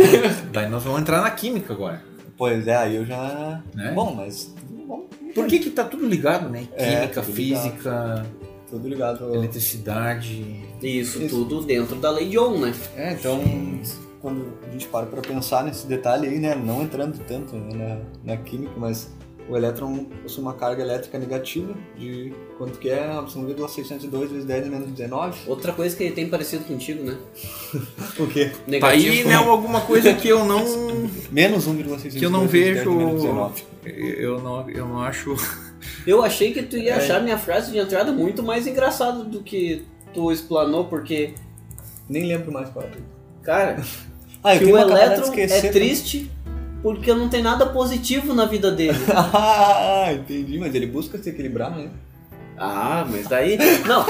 Daí 0.52 0.68
nós 0.68 0.82
vamos 0.82 1.00
entrar 1.00 1.22
na 1.22 1.30
química 1.30 1.72
agora. 1.72 2.02
Pois 2.36 2.66
é, 2.66 2.76
aí 2.76 2.96
eu 2.96 3.06
já. 3.06 3.62
Né? 3.74 3.92
Bom, 3.94 4.14
mas. 4.14 4.54
Por 5.42 5.48
que 5.48 5.58
que 5.58 5.70
tá 5.70 5.84
tudo 5.84 6.06
ligado, 6.06 6.48
né? 6.48 6.66
É, 6.74 7.00
Química, 7.00 7.22
tudo 7.22 7.34
física, 7.34 8.26
tudo 8.68 8.88
ligado. 8.88 9.34
eletricidade. 9.34 10.64
Isso, 10.82 11.22
Isso. 11.22 11.28
tudo 11.28 11.62
dentro 11.62 11.96
da 11.96 12.10
lei 12.10 12.28
de 12.28 12.38
Ohm, 12.38 12.60
né? 12.60 12.74
É, 12.96 13.12
então, 13.12 13.42
quando 14.20 14.52
a 14.66 14.70
gente 14.70 14.86
para 14.86 15.06
pra 15.06 15.20
pensar 15.20 15.64
nesse 15.64 15.86
detalhe 15.86 16.28
aí, 16.28 16.38
né, 16.38 16.54
não 16.54 16.82
entrando 16.82 17.18
tanto 17.26 17.56
né, 17.56 18.00
na, 18.24 18.34
na 18.34 18.42
química, 18.42 18.72
mas 18.76 19.10
o 19.50 19.56
elétron 19.56 20.04
possui 20.22 20.42
uma 20.42 20.54
carga 20.54 20.82
elétrica 20.82 21.18
negativa 21.18 21.74
de 21.98 22.32
quanto 22.56 22.78
que 22.78 22.88
é 22.88 23.20
1,602 23.20 24.30
vezes 24.30 24.44
10 24.46 24.68
menos 24.68 24.90
19. 24.92 25.38
Outra 25.48 25.72
coisa 25.72 25.96
que 25.96 26.04
ele 26.04 26.14
tem 26.14 26.28
parecido 26.28 26.64
contigo, 26.64 27.02
né? 27.02 27.18
O 28.18 28.26
quê? 28.28 28.50
Tá 28.50 28.58
Negativo. 28.66 29.12
aí, 29.12 29.24
né, 29.24 29.34
alguma 29.34 29.80
coisa 29.80 30.14
que 30.14 30.28
eu 30.28 30.44
não 30.44 30.64
Menos 31.32 31.66
1,602 31.66 32.14
que 32.14 32.24
eu 32.24 32.30
não 32.30 32.46
vezes 32.46 32.74
10 32.74 32.76
vejo 32.76 32.92
menos 32.92 33.22
19. 33.22 33.64
Eu 33.84 34.40
não 34.40 34.68
eu 34.70 34.86
não 34.86 35.00
acho 35.00 35.34
Eu 36.06 36.22
achei 36.22 36.52
que 36.52 36.62
tu 36.62 36.76
ia 36.76 36.92
É. 36.92 36.96
achar 36.96 37.22
minha 37.22 37.38
frase 37.38 37.70
de 37.72 37.78
entrada 37.78 38.12
muito 38.12 38.42
mais 38.42 38.66
engraçada 38.66 39.24
do 39.24 39.40
que 39.42 39.84
tu 40.12 40.30
explanou, 40.30 40.84
porque, 40.86 41.34
Nem 42.08 42.26
lembro 42.26 42.52
mais 42.52 42.68
qual 42.70 42.84
é. 42.84 42.90
cara, 43.42 43.76
Ah, 44.42 44.54
eu 44.54 44.60
que 44.60 44.64
o 45.20 45.24
esquecer. 45.24 45.66
é 45.66 45.70
triste 45.70 46.30
porque 46.82 47.12
não 47.12 47.28
tem 47.28 47.42
nada 47.42 47.66
positivo 47.66 48.32
na 48.34 48.46
vida 48.46 48.70
dele. 48.70 48.96
ah, 49.14 50.08
entendi, 50.12 50.58
mas 50.58 50.74
ele 50.74 50.86
busca 50.86 51.18
se 51.18 51.28
equilibrar, 51.28 51.70
né? 51.76 51.90
ah, 52.56 53.06
mas 53.10 53.26
daí. 53.28 53.58
Não. 53.86 54.04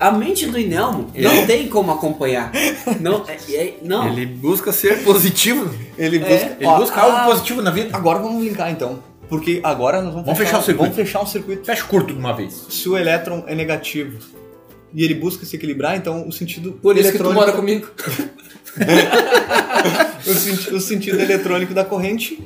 A 0.00 0.10
mente 0.10 0.46
do 0.46 0.58
Inelmo 0.58 1.08
não 1.14 1.46
tem 1.46 1.68
como 1.68 1.92
acompanhar. 1.92 2.50
Não, 3.00 3.22
é- 3.28 3.54
é- 3.54 3.76
não. 3.82 4.08
ele 4.08 4.24
busca 4.24 4.72
ser 4.72 5.04
positivo 5.04 5.70
Ele 5.98 6.16
É, 6.16 6.20
busca. 6.20 6.56
ele 6.58 6.66
Ó, 6.66 6.78
busca 6.78 7.00
ah, 7.00 7.04
algo 7.04 7.30
positivo 7.32 7.60
na 7.60 7.70
vida 7.70 7.94
Agora 7.94 8.18
vamos 8.18 8.42
linkar 8.42 8.70
então. 8.70 8.98
Porque 9.28 9.60
agora 9.62 9.98
nós 10.00 10.12
vamos, 10.14 10.24
Vamos 10.26 10.38
fechar 10.38 10.58
o 10.58 10.62
circuito. 10.62 10.82
Vamos 10.92 10.96
fechar 10.96 11.22
um 11.22 11.26
circuito. 11.26 11.64
fecha 11.66 11.84
curto 11.84 12.14
de 12.14 12.18
uma 12.18 12.32
vez 12.32 12.66
Se 12.70 12.88
o 12.88 12.96
elétron 12.96 13.44
é 13.46 13.54
negativo 13.54 14.18
e 14.94 15.04
ele 15.04 15.14
busca 15.14 15.44
se 15.46 15.54
equilibrar, 15.54 15.96
então 15.96 16.26
o 16.26 16.32
sentido 16.32 16.72
Por 16.72 16.96
isso 16.96 17.12
que 17.12 17.18
tu 17.18 17.24
eletrônico, 17.24 17.40
mora 17.40 17.52
comigo. 17.52 17.86
o, 20.26 20.34
senti- 20.34 20.74
o 20.74 20.80
sentido 20.80 21.20
eletrônico 21.20 21.74
da 21.74 21.84
corrente 21.84 22.40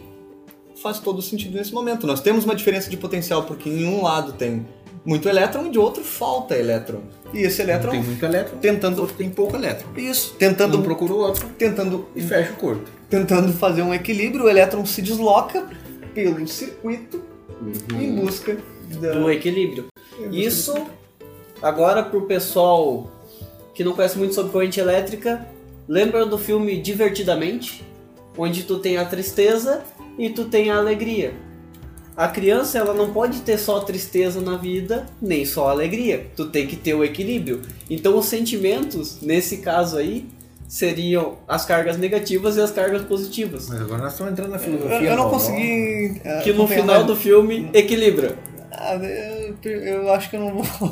faz 0.82 0.98
todo 0.98 1.22
sentido 1.22 1.56
nesse 1.56 1.72
momento. 1.72 2.06
Nós 2.06 2.20
temos 2.20 2.44
uma 2.44 2.54
diferença 2.54 2.90
de 2.90 2.96
potencial 2.96 3.44
porque 3.44 3.68
em 3.70 3.86
um 3.86 4.02
lado 4.02 4.32
tem 4.32 4.66
muito 5.04 5.28
elétron 5.28 5.66
e 5.66 5.70
de 5.70 5.78
outro 5.78 6.02
falta 6.02 6.56
elétron. 6.56 7.02
E 7.32 7.40
esse 7.40 7.60
elétron 7.60 7.90
tem 7.90 8.02
muito 8.02 8.24
elétron 8.24 8.58
tentando 8.58 9.00
outro 9.00 9.16
tem 9.16 9.30
pouco 9.30 9.56
elétron 9.56 9.88
isso, 9.96 10.34
tentando 10.38 10.78
um 10.78 10.82
procura 10.82 11.12
o 11.12 11.18
outro 11.18 11.48
tentando 11.58 12.06
e 12.14 12.22
fecha 12.22 12.52
o 12.52 12.56
curto 12.56 12.90
tentando 13.14 13.52
fazer 13.52 13.82
um 13.82 13.94
equilíbrio, 13.94 14.44
o 14.44 14.48
elétron 14.48 14.84
se 14.84 15.00
desloca 15.00 15.68
pelo 16.12 16.46
circuito 16.48 17.22
em 17.96 18.16
busca 18.16 18.56
da 19.00 19.12
Do 19.12 19.30
equilíbrio. 19.30 19.86
Isso, 20.32 20.74
agora 21.62 22.02
pro 22.02 22.22
pessoal 22.22 23.08
que 23.72 23.84
não 23.84 23.92
conhece 23.92 24.18
muito 24.18 24.34
sobre 24.34 24.50
corrente 24.50 24.80
elétrica, 24.80 25.46
lembra 25.88 26.26
do 26.26 26.36
filme 26.36 26.80
Divertidamente? 26.80 27.84
Onde 28.36 28.64
tu 28.64 28.80
tem 28.80 28.96
a 28.96 29.04
tristeza 29.04 29.84
e 30.18 30.28
tu 30.28 30.46
tem 30.46 30.70
a 30.72 30.78
alegria. 30.78 31.34
A 32.16 32.28
criança, 32.28 32.78
ela 32.78 32.94
não 32.94 33.12
pode 33.12 33.40
ter 33.40 33.58
só 33.58 33.80
tristeza 33.80 34.40
na 34.40 34.56
vida, 34.56 35.06
nem 35.20 35.44
só 35.44 35.68
alegria. 35.68 36.26
Tu 36.36 36.46
tem 36.46 36.66
que 36.66 36.76
ter 36.76 36.94
o 36.94 37.02
equilíbrio. 37.04 37.62
Então 37.90 38.16
os 38.16 38.26
sentimentos, 38.26 39.20
nesse 39.20 39.56
caso 39.56 39.96
aí, 39.96 40.24
seriam 40.68 41.38
as 41.48 41.64
cargas 41.64 41.98
negativas 41.98 42.56
e 42.56 42.60
as 42.60 42.70
cargas 42.70 43.02
positivas. 43.02 43.68
mas 43.68 43.80
agora 43.80 44.02
nós 44.02 44.12
estamos 44.12 44.32
entrando 44.32 44.50
na 44.50 44.56
Eu, 44.56 44.60
filosofia 44.60 44.96
eu 44.98 45.10
não 45.16 45.24
Paulo. 45.24 45.30
consegui. 45.30 46.20
eh, 46.24 46.40
Que 46.44 46.52
no 46.52 46.66
final 46.68 46.86
mais. 46.96 47.06
do 47.06 47.16
filme 47.16 47.68
equilibra. 47.74 48.36
Ah, 48.70 48.94
eu, 48.96 49.70
eu 49.72 50.12
acho 50.12 50.30
que 50.30 50.36
eu 50.36 50.40
não 50.40 50.62
vou. 50.62 50.90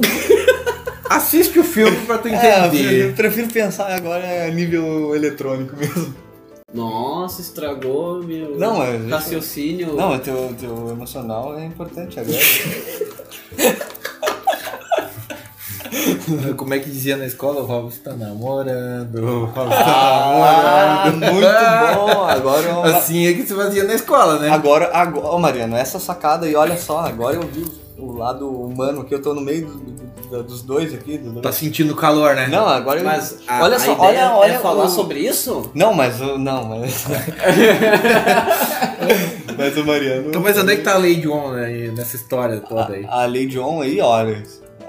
assiste 1.10 1.58
o 1.58 1.64
filme 1.64 1.96
pra 2.06 2.18
tu 2.18 2.28
É, 2.28 2.32
eu 2.32 2.66
entender 2.66 3.14
prefiro 3.14 3.48
pensar 3.48 3.92
agora 3.94 4.46
a 4.46 4.50
nível 4.50 5.14
eletrônico 5.14 5.76
mesmo. 5.76 6.14
Nossa, 6.72 7.42
estragou 7.42 8.22
meu 8.22 8.58
Não, 8.58 8.82
é- 8.82 8.96
raciocínio. 9.08 9.94
Não, 9.94 10.14
o 10.14 10.18
teu, 10.18 10.54
teu 10.58 10.88
emocional 10.90 11.58
é 11.58 11.66
importante 11.66 12.18
agora. 12.18 12.38
como 16.56 16.72
é 16.72 16.78
que 16.78 16.88
dizia 16.88 17.16
na 17.16 17.26
escola 17.26 17.60
o 17.60 17.66
Robson 17.66 18.00
tá 18.02 18.12
namorando 18.14 19.14
o 19.16 19.44
Robson 19.44 19.74
ah, 19.74 21.02
tá 21.04 21.10
namorando 21.10 21.32
muito 21.32 22.06
bom! 22.16 22.24
Agora 22.24 22.66
eu. 22.68 22.82
assim 22.84 23.26
é 23.26 23.34
que 23.34 23.46
se 23.46 23.54
fazia 23.54 23.84
na 23.84 23.94
escola 23.94 24.38
né 24.38 24.48
Agora, 24.48 24.90
agora, 24.92 25.26
ô 25.28 25.38
Mariano, 25.38 25.76
essa 25.76 25.98
sacada 25.98 26.46
aí, 26.46 26.54
olha 26.56 26.76
só, 26.78 27.00
agora 27.00 27.36
eu 27.36 27.42
vi 27.42 27.66
o 28.04 28.12
lado 28.16 28.48
humano 28.48 29.04
que 29.04 29.14
eu 29.14 29.22
tô 29.22 29.34
no 29.34 29.40
meio 29.40 29.66
do- 29.66 29.74
do- 29.78 30.12
do- 30.28 30.42
dos 30.44 30.62
dois 30.62 30.92
aqui. 30.94 31.18
do- 31.18 31.40
tá 31.40 31.52
sentindo 31.52 31.94
calor 31.94 32.34
né 32.34 32.46
Não, 32.48 32.66
agora 32.66 33.00
eu. 33.00 33.04
Mas 33.04 33.38
a, 33.46 33.62
olha 33.62 33.76
a 33.76 33.78
só, 33.78 33.92
ideia 33.92 34.26
olha, 34.30 34.36
olha 34.36 34.52
é 34.54 34.58
falar 34.58 34.84
o- 34.84 34.88
sobre 34.88 35.20
isso? 35.20 35.70
Não, 35.74 35.92
mas. 35.94 36.18
Não, 36.20 36.64
mas. 36.64 37.04
mas 39.56 39.76
o 39.76 39.84
Mariano. 39.84 40.28
então 40.28 40.40
mas 40.40 40.56
onde 40.58 40.72
é 40.72 40.76
que 40.76 40.82
tá 40.82 40.94
a 40.94 40.98
lei 40.98 41.16
de 41.16 41.28
Ohm 41.28 41.54
aí, 41.54 41.90
nessa 41.92 42.16
história 42.16 42.60
toda 42.60 42.92
aí 42.92 43.04
A 43.08 43.24
lei 43.26 43.46
de 43.46 43.58
Ohm 43.58 43.82
aí, 43.82 44.00
olha. 44.00 44.42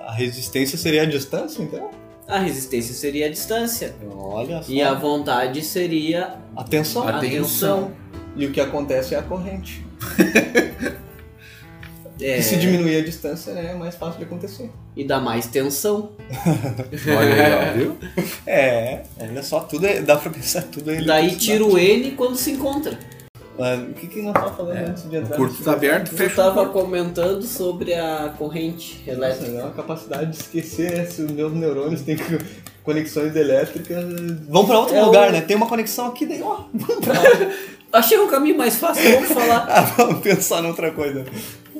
A 0.07 0.11
resistência 0.13 0.77
seria 0.77 1.03
a 1.03 1.05
distância, 1.05 1.61
então? 1.63 1.89
A 2.27 2.37
resistência 2.39 2.93
seria 2.93 3.25
a 3.25 3.29
distância. 3.29 3.95
Olha 4.15 4.61
só. 4.61 4.71
E 4.71 4.81
a 4.81 4.93
vontade 4.93 5.61
seria 5.63 6.35
a 6.55 6.63
tensão. 6.63 7.07
a 7.07 7.17
Atenção. 7.17 7.41
tensão. 7.41 7.91
E 8.35 8.45
o 8.45 8.51
que 8.51 8.61
acontece 8.61 9.15
é 9.15 9.19
a 9.19 9.23
corrente. 9.23 9.83
É, 12.25 12.37
E 12.39 12.43
se 12.43 12.55
diminuir 12.55 12.95
a 12.97 13.01
distância, 13.03 13.53
né, 13.53 13.71
é 13.71 13.75
mais 13.75 13.95
fácil 13.95 14.17
de 14.19 14.23
acontecer. 14.25 14.69
e 14.95 15.03
dá 15.03 15.19
mais 15.19 15.45
tensão. 15.47 16.11
olha 17.17 17.33
aí 17.33 17.53
ó, 17.53 17.73
viu 17.77 17.97
É, 18.47 19.01
olha 19.19 19.43
só, 19.43 19.59
tudo 19.59 19.85
é, 19.85 19.99
dá 20.01 20.15
pra 20.15 20.31
pensar 20.31 20.61
tudo 20.63 20.89
aí. 20.91 21.05
Daí 21.05 21.35
tira 21.35 21.65
o 21.65 21.77
N 21.77 22.11
quando 22.11 22.35
se 22.35 22.51
encontra. 22.51 22.97
Mano, 23.59 23.91
o 23.91 23.93
que, 23.93 24.07
que 24.07 24.21
nós 24.21 24.33
tava 24.33 24.51
falando 24.55 24.77
antes 24.89 25.03
de 25.07 25.15
o 25.15 25.19
entrar? 25.19 25.35
curto 25.37 25.51
nesse 25.51 25.63
tá 25.63 25.73
aberto 25.73 26.09
Tu 26.09 26.15
fecha 26.15 26.33
o 26.33 26.35
tava 26.35 26.65
curto. 26.65 26.71
comentando 26.85 27.43
sobre 27.43 27.93
a 27.93 28.33
corrente 28.37 28.97
Nossa, 29.05 29.11
elétrica. 29.11 29.51
é 29.59 29.61
uma 29.63 29.71
capacidade 29.73 30.31
de 30.31 30.37
esquecer 30.37 30.91
né, 30.97 31.05
se 31.05 31.21
os 31.21 31.31
meus 31.31 31.53
neurônios 31.53 32.01
têm 32.01 32.17
co- 32.17 32.23
conexões 32.83 33.35
elétricas. 33.35 34.03
Vão 34.49 34.65
pra 34.65 34.79
outro 34.79 34.95
É 34.95 35.01
lugar, 35.03 35.29
o- 35.29 35.31
né? 35.33 35.41
Tem 35.41 35.55
uma 35.55 35.67
conexão 35.67 36.07
aqui, 36.07 36.25
daí, 36.25 36.41
ó. 36.41 36.61
Achei 37.93 38.17
um 38.17 38.27
caminho 38.27 38.57
mais 38.57 38.77
fácil, 38.77 39.03
vamos 39.11 39.29
falar. 39.29 39.67
Ah, 39.69 39.81
vamos 39.97 40.21
pensar 40.21 40.61
noutra 40.63 40.89
coisa. 40.91 41.23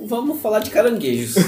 Vamos 0.05 0.41
falar 0.41 0.59
de 0.59 0.69
caranguejos. 0.69 1.35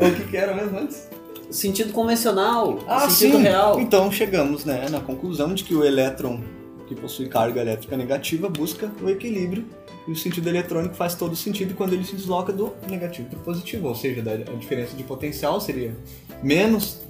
O 0.00 0.14
que, 0.14 0.28
que 0.30 0.36
era 0.36 0.54
mesmo 0.54 0.78
antes? 0.78 1.08
Sentido 1.50 1.92
convencional, 1.92 2.78
Ah, 2.86 3.10
sentido 3.10 3.38
sim. 3.38 3.42
real. 3.42 3.80
Então 3.80 4.10
chegamos 4.12 4.64
né, 4.64 4.86
na 4.88 5.00
conclusão 5.00 5.52
de 5.54 5.64
que 5.64 5.74
o 5.74 5.84
elétron 5.84 6.40
que 6.86 6.94
possui 6.94 7.26
carga 7.28 7.60
elétrica 7.60 7.96
negativa 7.96 8.48
busca 8.48 8.90
o 9.02 9.10
equilíbrio 9.10 9.66
e 10.06 10.12
o 10.12 10.16
sentido 10.16 10.48
eletrônico 10.48 10.94
faz 10.94 11.14
todo 11.14 11.34
sentido 11.36 11.74
quando 11.74 11.92
ele 11.94 12.04
se 12.04 12.14
desloca 12.14 12.52
do 12.52 12.72
negativo 12.88 13.28
para 13.28 13.38
o 13.38 13.42
positivo, 13.42 13.88
ou 13.88 13.94
seja, 13.94 14.22
a 14.22 14.54
diferença 14.56 14.96
de 14.96 15.02
potencial 15.02 15.60
seria 15.60 15.94
menos 16.42 17.00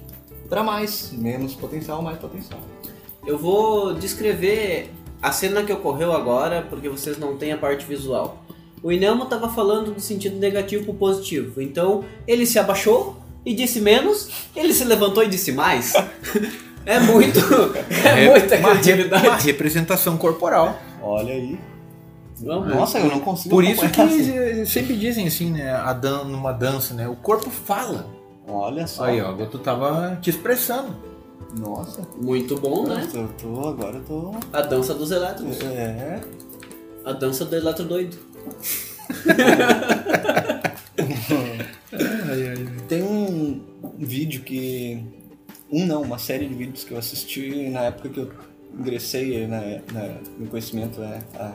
para 0.49 0.63
mais, 0.63 1.11
menos 1.13 1.53
potencial, 1.53 2.01
mais 2.01 2.17
potencial. 2.17 2.59
Eu 3.25 3.37
vou 3.37 3.93
descrever 3.93 4.89
a 5.21 5.31
cena 5.31 5.63
que 5.63 5.71
ocorreu 5.71 6.11
agora, 6.11 6.65
porque 6.69 6.89
vocês 6.89 7.17
não 7.17 7.37
têm 7.37 7.51
a 7.53 7.57
parte 7.57 7.85
visual. 7.85 8.43
O 8.81 8.91
Inelmo 8.91 9.23
estava 9.23 9.49
falando 9.49 9.91
do 9.93 9.99
sentido 9.99 10.37
negativo 10.37 10.85
pro 10.85 10.93
positivo. 10.93 11.61
Então, 11.61 12.03
ele 12.27 12.45
se 12.45 12.57
abaixou 12.59 13.17
e 13.45 13.53
disse 13.53 13.81
menos, 13.81 14.29
ele 14.55 14.73
se 14.73 14.83
levantou 14.83 15.23
e 15.23 15.27
disse 15.27 15.51
mais. 15.51 15.93
É 16.85 16.97
muito, 16.99 17.37
é, 18.03 18.25
muita 18.29 18.55
uma, 18.55 18.69
re- 18.73 18.79
criatividade. 18.79 19.27
uma 19.27 19.35
representação 19.35 20.17
corporal. 20.17 20.79
Olha 21.03 21.33
aí. 21.33 21.59
Nossa, 22.41 22.97
eu 22.99 23.09
não 23.09 23.19
consigo 23.19 23.53
Por 23.53 23.63
isso 23.63 23.87
que 23.89 24.01
assim. 24.01 24.65
sempre 24.65 24.95
dizem 24.95 25.27
assim, 25.27 25.51
né? 25.51 25.71
A 25.71 25.93
dan 25.93 26.23
numa 26.23 26.51
dança, 26.51 26.95
né? 26.95 27.07
O 27.07 27.15
corpo 27.15 27.49
fala. 27.51 28.07
Olha 28.47 28.87
só. 28.87 29.03
Aí, 29.03 29.21
ó, 29.21 29.33
tu 29.45 29.59
tava 29.59 30.17
te 30.21 30.31
expressando. 30.31 30.95
Nossa. 31.59 32.01
Muito 32.19 32.55
bom, 32.55 32.87
né? 32.87 33.07
Eu 33.13 33.27
tô, 33.39 33.67
agora 33.67 33.97
eu 33.97 34.03
tô. 34.03 34.31
A 34.51 34.61
dança 34.61 34.93
dos 34.93 35.11
elétrons. 35.11 35.59
É. 35.61 36.19
A 37.05 37.11
dança 37.11 37.45
do 37.45 37.55
eletrodoido. 37.55 38.17
Tem 42.87 43.03
um 43.03 43.61
vídeo 43.97 44.41
que. 44.41 45.03
Um 45.71 45.85
não, 45.85 46.01
uma 46.01 46.17
série 46.17 46.47
de 46.47 46.55
vídeos 46.55 46.83
que 46.83 46.91
eu 46.91 46.97
assisti 46.97 47.69
na 47.69 47.81
época 47.81 48.09
que 48.09 48.19
eu 48.19 48.31
ingressei 48.77 49.45
na, 49.45 49.61
na- 49.93 50.17
no 50.39 50.47
conhecimento 50.47 50.99
né, 50.99 51.21
a 51.35 51.53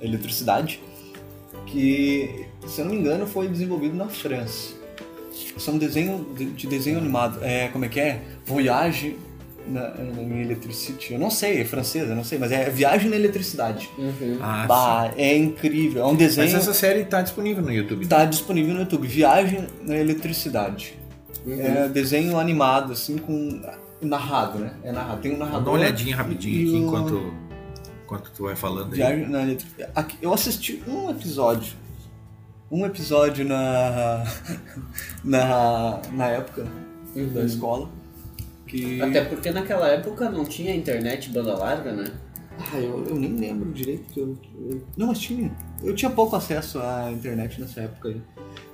eletricidade, 0.00 0.80
que, 1.66 2.46
se 2.68 2.80
eu 2.80 2.84
não 2.84 2.92
me 2.94 3.00
engano, 3.00 3.26
foi 3.26 3.48
desenvolvido 3.48 3.96
na 3.96 4.08
França. 4.08 4.74
São 5.58 5.76
desenho 5.78 6.32
de, 6.36 6.44
de 6.46 6.66
desenho 6.68 6.98
animado. 6.98 7.42
É, 7.42 7.68
como 7.68 7.84
é 7.84 7.88
que 7.88 7.98
é? 7.98 8.22
Voyage 8.46 9.16
na, 9.70 9.92
em 10.20 10.40
Electricity. 10.42 11.12
Eu 11.14 11.18
não 11.18 11.30
sei, 11.30 11.60
é 11.60 11.64
francês, 11.64 12.08
eu 12.08 12.14
não 12.16 12.24
sei, 12.24 12.38
mas 12.38 12.50
é 12.52 12.68
Viagem 12.70 13.08
na 13.10 13.16
Eletricidade. 13.16 13.88
Uhum. 13.98 14.38
Ah, 14.40 14.66
Bah, 14.66 15.12
é 15.16 15.36
incrível. 15.36 16.02
É 16.02 16.06
um 16.06 16.14
desenho. 16.14 16.46
Mas 16.50 16.54
essa 16.62 16.74
série 16.74 17.04
tá 17.04 17.22
disponível 17.22 17.62
no 17.62 17.72
YouTube. 17.72 18.02
Está 18.02 18.24
disponível 18.24 18.74
no 18.74 18.80
YouTube. 18.80 19.06
Viagem 19.06 19.66
na 19.82 19.96
Eletricidade. 19.96 20.98
Uhum. 21.46 21.60
É 21.60 21.88
desenho 21.88 22.38
animado, 22.38 22.92
assim, 22.92 23.16
com. 23.16 23.62
narrado, 24.02 24.58
né? 24.58 24.72
É 24.82 24.92
narrado. 24.92 25.20
Tem 25.22 25.32
um 25.34 25.38
Dá 25.38 25.44
narrador. 25.46 25.72
uma 25.74 25.80
olhadinha 25.80 26.14
rapidinho 26.16 26.68
aqui 26.68 26.76
enquanto, 26.76 27.32
enquanto 28.04 28.30
tu 28.32 28.42
vai 28.44 28.56
falando 28.56 28.92
aí. 28.92 28.96
Viagem 28.98 29.28
na 29.28 29.42
Eletricidade. 29.42 29.90
Aqui, 29.94 30.16
eu 30.20 30.32
assisti 30.34 30.82
um 30.86 31.10
episódio. 31.10 31.72
Um 32.70 32.84
episódio 32.86 33.44
na. 33.44 34.24
na, 35.24 36.00
na 36.12 36.26
época 36.28 36.64
da 37.14 37.20
Uhum. 37.40 37.44
escola. 37.44 37.88
Até 39.02 39.24
porque 39.24 39.50
naquela 39.50 39.88
época 39.88 40.30
não 40.30 40.44
tinha 40.44 40.74
internet 40.74 41.30
banda 41.30 41.54
larga, 41.56 41.92
né? 41.92 42.04
Ah, 42.58 42.78
eu, 42.78 43.04
eu 43.08 43.14
nem 43.14 43.34
lembro 43.36 43.70
direito 43.72 44.18
eu, 44.20 44.36
eu- 44.68 44.82
Não, 44.96 45.06
mas 45.06 45.18
tinha. 45.18 45.50
Eu 45.82 45.94
tinha 45.94 46.10
pouco 46.10 46.36
acesso 46.36 46.78
à 46.78 47.10
internet 47.10 47.58
nessa 47.60 47.80
época 47.80 48.08
aí. 48.10 48.20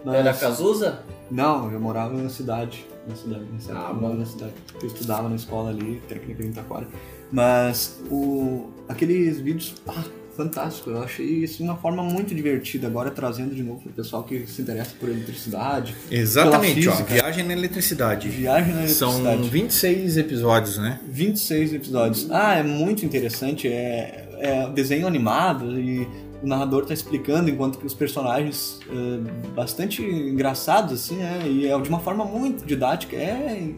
Mas... 0.05 0.15
Era 0.17 0.35
Cazuza? 0.35 1.03
Não, 1.31 1.71
eu 1.71 1.81
morava 1.81 2.21
na 2.21 2.29
cidade. 2.29 2.85
Na 3.09 3.15
cidade, 3.15 3.45
nessa 3.53 3.71
época 3.73 3.87
Ah, 3.87 3.91
eu 3.91 3.95
morava 3.95 4.15
na 4.19 4.27
cidade. 4.27 4.53
Eu 4.83 4.87
estudava 4.89 5.29
na 5.29 5.37
escola 5.37 5.71
ali, 5.71 6.03
técnica 6.09 6.43
em 6.43 6.49
Itaquara. 6.49 6.89
Mas 7.31 8.01
o, 8.11 8.71
aqueles 8.89 9.39
vídeos, 9.41 9.75
ah, 9.87 10.03
fantástico. 10.37 10.91
Eu 10.91 11.03
achei 11.03 11.27
isso 11.27 11.63
uma 11.63 11.77
forma 11.77 12.03
muito 12.03 12.35
divertida. 12.35 12.87
Agora 12.87 13.11
trazendo 13.11 13.55
de 13.55 13.63
novo 13.63 13.81
pro 13.81 13.93
pessoal 13.93 14.23
que 14.23 14.47
se 14.47 14.63
interessa 14.63 14.95
por 15.01 15.09
eletricidade. 15.09 15.95
Exatamente, 16.11 16.89
ó. 16.89 16.95
Viagem 16.95 17.45
na 17.45 17.53
eletricidade. 17.55 18.29
Viagem 18.29 18.75
na 18.75 18.87
São 18.87 19.19
eletricidade. 19.19 19.51
26 19.51 20.17
episódios, 20.19 20.79
né? 20.79 21.01
26 21.09 21.73
episódios. 21.75 22.31
Ah, 22.31 22.55
é 22.55 22.63
muito 22.63 23.05
interessante. 23.05 23.67
É, 23.67 24.29
é 24.39 24.69
desenho 24.69 25.07
animado 25.07 25.81
e 25.81 26.07
o 26.43 26.47
narrador 26.47 26.85
tá 26.85 26.93
explicando 26.93 27.49
enquanto 27.49 27.79
que 27.79 27.87
os 27.87 27.95
personagens 27.95 28.79
é, 28.89 29.51
bastante 29.51 30.03
engraçados 30.03 30.93
assim, 30.93 31.17
né? 31.17 31.41
E 31.47 31.67
é 31.67 31.79
de 31.79 31.89
uma 31.89 32.01
forma 32.01 32.25
muito 32.25 32.65
didática. 32.67 33.17
É 33.17 33.71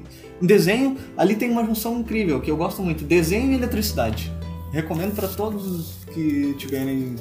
um 0.43 0.47
desenho. 0.47 0.97
Ali 1.17 1.37
tem 1.37 1.51
uma 1.51 1.65
junção 1.65 2.01
incrível 2.01 2.41
que 2.41 2.51
eu 2.51 2.57
gosto 2.57 2.83
muito. 2.83 3.05
Desenho 3.05 3.53
e 3.53 3.55
eletricidade. 3.55 4.33
Recomendo 4.73 5.15
para 5.15 5.29
todos 5.29 5.98
que 6.09 6.55
tiverem 6.59 7.17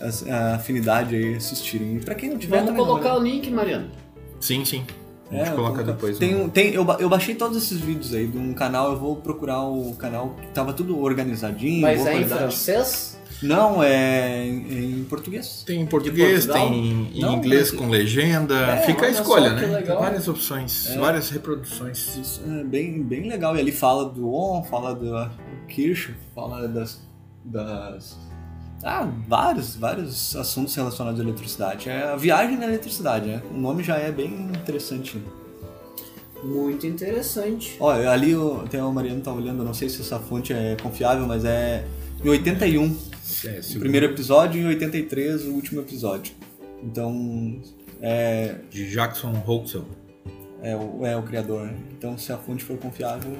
as- 0.00 0.26
a 0.28 0.54
afinidade 0.56 1.14
aí 1.14 1.34
assistirem. 1.34 1.96
E 1.96 2.00
para 2.00 2.14
quem 2.14 2.30
não 2.30 2.38
tiver 2.38 2.56
Vamos 2.58 2.70
também 2.72 2.84
colocar 2.86 3.10
não, 3.10 3.20
o 3.20 3.22
link, 3.22 3.50
Mariano. 3.50 3.90
Sim, 4.40 4.64
sim. 4.64 4.84
A 5.30 5.34
gente 5.36 5.48
é, 5.50 5.52
coloca 5.52 5.84
depois. 5.84 6.18
Tem, 6.18 6.34
um- 6.34 6.48
tem, 6.48 6.72
eu, 6.74 6.84
eu 6.98 7.08
baixei 7.08 7.34
todos 7.36 7.56
esses 7.56 7.78
vídeos 7.80 8.12
aí 8.14 8.26
de 8.26 8.36
um 8.36 8.52
canal, 8.52 8.92
eu 8.92 8.98
vou 8.98 9.14
procurar 9.16 9.62
o 9.62 9.94
canal 9.94 10.30
que 10.40 10.48
tava 10.48 10.72
tudo 10.72 10.98
organizadinho, 11.00 11.82
Mas 11.82 11.98
boa 11.98 12.10
é 12.10 12.20
em 12.20 12.24
francês? 12.26 13.16
Não, 13.42 13.82
é 13.82 14.44
em, 14.44 15.00
em 15.00 15.04
português. 15.04 15.62
Tem 15.64 15.80
em 15.80 15.86
português, 15.86 16.44
tem 16.46 17.08
em 17.16 17.20
Não, 17.22 17.34
inglês 17.36 17.70
mas- 17.70 17.80
com 17.80 17.88
legenda. 17.88 18.54
É, 18.72 18.76
Fica 18.82 19.06
a 19.06 19.08
escolha, 19.10 19.50
né? 19.54 19.60
Tem 19.62 19.70
legal. 19.70 19.98
várias 20.00 20.28
opções, 20.28 20.90
É. 20.90 20.98
várias 20.98 21.30
reproduções. 21.30 22.16
Isso 22.18 22.42
é 22.46 22.64
bem, 22.64 23.02
bem 23.02 23.28
legal. 23.28 23.56
E 23.56 23.60
ali 23.60 23.72
fala 23.72 24.04
do 24.06 24.34
On, 24.34 24.62
fala 24.64 24.94
do 24.94 25.30
Kirsch, 25.68 26.10
fala 26.34 26.66
das. 26.68 27.00
Das 27.44 28.16
ah, 28.82 29.08
vários, 29.28 29.76
vários 29.76 30.34
assuntos 30.36 30.74
relacionados 30.74 31.20
à 31.20 31.22
eletricidade. 31.22 31.88
É 31.88 32.04
a 32.04 32.16
viagem 32.16 32.56
na 32.56 32.64
eletricidade, 32.66 33.26
né? 33.28 33.42
O 33.50 33.56
nome 33.58 33.82
já 33.82 33.96
é 33.96 34.10
bem 34.10 34.32
interessante. 34.50 35.22
Muito 36.42 36.86
interessante. 36.86 37.76
Olha, 37.78 38.10
ali 38.10 38.34
o- 38.34 38.62
até 38.64 38.82
o 38.82 38.90
Mariano 38.92 39.20
tá 39.20 39.32
olhando, 39.32 39.62
não 39.62 39.74
sei 39.74 39.88
se 39.90 40.00
essa 40.00 40.18
fonte 40.18 40.52
é 40.52 40.74
confiável, 40.82 41.26
mas 41.26 41.44
é 41.44 41.84
em 42.24 42.28
81 42.28 42.96
É, 43.44 43.60
o 43.76 43.78
primeiro 43.78 44.06
episódio 44.06 44.60
e 44.60 44.64
em 44.64 44.68
83 44.68 45.44
o 45.46 45.50
último 45.52 45.80
episódio. 45.82 46.32
Então, 46.82 47.60
é, 48.00 48.56
De 48.70 48.88
Jackson 48.90 49.32
Hoxel. 49.46 49.84
é, 50.62 50.74
o, 50.74 51.04
é 51.04 51.14
o 51.16 51.22
criador. 51.22 51.66
né? 51.66 51.74
Então, 51.92 52.16
se 52.16 52.32
a 52.32 52.38
fonte 52.38 52.64
for 52.64 52.78
confiável, 52.78 53.36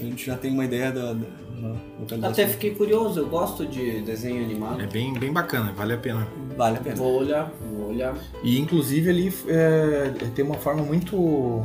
a 0.00 0.04
gente 0.04 0.26
já 0.26 0.36
tem 0.36 0.52
uma 0.52 0.64
ideia 0.64 0.90
da, 0.92 1.12
da. 1.12 2.28
Até 2.28 2.46
fiquei 2.46 2.74
curioso, 2.74 3.20
eu 3.20 3.28
gosto 3.28 3.64
de 3.66 4.00
desenho 4.02 4.44
animado. 4.44 4.80
É 4.82 4.86
bem, 4.86 5.14
bem 5.14 5.32
bacana, 5.32 5.72
vale 5.72 5.94
a 5.94 5.98
pena. 5.98 6.26
Vale 6.56 6.78
a 6.78 6.80
pena. 6.80 6.96
Vou 6.96 7.20
olhar, 7.20 7.52
vou 7.70 7.88
olhar. 7.90 8.14
E 8.42 8.58
inclusive 8.58 9.08
ali 9.10 9.32
é, 9.48 10.12
tem 10.34 10.44
uma 10.44 10.56
forma 10.56 10.82
muito 10.82 11.62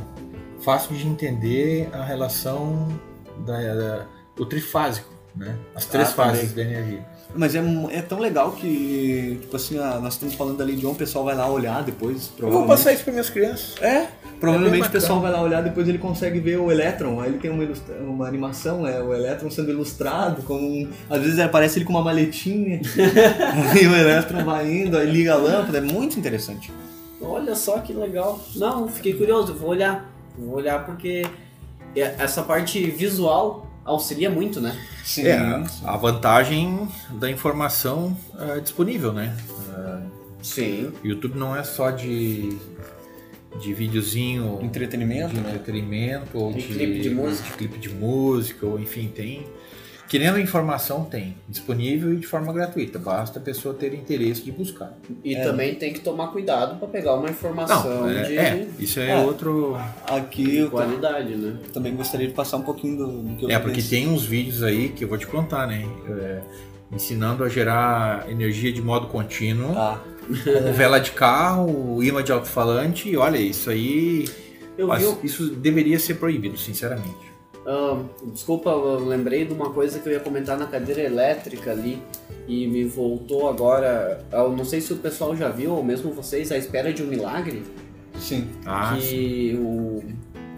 fácil 0.61 0.95
de 0.95 1.07
entender 1.07 1.89
a 1.91 2.03
relação 2.03 2.87
da, 3.45 3.57
da- 3.73 4.05
do 4.35 4.45
trifásico, 4.45 5.13
né? 5.35 5.55
As 5.75 5.85
três 5.85 6.09
Ah, 6.09 6.13
fases 6.13 6.53
da 6.53 6.61
energia. 6.61 7.05
Mas 7.35 7.53
é, 7.53 7.61
é 7.91 8.01
tão 8.01 8.17
legal 8.19 8.53
que, 8.53 9.37
tipo 9.41 9.55
assim, 9.55 9.77
ah, 9.77 9.99
nós 10.01 10.13
estamos 10.13 10.33
falando 10.33 10.59
ali 10.61 10.75
de 10.75 10.85
um, 10.87 10.91
o 10.91 10.95
pessoal 10.95 11.23
vai 11.23 11.35
lá 11.35 11.47
olhar 11.47 11.83
depois. 11.83 12.15
Eu 12.15 12.21
vou 12.21 12.37
provavelmente. 12.37 12.67
passar 12.77 12.93
isso 12.93 13.03
para 13.03 13.13
minhas 13.13 13.29
crianças. 13.29 13.75
É, 13.81 14.07
provavelmente 14.39 14.85
É 14.85 14.87
o 14.87 14.91
pessoal 14.91 15.21
vai 15.21 15.31
lá 15.31 15.39
olhar, 15.41 15.61
depois 15.61 15.87
ele 15.87 15.99
consegue 15.99 16.39
ver 16.39 16.57
o 16.57 16.71
Electron. 16.71 17.21
Aí 17.21 17.29
ele 17.29 17.37
tem 17.37 17.51
uma, 17.51 17.63
uma 18.01 18.27
animação, 18.27 18.85
é 18.87 18.99
o 19.01 19.13
Electron 19.13 19.51
sendo 19.51 19.69
ilustrado, 19.69 20.41
com 20.41 20.55
um- 20.55 20.89
às 21.07 21.21
vezes 21.21 21.37
aparece 21.39 21.77
ele 21.77 21.85
com 21.85 21.93
uma 21.93 22.01
maletinha, 22.03 22.81
aí 23.73 23.85
o 23.87 23.95
Electron 23.95 24.43
vai 24.43 24.69
indo, 24.71 24.97
aí 24.97 25.09
liga 25.09 25.33
a 25.33 25.37
lâmpada, 25.37 25.77
é 25.77 25.81
muito 25.81 26.17
interessante. 26.17 26.71
Olha 27.21 27.53
só 27.55 27.77
que 27.79 27.93
legal. 27.93 28.39
Não, 28.55 28.87
fiquei 28.87 29.13
curioso, 29.13 29.53
vou 29.53 29.69
olhar. 29.69 30.09
Vou 30.37 30.55
olhar 30.55 30.83
porque 30.85 31.27
é- 31.95 32.15
essa 32.17 32.41
parte 32.41 32.83
visual 32.89 33.67
auxilia 33.89 34.29
muito, 34.29 34.59
né? 34.61 34.77
Sim, 35.03 35.23
É, 35.27 35.63
a- 35.85 35.97
vantagem 35.97 36.87
da 37.11 37.29
informação 37.29 38.15
é, 38.37 38.59
disponível, 38.59 39.11
né? 39.13 39.35
Sim. 40.41 40.91
YouTube 41.03 41.37
não 41.37 41.55
é 41.55 41.63
só 41.63 41.91
de, 41.91 42.57
de 43.61 43.73
videozinho 43.73 44.59
entretenimento, 44.61 45.33
de 45.33 45.41
né? 45.41 45.49
entretenimento 45.49 46.37
ou 46.37 46.53
Tem 46.53 46.61
de, 46.61 46.67
clipe 46.67 46.99
de 47.01 47.09
música. 47.09 47.57
clipe 47.57 47.77
de 47.77 47.89
música, 47.89 48.65
ou 48.65 48.79
enfim, 48.79 49.07
tem. 49.13 49.45
Querendo 50.09 50.39
informação, 50.39 51.05
tem. 51.05 51.35
Disponível 51.47 52.11
e 52.13 52.17
de 52.17 52.25
forma 52.25 52.51
gratuita. 52.51 52.97
Basta 52.97 53.37
a 53.37 53.41
pessoa 53.41 53.75
ter 53.75 53.93
interesse 53.93 54.41
de 54.43 54.51
buscar. 54.51 54.91
E 55.23 55.35
É. 55.35 55.43
também 55.43 55.75
tem 55.75 55.93
que 55.93 55.99
tomar 55.99 56.27
cuidado 56.29 56.77
para 56.79 56.87
pegar 56.87 57.13
uma 57.15 57.29
informação 57.29 58.01
Não, 58.01 58.09
é, 58.09 58.23
de 58.23 58.37
é, 58.37 58.67
isso 58.79 58.99
é, 58.99 59.11
É. 59.11 59.17
outro. 59.17 59.77
Aqui 60.07 60.57
eu 60.57 60.71
qualidade, 60.71 61.35
né? 61.35 61.57
também 61.71 61.95
gostaria 61.95 62.27
de 62.27 62.33
passar 62.33 62.57
um 62.57 62.63
pouquinho 62.63 62.97
do, 62.97 63.21
do 63.21 63.35
que 63.35 63.45
eu 63.45 63.51
É, 63.51 63.59
porque 63.59 63.75
pensei. 63.81 63.99
tem 64.03 64.09
uns 64.09 64.25
vídeos 64.25 64.63
aí 64.63 64.89
que 64.89 65.03
eu 65.03 65.07
vou 65.07 65.17
te 65.17 65.27
contar, 65.27 65.67
né? 65.67 65.87
É, 66.09 66.41
ensinando 66.91 67.43
a 67.43 67.49
gerar 67.49 68.27
energia 68.31 68.73
de 68.73 68.81
modo 68.81 69.05
contínuo, 69.07 69.77
Ah, 69.77 69.99
com 70.27 70.73
vela 70.73 70.97
de 70.99 71.11
carro, 71.11 72.01
imã 72.03 72.23
de 72.23 72.31
alto-falante, 72.31 73.07
e 73.09 73.15
olha, 73.15 73.37
isso 73.37 73.69
aí. 73.69 74.27
Eu 74.75 74.87
mas 74.87 75.03
vi, 75.03 75.17
Isso 75.27 75.51
deveria 75.51 75.99
ser 75.99 76.15
proibido, 76.15 76.57
sinceramente. 76.57 77.28
Ah, 77.65 78.01
desculpa, 78.33 78.69
eu 78.69 79.05
lembrei 79.05 79.45
de 79.45 79.53
uma 79.53 79.69
coisa 79.71 79.99
que 79.99 80.07
eu 80.09 80.13
ia 80.13 80.19
comentar 80.19 80.57
na 80.57 80.65
cadeira 80.67 81.01
elétrica 81.01 81.71
ali 81.71 82.01
e 82.47 82.67
me 82.67 82.83
voltou 82.85 83.47
agora. 83.49 84.25
Eu 84.31 84.55
não 84.55 84.65
sei 84.65 84.81
se 84.81 84.91
o 84.93 84.97
pessoal 84.97 85.35
já 85.35 85.49
viu, 85.49 85.71
ou 85.73 85.83
mesmo 85.83 86.11
vocês, 86.11 86.51
a 86.51 86.57
espera 86.57 86.91
de 86.93 87.03
um 87.03 87.07
milagre, 87.07 87.63
sim, 88.19 88.47
Ah, 88.65 88.95
sim. 88.99 89.07
que 89.07 89.55
o, 89.59 90.03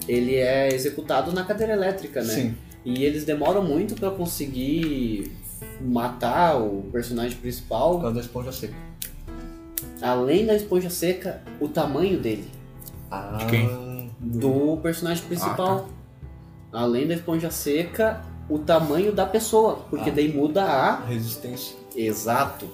ele 0.08 0.36
é 0.36 0.74
executado 0.74 1.32
na 1.34 1.44
cadeira 1.44 1.74
elétrica, 1.74 2.22
né? 2.22 2.34
sim. 2.34 2.56
E 2.84 3.04
eles 3.06 3.24
demoram 3.26 3.64
muito 3.64 3.94
pra 3.94 4.10
conseguir 4.10 5.32
matar 5.80 6.60
o 6.60 6.84
personagem 6.92 7.36
Por 7.36 7.42
principal. 7.44 8.00
causa 8.00 8.16
da 8.16 8.22
esponja 8.22 8.52
seca. 8.52 8.74
Além 10.02 10.46
da 10.48 10.56
esponja 10.56 10.90
seca, 10.90 11.42
o 11.60 11.68
tamanho 11.68 12.20
dele. 12.20 12.46
Ah, 13.12 13.38
De 13.40 13.46
quem? 13.48 14.10
Do 14.20 14.78
personagem 14.78 15.24
principal. 15.26 15.88
Além 16.72 17.08
da 17.08 17.14
esponja 17.16 17.52
seca, 17.52 18.22
o 18.50 18.60
tamanho 18.60 19.12
da 19.12 19.26
pessoa. 19.26 19.80
Porque 19.90 20.10
Ah. 20.10 20.14
daí 20.14 20.32
muda 20.34 20.64
a 20.64 20.96
Resistência. 21.06 21.76
Exato. 21.96 22.68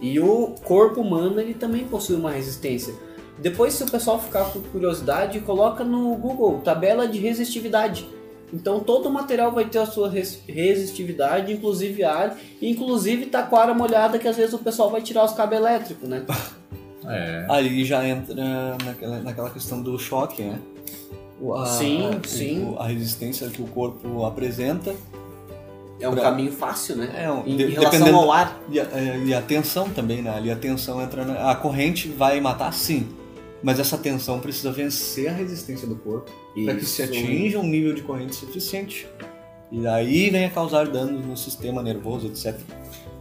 E 0.00 0.18
o 0.20 0.54
corpo 0.64 1.00
humano 1.00 1.40
ele 1.40 1.54
também 1.54 1.84
possui 1.84 2.16
uma 2.16 2.30
resistência. 2.30 2.94
Depois, 3.38 3.72
se 3.74 3.82
o 3.82 3.90
pessoal 3.90 4.20
ficar 4.20 4.44
com 4.52 4.60
curiosidade, 4.60 5.40
coloca 5.40 5.82
no 5.84 6.14
Google 6.16 6.60
tabela 6.64 7.06
de 7.08 7.18
resistividade. 7.18 8.06
Então 8.52 8.80
todo 8.80 9.06
o 9.06 9.10
material 9.10 9.50
vai 9.50 9.64
ter 9.64 9.78
a 9.78 9.86
sua 9.86 10.10
res- 10.10 10.42
resistividade, 10.46 11.52
inclusive 11.52 12.04
ar, 12.04 12.36
e 12.60 12.68
inclusive 12.70 13.26
taquara 13.26 13.72
molhada 13.72 14.18
que 14.18 14.28
às 14.28 14.36
vezes 14.36 14.52
o 14.52 14.58
pessoal 14.58 14.90
vai 14.90 15.00
tirar 15.00 15.24
os 15.24 15.32
cabos 15.32 15.56
elétricos, 15.56 16.08
né? 16.08 16.24
É. 17.04 17.46
Aí 17.50 17.84
já 17.84 18.06
entra 18.06 18.76
naquela, 18.84 19.18
naquela 19.18 19.50
questão 19.50 19.82
do 19.82 19.98
choque, 19.98 20.40
né? 20.44 20.60
A- 21.54 21.66
Sim, 21.66 22.02
o- 22.08 22.28
sim. 22.28 22.74
A 22.78 22.86
resistência 22.86 23.48
que 23.48 23.60
o 23.62 23.66
corpo 23.66 24.24
apresenta 24.24 24.94
É 26.00 26.08
um 26.08 26.12
Pra- 26.14 26.22
caminho 26.22 26.50
fácil, 26.50 26.96
né? 26.96 27.12
É, 27.16 27.30
um- 27.30 27.46
em, 27.46 27.56
de- 27.56 27.62
em 27.64 27.70
relação 27.70 27.90
dependendo- 28.00 28.18
ao 28.18 28.32
ar. 28.32 28.60
e 28.68 28.80
a, 28.80 28.82
é, 28.92 29.22
e 29.24 29.32
a 29.32 29.40
tensão 29.40 29.88
também, 29.88 30.20
né? 30.20 30.30
Ali 30.30 30.50
a 30.50 30.56
tensão 30.56 31.00
entra 31.00 31.24
na, 31.24 31.50
A 31.50 31.54
corrente 31.54 32.08
vai 32.08 32.40
matar 32.40 32.72
sim, 32.72 33.06
mas 33.62 33.78
essa 33.78 33.96
tensão 33.96 34.40
precisa 34.40 34.72
vencer 34.72 35.28
a 35.28 35.32
resistência 35.32 35.86
do 35.86 35.94
corpo 35.94 36.28
para 36.64 36.74
que 36.74 36.84
se 36.84 37.02
atinja 37.04 37.60
um 37.60 37.66
nível 37.68 37.94
de 37.94 38.02
corrente 38.02 38.34
suficiente. 38.34 39.06
E 39.70 39.86
aí 39.86 40.28
vem 40.28 40.44
a 40.44 40.50
causar 40.50 40.88
danos 40.88 41.24
no 41.24 41.36
sistema 41.36 41.80
nervoso, 41.84 42.26
etc. 42.26 42.58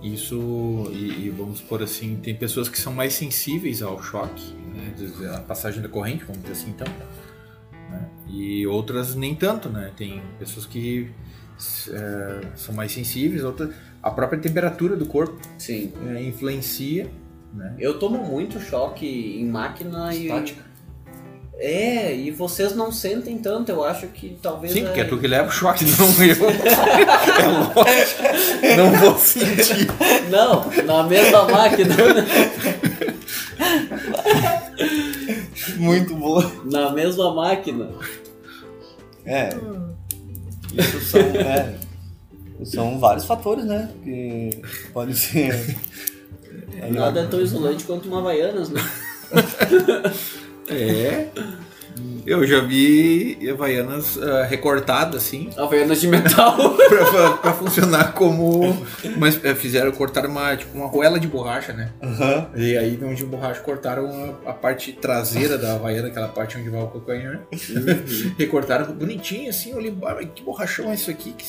Isso, 0.01 0.89
e, 0.91 1.27
e 1.27 1.29
vamos 1.29 1.61
por 1.61 1.83
assim, 1.83 2.15
tem 2.15 2.33
pessoas 2.35 2.67
que 2.67 2.79
são 2.79 2.91
mais 2.91 3.13
sensíveis 3.13 3.83
ao 3.83 4.01
choque, 4.01 4.41
né, 4.73 4.91
a 5.35 5.39
passagem 5.41 5.83
da 5.83 5.87
corrente, 5.87 6.23
vamos 6.25 6.41
dizer 6.41 6.53
assim, 6.53 6.71
então. 6.71 6.87
Né, 8.31 8.37
E 8.37 8.67
outras 8.67 9.15
nem 9.15 9.35
tanto, 9.35 9.69
né? 9.69 9.91
Tem 9.95 10.21
pessoas 10.39 10.65
que 10.65 11.09
é, 11.89 12.41
são 12.55 12.73
mais 12.73 12.91
sensíveis, 12.91 13.43
outras. 13.43 13.73
A 14.01 14.09
própria 14.09 14.39
temperatura 14.39 14.95
do 14.95 15.05
corpo 15.05 15.39
Sim. 15.57 15.93
é, 16.09 16.23
influencia, 16.23 17.09
né? 17.53 17.75
Eu 17.77 17.99
tomo 17.99 18.17
muito 18.23 18.59
choque 18.59 19.05
em 19.39 19.45
máquina 19.45 20.13
e. 20.13 20.25
Estática. 20.25 20.71
É, 21.63 22.15
e 22.15 22.31
vocês 22.31 22.75
não 22.75 22.91
sentem 22.91 23.37
tanto, 23.37 23.71
eu 23.71 23.83
acho 23.83 24.07
que 24.07 24.35
talvez. 24.41 24.73
Sim, 24.73 24.85
porque 24.85 25.01
é 25.01 25.03
tu 25.03 25.19
que 25.19 25.27
leva 25.27 25.47
o 25.47 25.51
choque, 25.51 25.85
não 25.99 26.07
eu. 26.25 26.49
É 26.49 27.47
lógico. 27.75 28.23
Não 28.77 28.91
vou 28.93 29.17
sentir. 29.19 29.87
Não, 30.31 30.65
na 30.83 31.03
mesma 31.03 31.45
máquina. 31.45 31.95
Muito 35.77 36.15
boa. 36.15 36.51
Na 36.65 36.91
mesma 36.91 37.31
máquina. 37.31 37.89
É. 39.25 39.49
Isso 40.77 41.01
são, 41.01 41.21
é, 41.35 41.75
são 42.63 42.99
vários 42.99 43.25
fatores, 43.25 43.65
né? 43.65 43.91
Que 44.03 44.61
pode 44.93 45.17
ser. 45.17 45.77
Nada 46.91 47.21
é 47.21 47.27
tão 47.27 47.41
isolante 47.41 47.83
quanto 47.83 48.07
uma 48.07 48.19
Havaianas, 48.19 48.69
né? 48.69 48.81
É. 50.69 51.27
Eu 52.25 52.45
já 52.45 52.59
vi 52.61 53.37
Havaianas 53.49 54.17
ah, 54.21 54.43
recortadas 54.43 55.23
assim, 55.23 55.49
Havaianas 55.57 55.99
de 56.01 56.07
metal. 56.07 56.55
pra, 56.89 57.05
pra- 57.05 57.29
pra 57.37 57.53
funcionar 57.53 58.13
como. 58.13 58.85
Mas 59.17 59.43
eh, 59.43 59.55
fizeram, 59.55 59.91
cortaram 59.91 60.29
uma, 60.29 60.55
tipo, 60.55 60.77
uma 60.77 60.87
roela 60.87 61.19
de 61.19 61.27
borracha, 61.27 61.73
né? 61.73 61.89
Aham. 62.01 62.47
E 62.55 62.77
aí, 62.77 62.99
onde 63.03 63.15
de 63.15 63.25
borracha, 63.25 63.59
cortaram 63.61 64.35
a, 64.45 64.51
a 64.51 64.53
parte 64.53 64.93
traseira 64.93 65.57
da 65.57 65.73
Havaiana, 65.73 66.07
aquela 66.07 66.27
parte 66.27 66.57
onde 66.57 66.69
vai 66.69 66.81
o 66.81 66.87
calcanhar. 66.87 67.41
Recortaram 68.37 68.91
bonitinho 68.93 69.49
assim, 69.49 69.71
eu 69.71 69.77
olhei, 69.77 69.93
"Ah, 70.03 70.15
mas 70.15 70.27
que 70.33 70.43
borrachão 70.43 70.91
é 70.91 70.95
isso 70.95 71.09
aqui? 71.09 71.33
Que 71.33 71.45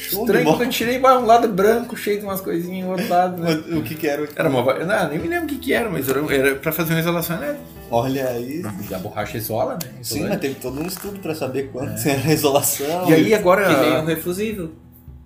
Show 0.00 0.24
estranho. 0.24 0.46
Quando 0.46 0.62
eu 0.62 0.68
tirei, 0.70 0.98
um 0.98 1.26
lado 1.26 1.48
branco, 1.48 1.96
cheio 1.96 2.18
de 2.20 2.24
umas 2.24 2.40
coisinhas, 2.40 2.88
outro 2.88 3.08
lado, 3.08 3.42
né? 3.42 3.62
O 3.76 3.82
que 3.82 3.94
que 3.94 4.06
era? 4.06 4.26
Era 4.34 4.48
uma 4.48 4.62
não, 4.84 5.08
nem 5.08 5.18
me 5.18 5.28
lembro 5.28 5.44
o 5.44 5.48
que 5.48 5.58
que 5.58 5.72
era, 5.72 5.90
mas 5.90 6.08
era, 6.08 6.20
era 6.34 6.54
pra 6.56 6.72
fazer 6.72 6.94
uma 6.94 7.00
isolação, 7.00 7.36
né? 7.38 7.56
Olha 7.90 8.28
aí. 8.28 8.62
A 8.94 8.98
borracha 8.98 9.36
isola, 9.36 9.74
né? 9.74 9.90
Sim, 10.02 10.16
Isolante. 10.16 10.28
mas 10.30 10.40
teve 10.40 10.54
todo 10.56 10.80
um 10.80 10.86
estudo 10.86 11.18
pra 11.18 11.34
saber 11.34 11.70
quanto 11.72 11.98
era 12.08 12.28
a 12.28 12.32
isolação. 12.32 13.10
E 13.10 13.14
aí 13.14 13.34
agora 13.34 13.66
Que 13.66 13.80
nem 13.80 13.98
o 13.98 14.04
refusível. 14.04 14.72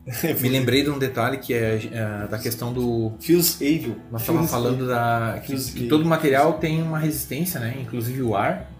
me 0.40 0.48
lembrei 0.50 0.82
de 0.82 0.90
um 0.90 0.98
detalhe 0.98 1.38
que 1.38 1.54
é, 1.54 1.80
é, 1.92 2.26
da 2.28 2.38
questão 2.38 2.72
do. 2.72 3.12
Fios 3.20 3.56
Avil. 3.56 3.96
Nós 4.10 4.22
estávamos 4.22 4.50
falando 4.50 4.86
da. 4.86 5.40
Que, 5.44 5.56
que 5.56 5.86
todo 5.88 6.04
material 6.04 6.54
tem 6.54 6.82
uma 6.82 6.98
resistência, 6.98 7.58
né? 7.58 7.76
Inclusive 7.80 8.22
o 8.22 8.36
ar. 8.36 8.70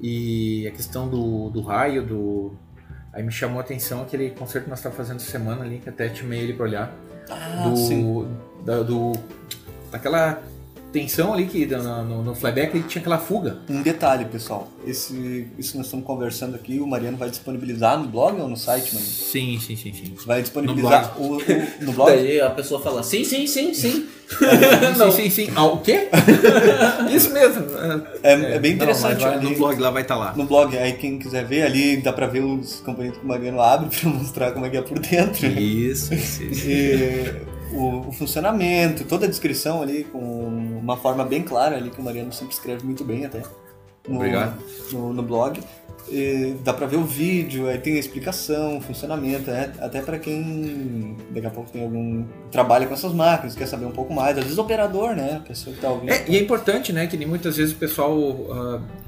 E 0.00 0.66
a 0.66 0.70
questão 0.70 1.08
do, 1.08 1.50
do 1.50 1.60
raio, 1.60 2.04
do. 2.04 2.52
Aí 3.12 3.22
me 3.22 3.30
chamou 3.30 3.58
a 3.58 3.60
atenção 3.60 4.02
aquele 4.02 4.30
concerto 4.30 4.64
que 4.64 4.70
nós 4.70 4.78
estávamos 4.78 4.96
fazendo 4.96 5.20
essa 5.20 5.30
semana 5.30 5.64
ali, 5.64 5.78
que 5.78 5.88
até 5.88 6.12
chamei 6.14 6.40
ele 6.40 6.54
pra 6.54 6.64
olhar. 6.64 6.92
Ah, 7.28 7.68
do, 7.68 7.76
sim. 7.76 8.26
da, 8.64 8.82
do. 8.82 9.12
Daquela 9.92 10.42
tensão 10.92 11.32
ali 11.32 11.46
que 11.46 11.66
no, 11.66 12.04
no, 12.04 12.22
no 12.24 12.34
flyback 12.34 12.76
ele 12.76 12.84
tinha 12.88 13.00
aquela 13.00 13.18
fuga. 13.18 13.58
Um 13.68 13.82
detalhe, 13.82 14.24
pessoal. 14.24 14.68
Esse, 14.86 15.46
isso 15.58 15.72
que 15.72 15.78
nós 15.78 15.86
estamos 15.86 16.04
conversando 16.06 16.54
aqui, 16.56 16.80
o 16.80 16.86
Mariano 16.86 17.16
vai 17.16 17.30
disponibilizar 17.30 17.98
no 17.98 18.08
blog 18.08 18.40
ou 18.40 18.48
no 18.48 18.56
site, 18.56 18.94
mano? 18.94 19.06
Sim, 19.06 19.58
sim, 19.60 19.76
sim, 19.76 19.92
sim. 19.92 20.14
Vai 20.26 20.42
disponibilizar 20.42 21.14
o, 21.20 21.36
o- 21.36 21.40
no 21.84 21.92
blog? 21.92 22.10
Daí 22.10 22.40
a 22.40 22.50
pessoa 22.50 22.80
fala, 22.80 23.02
sim, 23.02 23.22
sim, 23.24 23.46
sim, 23.46 23.72
sim. 23.72 24.06
Sim, 24.30 25.10
sim, 25.10 25.30
sim. 25.30 25.48
Ah, 25.56 25.64
o 25.66 25.78
quê? 25.78 26.08
Isso 27.12 27.32
mesmo. 27.32 27.64
É, 28.22 28.32
é 28.54 28.58
bem 28.58 28.76
Não, 28.76 28.86
mas 28.86 28.96
interessante. 28.96 29.20
vai 29.20 29.34
ali, 29.34 29.50
no 29.50 29.56
blog 29.56 29.78
lá 29.80 29.90
vai 29.90 30.02
estar 30.02 30.16
lá. 30.16 30.34
no 30.36 30.44
blog, 30.44 30.76
aí 30.78 30.92
quem 30.94 31.18
quiser 31.18 31.44
ver 31.44 31.62
ali, 31.62 31.96
dá 31.96 32.12
pra 32.12 32.26
ver 32.26 32.40
os 32.44 32.80
componentes 32.80 33.18
que 33.18 33.24
o 33.24 33.28
Mariano 33.28 33.60
abre 33.60 33.88
pra 33.96 34.08
mostrar 34.10 34.52
como 34.52 34.66
é 34.66 34.70
que 34.70 34.76
é 34.76 34.82
por 34.82 34.98
dentro. 35.00 35.46
Isso, 35.46 36.14
isso, 36.14 36.42
isso. 36.44 36.66
E 36.68 37.59
o, 37.72 38.08
o 38.08 38.12
funcionamento, 38.12 39.04
toda 39.04 39.26
a 39.26 39.28
descrição 39.28 39.82
ali 39.82 40.04
com 40.04 40.18
uma 40.18 40.96
forma 40.96 41.24
bem 41.24 41.42
clara 41.42 41.76
ali 41.76 41.90
que 41.90 42.00
o 42.00 42.04
Mariano 42.04 42.32
sempre 42.32 42.54
escreve 42.54 42.84
muito 42.84 43.04
bem 43.04 43.24
até. 43.26 43.42
No, 44.08 44.16
Obrigado. 44.16 44.60
No, 44.92 45.12
no 45.12 45.22
blog. 45.22 45.60
E 46.08 46.56
dá 46.64 46.72
pra 46.72 46.86
ver 46.86 46.96
o 46.96 47.04
vídeo, 47.04 47.68
aí 47.68 47.78
tem 47.78 47.94
a 47.94 47.98
explicação, 47.98 48.78
o 48.78 48.80
funcionamento, 48.80 49.48
é, 49.50 49.70
até 49.78 50.00
pra 50.00 50.18
quem 50.18 51.16
daqui 51.30 51.46
a 51.46 51.50
pouco 51.50 51.70
tem 51.70 51.82
algum 51.84 52.24
trabalha 52.50 52.86
com 52.86 52.94
essas 52.94 53.12
máquinas, 53.12 53.54
quer 53.54 53.66
saber 53.66 53.84
um 53.84 53.92
pouco 53.92 54.12
mais, 54.12 54.36
às 54.36 54.42
vezes 54.42 54.58
operador, 54.58 55.14
né, 55.14 55.36
a 55.36 55.40
pessoa 55.46 55.76
que 55.76 55.80
tá 55.80 55.88
ouvindo. 55.90 56.10
É, 56.10 56.24
e 56.26 56.36
é 56.36 56.40
importante, 56.40 56.92
né, 56.92 57.06
que 57.06 57.16
nem 57.16 57.28
muitas 57.28 57.56
vezes 57.58 57.72
o 57.74 57.76
pessoal. 57.76 58.18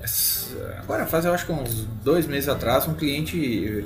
s- 0.02 0.54
agora 0.78 1.04
faz, 1.06 1.24
eu 1.24 1.32
acho 1.34 1.46
que 1.46 1.50
uns 1.52 1.86
dois 2.04 2.26
meses 2.26 2.48
atrás, 2.48 2.86
um 2.86 2.94
cliente 2.94 3.84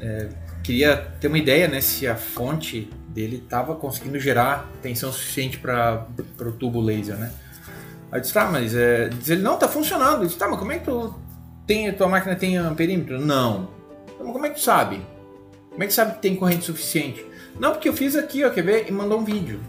eh, 0.00 0.28
queria 0.62 0.96
ter 1.20 1.28
uma 1.28 1.36
ideia, 1.38 1.68
né, 1.68 1.82
se 1.82 2.06
a 2.06 2.14
fonte 2.16 2.88
dele 3.14 3.40
estava 3.42 3.74
conseguindo 3.76 4.18
gerar 4.18 4.68
tensão 4.82 5.12
suficiente 5.12 5.58
para 5.58 6.06
o 6.40 6.52
tubo 6.52 6.80
laser, 6.80 7.16
né. 7.16 7.32
Aí 8.10 8.18
eu 8.18 8.20
disse, 8.20 8.34
tá, 8.34 8.46
mas 8.50 8.74
é, 8.74 9.08
diz 9.08 9.30
ele, 9.30 9.42
não, 9.42 9.56
tá 9.56 9.68
funcionando. 9.68 10.22
Eu 10.22 10.26
disse, 10.26 10.38
tá, 10.38 10.48
mas 10.48 10.58
como 10.58 10.72
é 10.72 10.78
que 10.78 10.84
tu 10.84 11.14
tem, 11.66 11.92
tua 11.92 12.08
máquina 12.08 12.36
tem 12.36 12.56
amperímetro? 12.56 13.20
Não. 13.20 13.68
Então, 14.14 14.32
como 14.32 14.44
é 14.46 14.50
que 14.50 14.56
tu 14.56 14.60
sabe? 14.60 15.00
Como 15.70 15.82
é 15.82 15.86
que 15.86 15.92
sabe 15.92 16.14
que 16.14 16.22
tem 16.22 16.36
corrente 16.36 16.64
suficiente? 16.64 17.24
Não, 17.58 17.72
porque 17.72 17.88
eu 17.88 17.92
fiz 17.94 18.14
aqui, 18.16 18.44
ó, 18.44 18.50
quer 18.50 18.62
ver? 18.62 18.86
E 18.88 18.92
mandou 18.92 19.18
um 19.18 19.24
vídeo. 19.24 19.60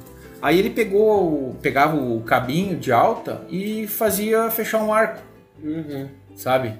Aí 0.41 0.59
ele 0.59 0.69
pegou, 0.69 1.55
pegava 1.61 1.95
o 1.95 2.21
cabinho 2.21 2.77
de 2.77 2.91
alta 2.91 3.41
e 3.49 3.87
fazia 3.87 4.51
fechar 4.51 4.83
um 4.83 4.93
arco, 4.93 5.21
Uhum. 5.63 6.07
sabe? 6.35 6.73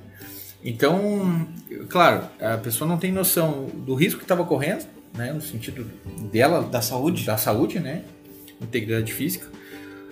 Então, 0.63 1.47
claro, 1.89 2.24
a 2.39 2.57
pessoa 2.57 2.88
não 2.88 2.97
tem 2.97 3.11
noção 3.11 3.68
do 3.74 3.95
risco 3.95 4.20
que 4.20 4.26
estava 4.26 4.43
correndo, 4.43 4.86
né? 5.16 5.32
No 5.34 5.41
sentido 5.41 5.86
dela, 6.32 6.61
Da 6.63 6.82
saúde? 6.82 7.26
da 7.26 7.38
saúde, 7.38 7.80
né? 7.80 8.03
Integridade 8.61 9.11
física. 9.13 9.47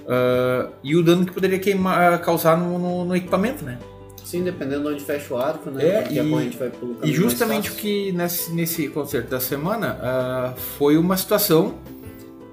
ah, 0.07 0.69
e 0.83 0.95
o 0.95 1.03
dano 1.03 1.25
que 1.25 1.31
poderia 1.31 1.59
queimar, 1.59 2.19
causar 2.21 2.57
no, 2.57 2.77
no- 2.77 3.05
no 3.05 3.15
equipamento, 3.15 3.63
né? 3.63 3.77
Sim, 4.25 4.43
dependendo 4.43 4.81
de 4.89 4.95
onde 4.95 5.03
fecha 5.03 5.33
o 5.33 5.37
arco, 5.37 5.69
né? 5.69 5.83
É, 5.85 6.07
e- 6.11 6.29
corrente 6.29 6.57
vai 6.57 6.69
pelo 6.69 6.97
E 7.03 7.13
justamente 7.13 7.69
o 7.71 7.75
que 7.75 8.11
nesse, 8.13 8.51
nesse 8.51 8.87
concerto 8.87 9.29
da 9.29 9.39
semana 9.39 9.97
ah, 10.01 10.53
foi 10.77 10.97
uma 10.97 11.15
situação 11.15 11.75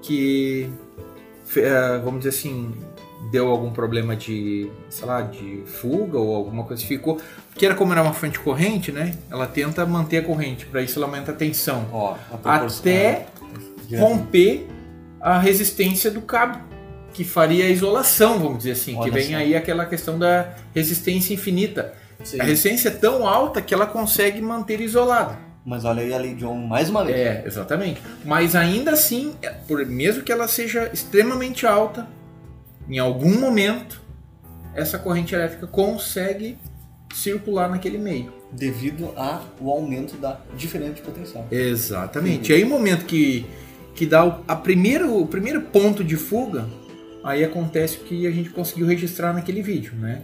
que, 0.01 0.69
ah, 1.57 1.99
vamos 2.03 2.19
dizer 2.23 2.29
assim, 2.29 2.71
deu 3.29 3.49
algum 3.49 3.71
problema 3.71 4.15
de, 4.15 4.69
sei 4.89 5.05
lá, 5.05 5.21
de 5.21 5.63
fuga 5.65 6.17
ou 6.17 6.35
alguma 6.35 6.63
coisa 6.63 6.81
que 6.81 6.87
ficou. 6.87 7.19
Porque 7.49 7.65
era 7.65 7.75
como 7.75 7.91
era 7.91 8.01
uma 8.01 8.13
fonte 8.13 8.39
corrente, 8.39 8.91
né? 8.91 9.13
Ela 9.29 9.45
tenta 9.45 9.85
manter 9.85 10.17
a 10.17 10.23
corrente, 10.23 10.65
para 10.65 10.81
isso 10.81 10.97
ela 10.97 11.07
aumenta 11.07 11.31
a 11.31 11.35
tensão. 11.35 11.87
Ó, 11.91 12.15
a 12.31 12.55
Até 12.55 13.27
é, 13.91 13.97
romper 13.97 14.67
a 15.19 15.37
resistência 15.37 16.09
do 16.09 16.21
cabo, 16.21 16.59
que 17.13 17.23
faria 17.23 17.65
a 17.65 17.69
isolação, 17.69 18.39
vamos 18.39 18.59
dizer 18.59 18.71
assim. 18.71 18.95
Olha 18.95 19.11
que 19.11 19.19
vem 19.19 19.35
aí 19.35 19.55
aquela 19.55 19.85
questão 19.85 20.17
da 20.17 20.55
resistência 20.73 21.33
infinita. 21.33 21.93
Sim. 22.23 22.39
A 22.39 22.43
resistência 22.43 22.89
é 22.89 22.91
tão 22.91 23.27
alta 23.27 23.61
que 23.61 23.73
ela 23.73 23.85
consegue 23.85 24.41
manter 24.41 24.79
isolada. 24.79 25.37
Mas 25.63 25.85
olha 25.85 26.01
aí 26.01 26.13
a 26.13 26.17
lei 26.17 26.33
de 26.33 26.43
Ohm 26.43 26.67
mais 26.67 26.89
uma 26.89 27.05
vez. 27.05 27.17
É, 27.17 27.43
exatamente. 27.45 28.01
Mas 28.25 28.55
ainda 28.55 28.91
assim, 28.91 29.35
é, 29.41 29.49
por, 29.49 29.85
mesmo 29.85 30.23
que 30.23 30.31
ela 30.31 30.47
seja 30.47 30.89
extremamente 30.91 31.67
alta, 31.67 32.07
em 32.89 32.99
algum 32.99 33.39
momento, 33.39 34.01
essa 34.73 34.97
corrente 34.97 35.33
elétrica 35.35 35.67
consegue 35.67 36.57
circular 37.13 37.69
naquele 37.69 37.97
meio. 37.97 38.33
Devido 38.51 39.13
ao 39.15 39.69
aumento 39.69 40.17
da 40.17 40.39
diferença 40.57 40.93
de 40.93 41.01
potencial. 41.01 41.47
Exatamente. 41.51 42.51
E 42.51 42.55
aí, 42.55 42.63
o 42.63 42.69
momento 42.69 43.05
que, 43.05 43.45
que 43.95 44.05
dá 44.05 44.25
o, 44.25 44.43
a 44.47 44.55
primeiro, 44.55 45.17
o 45.17 45.25
primeiro 45.25 45.61
ponto 45.61 46.03
de 46.03 46.17
fuga, 46.17 46.67
aí 47.23 47.43
acontece 47.43 47.97
o 47.97 48.01
que 48.01 48.27
a 48.27 48.31
gente 48.31 48.49
conseguiu 48.49 48.87
registrar 48.87 49.33
naquele 49.33 49.61
vídeo, 49.61 49.93
né? 49.95 50.23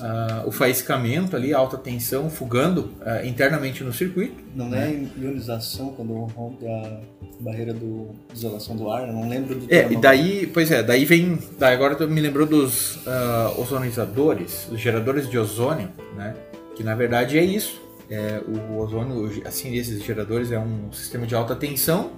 Ah, 0.00 0.42
o 0.44 0.50
faiscamento 0.50 1.36
ali, 1.36 1.54
alta 1.54 1.78
tensão, 1.78 2.28
fugando 2.28 2.90
ah, 3.02 3.24
internamente 3.24 3.84
no 3.84 3.92
circuito. 3.92 4.42
Não 4.54 4.74
é 4.74 4.92
ionização 5.16 5.90
quando 5.90 6.12
rompe 6.12 6.66
a 6.66 7.00
barreira 7.38 7.72
do 7.72 8.10
de 8.32 8.38
isolação 8.38 8.76
do 8.76 8.90
ar? 8.90 9.06
Eu 9.06 9.12
não 9.12 9.28
lembro 9.28 9.54
do 9.54 9.72
É, 9.72 9.90
e 9.90 9.96
daí, 9.96 10.46
pois 10.46 10.70
é, 10.70 10.82
daí 10.82 11.04
vem. 11.04 11.38
Daí 11.58 11.74
agora 11.74 11.94
tu 11.94 12.08
me 12.08 12.20
lembrou 12.20 12.46
dos 12.46 12.98
ah, 13.06 13.54
ozonizadores, 13.56 14.68
os 14.70 14.80
geradores 14.80 15.28
de 15.28 15.38
ozônio, 15.38 15.88
né? 16.16 16.34
Que 16.74 16.82
na 16.82 16.94
verdade 16.94 17.38
é 17.38 17.44
isso. 17.44 17.80
É, 18.10 18.40
o 18.46 18.78
ozônio, 18.78 19.42
assim, 19.44 19.74
esses 19.74 20.02
geradores 20.02 20.52
é 20.52 20.58
um 20.58 20.92
sistema 20.92 21.26
de 21.26 21.34
alta 21.34 21.56
tensão 21.56 22.12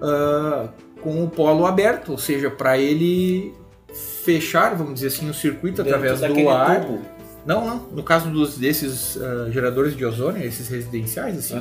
ah, 0.00 0.68
com 1.02 1.22
o 1.24 1.28
polo 1.28 1.66
aberto, 1.66 2.12
ou 2.12 2.18
seja, 2.18 2.50
para 2.50 2.78
ele 2.78 3.54
fechar, 3.94 4.74
vamos 4.74 4.94
dizer 4.94 5.08
assim, 5.08 5.28
o 5.28 5.34
circuito 5.34 5.82
Dentro 5.82 5.98
através 5.98 6.20
do 6.20 6.48
ar. 6.48 6.80
tubo. 6.80 7.00
Não, 7.46 7.64
não. 7.64 7.78
No 7.90 8.02
caso 8.02 8.30
dos, 8.30 8.58
desses 8.58 9.18
ah, 9.20 9.50
geradores 9.50 9.96
de 9.96 10.04
ozônio, 10.04 10.44
esses 10.44 10.68
residenciais, 10.68 11.38
assim, 11.38 11.60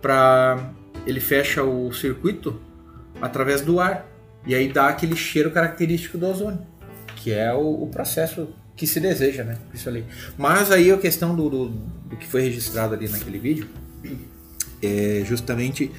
para 0.00 0.70
ele 1.06 1.20
fecha 1.20 1.62
o 1.62 1.92
circuito 1.92 2.58
através 3.20 3.60
do 3.60 3.80
ar 3.80 4.06
e 4.46 4.54
aí 4.54 4.72
dá 4.72 4.88
aquele 4.88 5.16
cheiro 5.16 5.50
característico 5.50 6.18
do 6.18 6.26
ozônio, 6.26 6.60
que 7.16 7.32
é 7.32 7.52
o, 7.52 7.82
o 7.82 7.88
processo 7.88 8.48
que 8.76 8.86
se 8.86 9.00
deseja, 9.00 9.44
né? 9.44 9.56
Isso 9.72 9.88
ali. 9.88 10.04
Mas 10.36 10.70
aí 10.70 10.90
a 10.90 10.98
questão 10.98 11.34
do, 11.34 11.48
do, 11.48 11.68
do 11.68 12.16
que 12.16 12.26
foi 12.26 12.42
registrado 12.42 12.94
ali 12.94 13.08
naquele 13.08 13.38
vídeo 13.38 13.68
é 14.82 15.22
justamente 15.24 15.90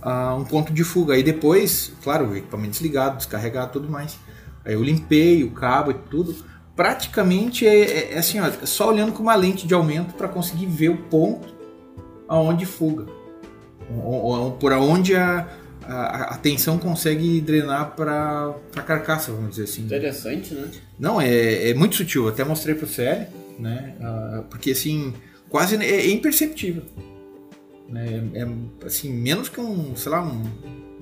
ah, 0.00 0.34
um 0.34 0.44
ponto 0.44 0.72
de 0.72 0.82
fuga. 0.82 1.14
Aí 1.14 1.22
depois, 1.22 1.92
claro, 2.02 2.30
o 2.30 2.36
equipamento 2.36 2.72
desligado, 2.72 3.18
descarregado, 3.18 3.72
tudo 3.72 3.88
mais. 3.88 4.18
Aí 4.64 4.74
eu 4.74 4.82
limpei 4.82 5.42
o 5.44 5.50
cabo 5.50 5.90
e 5.90 5.94
tudo. 5.94 6.34
Praticamente 6.76 7.66
é, 7.66 7.80
é- 7.80 8.12
é 8.14 8.18
assim, 8.18 8.40
ó, 8.40 8.50
só 8.64 8.88
olhando 8.90 9.12
com 9.12 9.22
uma 9.22 9.34
lente 9.34 9.66
de 9.66 9.74
aumento 9.74 10.14
para 10.14 10.28
conseguir 10.28 10.66
ver 10.66 10.88
o 10.88 10.96
ponto 10.96 11.54
aonde 12.28 12.64
fuga. 12.66 13.06
O- 13.90 14.46
o- 14.46 14.50
Por 14.52 14.72
onde 14.72 15.14
a, 15.14 15.46
a, 15.86 16.34
a 16.34 16.36
tensão 16.38 16.78
consegue 16.78 17.40
drenar 17.40 17.94
para 17.94 18.54
a 18.76 18.80
carcaça, 18.82 19.32
vamos 19.32 19.50
dizer 19.50 19.64
assim. 19.64 19.82
Interessante, 19.84 20.54
né? 20.54 20.68
Não, 20.98 21.20
é, 21.20 21.70
é 21.70 21.74
muito 21.74 21.96
sutil. 21.96 22.22
Eu 22.24 22.28
até 22.30 22.42
mostrei 22.44 22.74
pro 22.74 22.86
Célio, 22.86 23.26
né? 23.58 23.94
ah, 24.00 24.44
porque 24.48 24.70
assim, 24.70 25.12
quase 25.48 25.76
é, 25.76 25.84
é 25.84 26.10
imperceptível. 26.10 26.84
Né? 27.88 28.22
É, 28.34 28.38
é, 28.40 28.48
assim, 28.86 29.12
menos 29.12 29.48
que 29.50 29.60
um, 29.60 29.94
sei 29.94 30.10
lá, 30.10 30.22
um- 30.24 30.44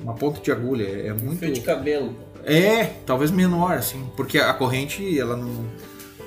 uma 0.02 0.14
ponta 0.14 0.40
de 0.40 0.50
agulha. 0.50 0.84
É, 0.84 1.06
é 1.08 1.12
muito. 1.12 1.38
Fio 1.38 1.52
de 1.52 1.60
cabelo. 1.60 2.16
É, 2.44 2.84
talvez 3.06 3.30
menor, 3.30 3.72
assim, 3.74 4.04
porque 4.16 4.38
a 4.38 4.52
corrente 4.54 5.18
ela 5.18 5.36
não, 5.36 5.48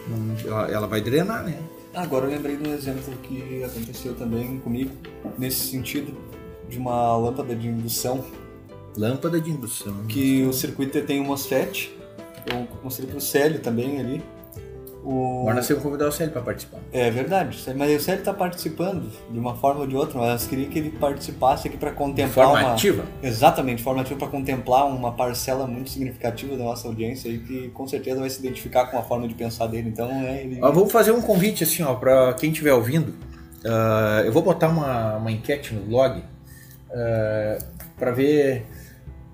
não- 0.07 0.35
ela, 0.45 0.71
ela 0.71 0.87
vai 0.87 1.01
drenar, 1.01 1.43
né? 1.43 1.57
Agora 1.93 2.25
eu 2.25 2.31
lembrei 2.31 2.57
de 2.57 2.67
um 2.67 2.73
exemplo 2.73 3.13
que 3.23 3.63
aconteceu 3.63 4.15
também 4.15 4.59
comigo, 4.59 4.91
nesse 5.37 5.67
sentido, 5.67 6.13
de 6.69 6.77
uma 6.77 7.15
lâmpada 7.17 7.55
de 7.55 7.67
indução, 7.67 8.23
Lâmpada 8.97 9.39
de 9.41 9.49
indução. 9.51 10.05
que 10.07 10.43
o 10.43 10.53
circuito 10.53 10.99
tem 11.01 11.19
um 11.21 11.25
MOSFET, 11.25 11.95
eu 12.47 12.67
mostrei 12.83 13.07
pro 13.09 13.19
Célio 13.21 13.59
também 13.59 13.99
ali. 13.99 14.23
O... 15.03 15.41
Agora 15.41 15.55
nós 15.55 15.67
temos 15.67 15.83
que 15.83 15.89
convidar 15.89 16.07
o 16.07 16.11
Célio 16.11 16.31
para 16.31 16.41
participar. 16.41 16.79
É 16.93 17.11
verdade, 17.11 17.61
mas 17.75 18.01
o 18.01 18.03
Célio 18.03 18.19
está 18.19 18.33
participando 18.33 19.11
de 19.29 19.37
uma 19.37 19.53
forma 19.55 19.81
ou 19.81 19.87
de 19.87 19.97
outra, 19.97 20.17
mas 20.17 20.43
eu 20.43 20.49
queria 20.49 20.67
que 20.67 20.79
ele 20.79 20.91
participasse 20.91 21.67
aqui 21.67 21.75
para 21.75 21.89
De 21.89 21.97
contemplar 21.97 22.47
forma 22.47 22.61
uma... 22.61 22.73
ativa. 22.73 23.03
Exatamente, 23.21 23.83
forma 23.83 24.01
ativa 24.01 24.17
para 24.17 24.29
contemplar 24.29 24.87
uma 24.87 25.11
parcela 25.11 25.67
muito 25.67 25.89
significativa 25.89 26.55
da 26.55 26.63
nossa 26.63 26.87
audiência 26.87 27.27
e 27.27 27.39
que 27.39 27.69
com 27.69 27.85
certeza 27.85 28.21
vai 28.21 28.29
se 28.29 28.39
identificar 28.39 28.85
com 28.85 28.97
a 28.97 29.03
forma 29.03 29.27
de 29.27 29.33
pensar 29.33 29.67
dele. 29.67 29.89
Então, 29.89 30.09
é 30.09 30.43
ele... 30.43 30.59
Vamos 30.61 30.91
fazer 30.91 31.11
um 31.11 31.21
convite 31.21 31.63
assim, 31.63 31.83
ó, 31.83 31.95
para 31.95 32.33
quem 32.35 32.51
estiver 32.51 32.73
ouvindo. 32.73 33.13
Ah, 33.65 34.21
eu 34.25 34.31
vou 34.31 34.41
botar 34.41 34.69
uma, 34.69 35.17
uma 35.17 35.31
enquete 35.31 35.73
no 35.73 35.81
blog 35.81 36.23
para 37.97 38.11
ver 38.11 38.65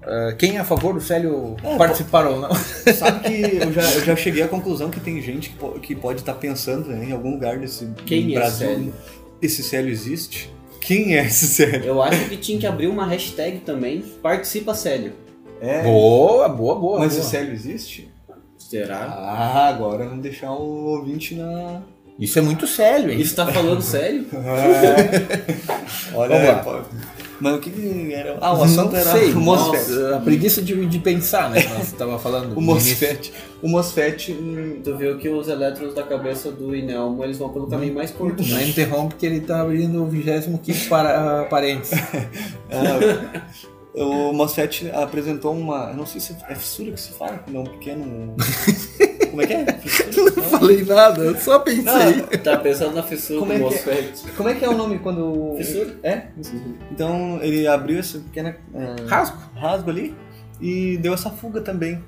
ah, 0.03 0.33
quem 0.37 0.57
é 0.57 0.59
a 0.59 0.63
favor 0.63 0.93
do 0.93 1.01
Célio 1.01 1.55
É, 1.63 1.77
participar 1.77 2.25
ou 2.27 2.39
não. 2.39 2.49
Sabe 2.95 3.19
que 3.27 3.57
eu 3.57 3.71
já, 3.71 3.81
eu 3.93 4.01
já 4.05 4.15
cheguei 4.15 4.43
à 4.43 4.47
conclusão 4.47 4.89
que 4.89 4.99
tem 4.99 5.21
gente 5.21 5.49
que, 5.49 5.55
po- 5.57 5.79
que 5.79 5.95
pode 5.95 6.19
estar 6.19 6.33
pensando 6.33 6.89
né, 6.89 7.05
em 7.05 7.11
algum 7.11 7.31
lugar 7.31 7.57
desse 7.59 7.87
Quem 8.05 8.31
é 8.31 8.39
Brasil. 8.39 8.67
Célio? 8.69 8.93
Esse 9.41 9.63
Célio 9.63 9.91
existe? 9.91 10.51
Quem 10.81 11.17
é 11.17 11.25
esse 11.25 11.45
Célio? 11.47 11.83
Eu 11.85 12.01
acho 12.01 12.29
que 12.29 12.37
tinha 12.37 12.57
que 12.59 12.65
abrir 12.67 12.87
uma 12.87 13.05
hashtag 13.05 13.59
também. 13.59 14.01
Participa 14.21 14.73
Célio. 14.73 15.13
É. 15.61 15.83
Boa, 15.83 16.47
boa, 16.49 16.75
boa. 16.75 16.99
Mas 16.99 17.13
boa. 17.15 17.25
o 17.25 17.29
Célio 17.29 17.53
existe? 17.53 18.09
Será? 18.57 18.97
Ah, 18.99 19.67
agora 19.67 20.05
vamos 20.05 20.21
deixar 20.23 20.51
o 20.51 20.85
ouvinte 20.97 21.35
na. 21.35 21.81
Isso 22.19 22.37
é 22.37 22.41
muito 22.41 22.67
sério, 22.67 23.11
hein? 23.11 23.19
Isso 23.19 23.35
tá 23.35 23.47
falando 23.47 23.81
sério? 23.81 24.25
Olha, 26.13 26.29
Vamos 26.29 26.47
lá. 26.47 26.55
pô. 26.63 26.79
Mas 27.39 27.55
o 27.55 27.59
que, 27.59 27.69
que 27.69 28.13
era? 28.13 28.37
Ah, 28.41 28.53
o 28.53 28.63
assunto 28.63 28.91
Não 28.91 28.99
era 28.99 29.11
sei, 29.11 29.31
o 29.31 29.39
MOSFET. 29.39 29.89
nossa, 29.91 30.15
a 30.15 30.19
preguiça 30.19 30.61
de, 30.61 30.85
de 30.85 30.99
pensar, 30.99 31.49
né? 31.49 31.63
Nós 31.77 31.91
tava 31.93 32.19
falando. 32.19 32.55
O. 32.59 32.61
MOSFET. 32.61 33.31
O 33.61 33.69
MOSFET. 33.69 34.31
hum, 34.33 34.81
Tu 34.83 34.95
viu 34.97 35.17
que 35.17 35.29
os 35.29 35.47
elétrons 35.47 35.93
da 35.93 36.03
cabeça 36.03 36.51
do 36.51 36.75
Inelmo 36.75 37.23
eles 37.23 37.37
vão 37.37 37.49
pelo 37.49 37.67
caminho 37.67 37.93
mais 37.93 38.11
curto. 38.11 38.43
Não 38.43 38.61
interrompe 38.61 39.15
que 39.15 39.25
ele 39.25 39.39
tá 39.41 39.61
abrindo 39.61 40.03
o 40.03 40.07
25 40.07 40.59
para, 40.89 41.45
parênteses. 41.45 41.97
ah, 42.71 43.41
o 43.93 44.31
MOSFET 44.33 44.91
apresentou 44.93 45.53
uma. 45.53 45.89
Eu 45.91 45.97
não 45.97 46.05
sei 46.05 46.21
se 46.21 46.35
é 46.47 46.55
fissura 46.55 46.91
que 46.91 46.99
se 46.99 47.11
fala, 47.11 47.43
é 47.51 47.57
um 47.57 47.63
pequeno. 47.63 48.35
Como 49.29 49.41
é 49.41 49.47
que 49.47 49.53
é? 49.53 49.65
Fissura? 49.79 50.33
Não 50.35 50.43
falei 50.43 50.83
nada, 50.83 51.21
eu 51.21 51.35
só 51.37 51.59
pensei. 51.59 51.83
Não, 52.17 52.27
Tá 52.43 52.57
pensando 52.57 52.95
na 52.95 53.03
fissura 53.03 53.39
Como 53.39 53.51
do 53.51 53.55
é 53.55 53.57
que 53.57 53.63
é? 53.63 53.69
MOSFET. 53.69 54.31
Como 54.35 54.49
é 54.49 54.55
que 54.55 54.65
é 54.65 54.69
o 54.69 54.75
nome 54.77 54.99
quando. 54.99 55.55
Fissura? 55.57 55.95
É? 56.03 56.23
Então 56.91 57.39
ele 57.41 57.67
abriu 57.67 57.99
essa 57.99 58.19
pequena 58.19 58.55
é, 58.73 58.95
Rasgo. 59.07 59.37
rasgo 59.55 59.89
ali 59.89 60.15
e 60.61 60.97
deu 60.97 61.13
essa 61.13 61.29
fuga 61.29 61.61
também. 61.61 62.03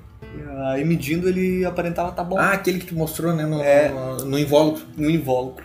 Aí 0.72 0.84
medindo 0.84 1.28
ele 1.28 1.64
aparentava 1.64 2.08
estar 2.10 2.24
bom 2.24 2.38
Ah, 2.38 2.52
aquele 2.52 2.78
que 2.78 2.86
tu 2.86 2.94
mostrou, 2.94 3.34
né? 3.34 3.44
No, 3.44 3.60
É. 3.62 3.88
no, 3.90 4.24
no 4.24 4.38
invólucro. 4.38 4.84
no 4.96 5.10
invólucro. 5.10 5.64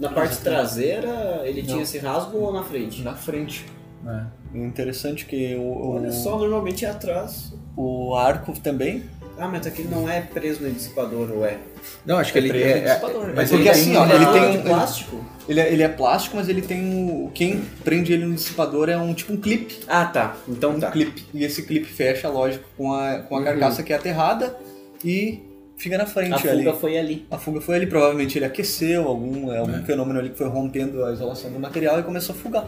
Na 0.00 0.08
parte 0.08 0.38
traseira 0.38 1.42
ele 1.44 1.62
tinha 1.62 1.76
Não. 1.76 1.82
esse 1.82 1.98
rasgo 1.98 2.38
ou 2.38 2.52
na 2.52 2.62
frente? 2.64 3.02
Na 3.02 3.14
frente. 3.14 3.64
É. 4.06 4.58
Interessante 4.58 5.24
que 5.26 5.54
o, 5.56 5.94
Olha 5.96 6.08
o, 6.08 6.12
só, 6.12 6.36
normalmente 6.38 6.84
é 6.84 6.90
atrás. 6.90 7.52
o 7.76 8.14
arco 8.14 8.52
também. 8.60 9.04
Ah, 9.36 9.48
mas 9.48 9.66
aqui 9.66 9.82
não 9.82 10.08
é 10.08 10.20
preso 10.20 10.62
no 10.62 10.70
dissipador, 10.70 11.28
ou 11.32 11.44
é? 11.44 11.58
Não, 12.06 12.18
acho 12.18 12.32
que 12.32 12.38
ele 12.38 12.48
preso 12.50 12.64
é. 12.66 12.70
no 12.74 12.76
é- 12.76 12.88
dissipador, 12.88 13.26
né? 13.26 13.32
mas 13.34 13.48
Porque 13.50 13.62
ele 13.62 13.70
assim, 13.70 13.90
tem 13.90 13.96
ó, 13.98 14.06
ele 14.06 14.26
tem 14.26 14.52
de 14.52 14.58
um- 14.58 14.62
plástico? 14.62 15.24
Ele 15.48 15.60
é, 15.60 15.72
ele 15.72 15.82
é 15.82 15.88
plástico, 15.88 16.36
mas 16.36 16.48
ele 16.48 16.62
tem 16.62 16.80
um. 16.82 17.30
Quem 17.34 17.60
prende 17.82 18.12
ele 18.12 18.24
no 18.24 18.34
dissipador 18.34 18.88
é 18.88 18.96
um 18.96 19.12
tipo 19.12 19.32
um 19.32 19.36
clipe. 19.36 19.80
Ah, 19.88 20.04
tá. 20.06 20.36
Então 20.48 20.70
Um 20.76 20.80
tá. 20.80 20.90
clipe. 20.90 21.26
E 21.34 21.44
esse 21.44 21.62
clipe 21.64 21.86
fecha, 21.86 22.28
lógico, 22.28 22.64
com 22.76 22.92
a, 22.94 23.18
com 23.18 23.34
a 23.34 23.38
Uhum. 23.38 23.44
carcaça 23.44 23.82
que 23.82 23.92
é 23.92 23.96
aterrada 23.96 24.56
e 25.04 25.42
fica 25.76 25.98
na 25.98 26.06
frente 26.06 26.32
A 26.34 26.38
fuga 26.38 26.52
ali. 26.52 26.72
foi 26.80 26.96
ali. 26.98 27.26
A 27.30 27.36
fuga 27.36 27.60
foi 27.60 27.74
ali, 27.74 27.86
provavelmente 27.86 28.38
ele 28.38 28.44
aqueceu, 28.46 29.06
algum, 29.08 29.52
é, 29.52 29.58
algum 29.58 29.76
É. 29.76 29.82
fenômeno 29.82 30.18
ali 30.20 30.30
que 30.30 30.38
foi 30.38 30.48
rompendo 30.48 31.04
a 31.04 31.12
isolação 31.12 31.50
do 31.50 31.58
material 31.58 31.98
e 31.98 32.02
começou 32.04 32.34
a 32.34 32.38
fugar. 32.38 32.66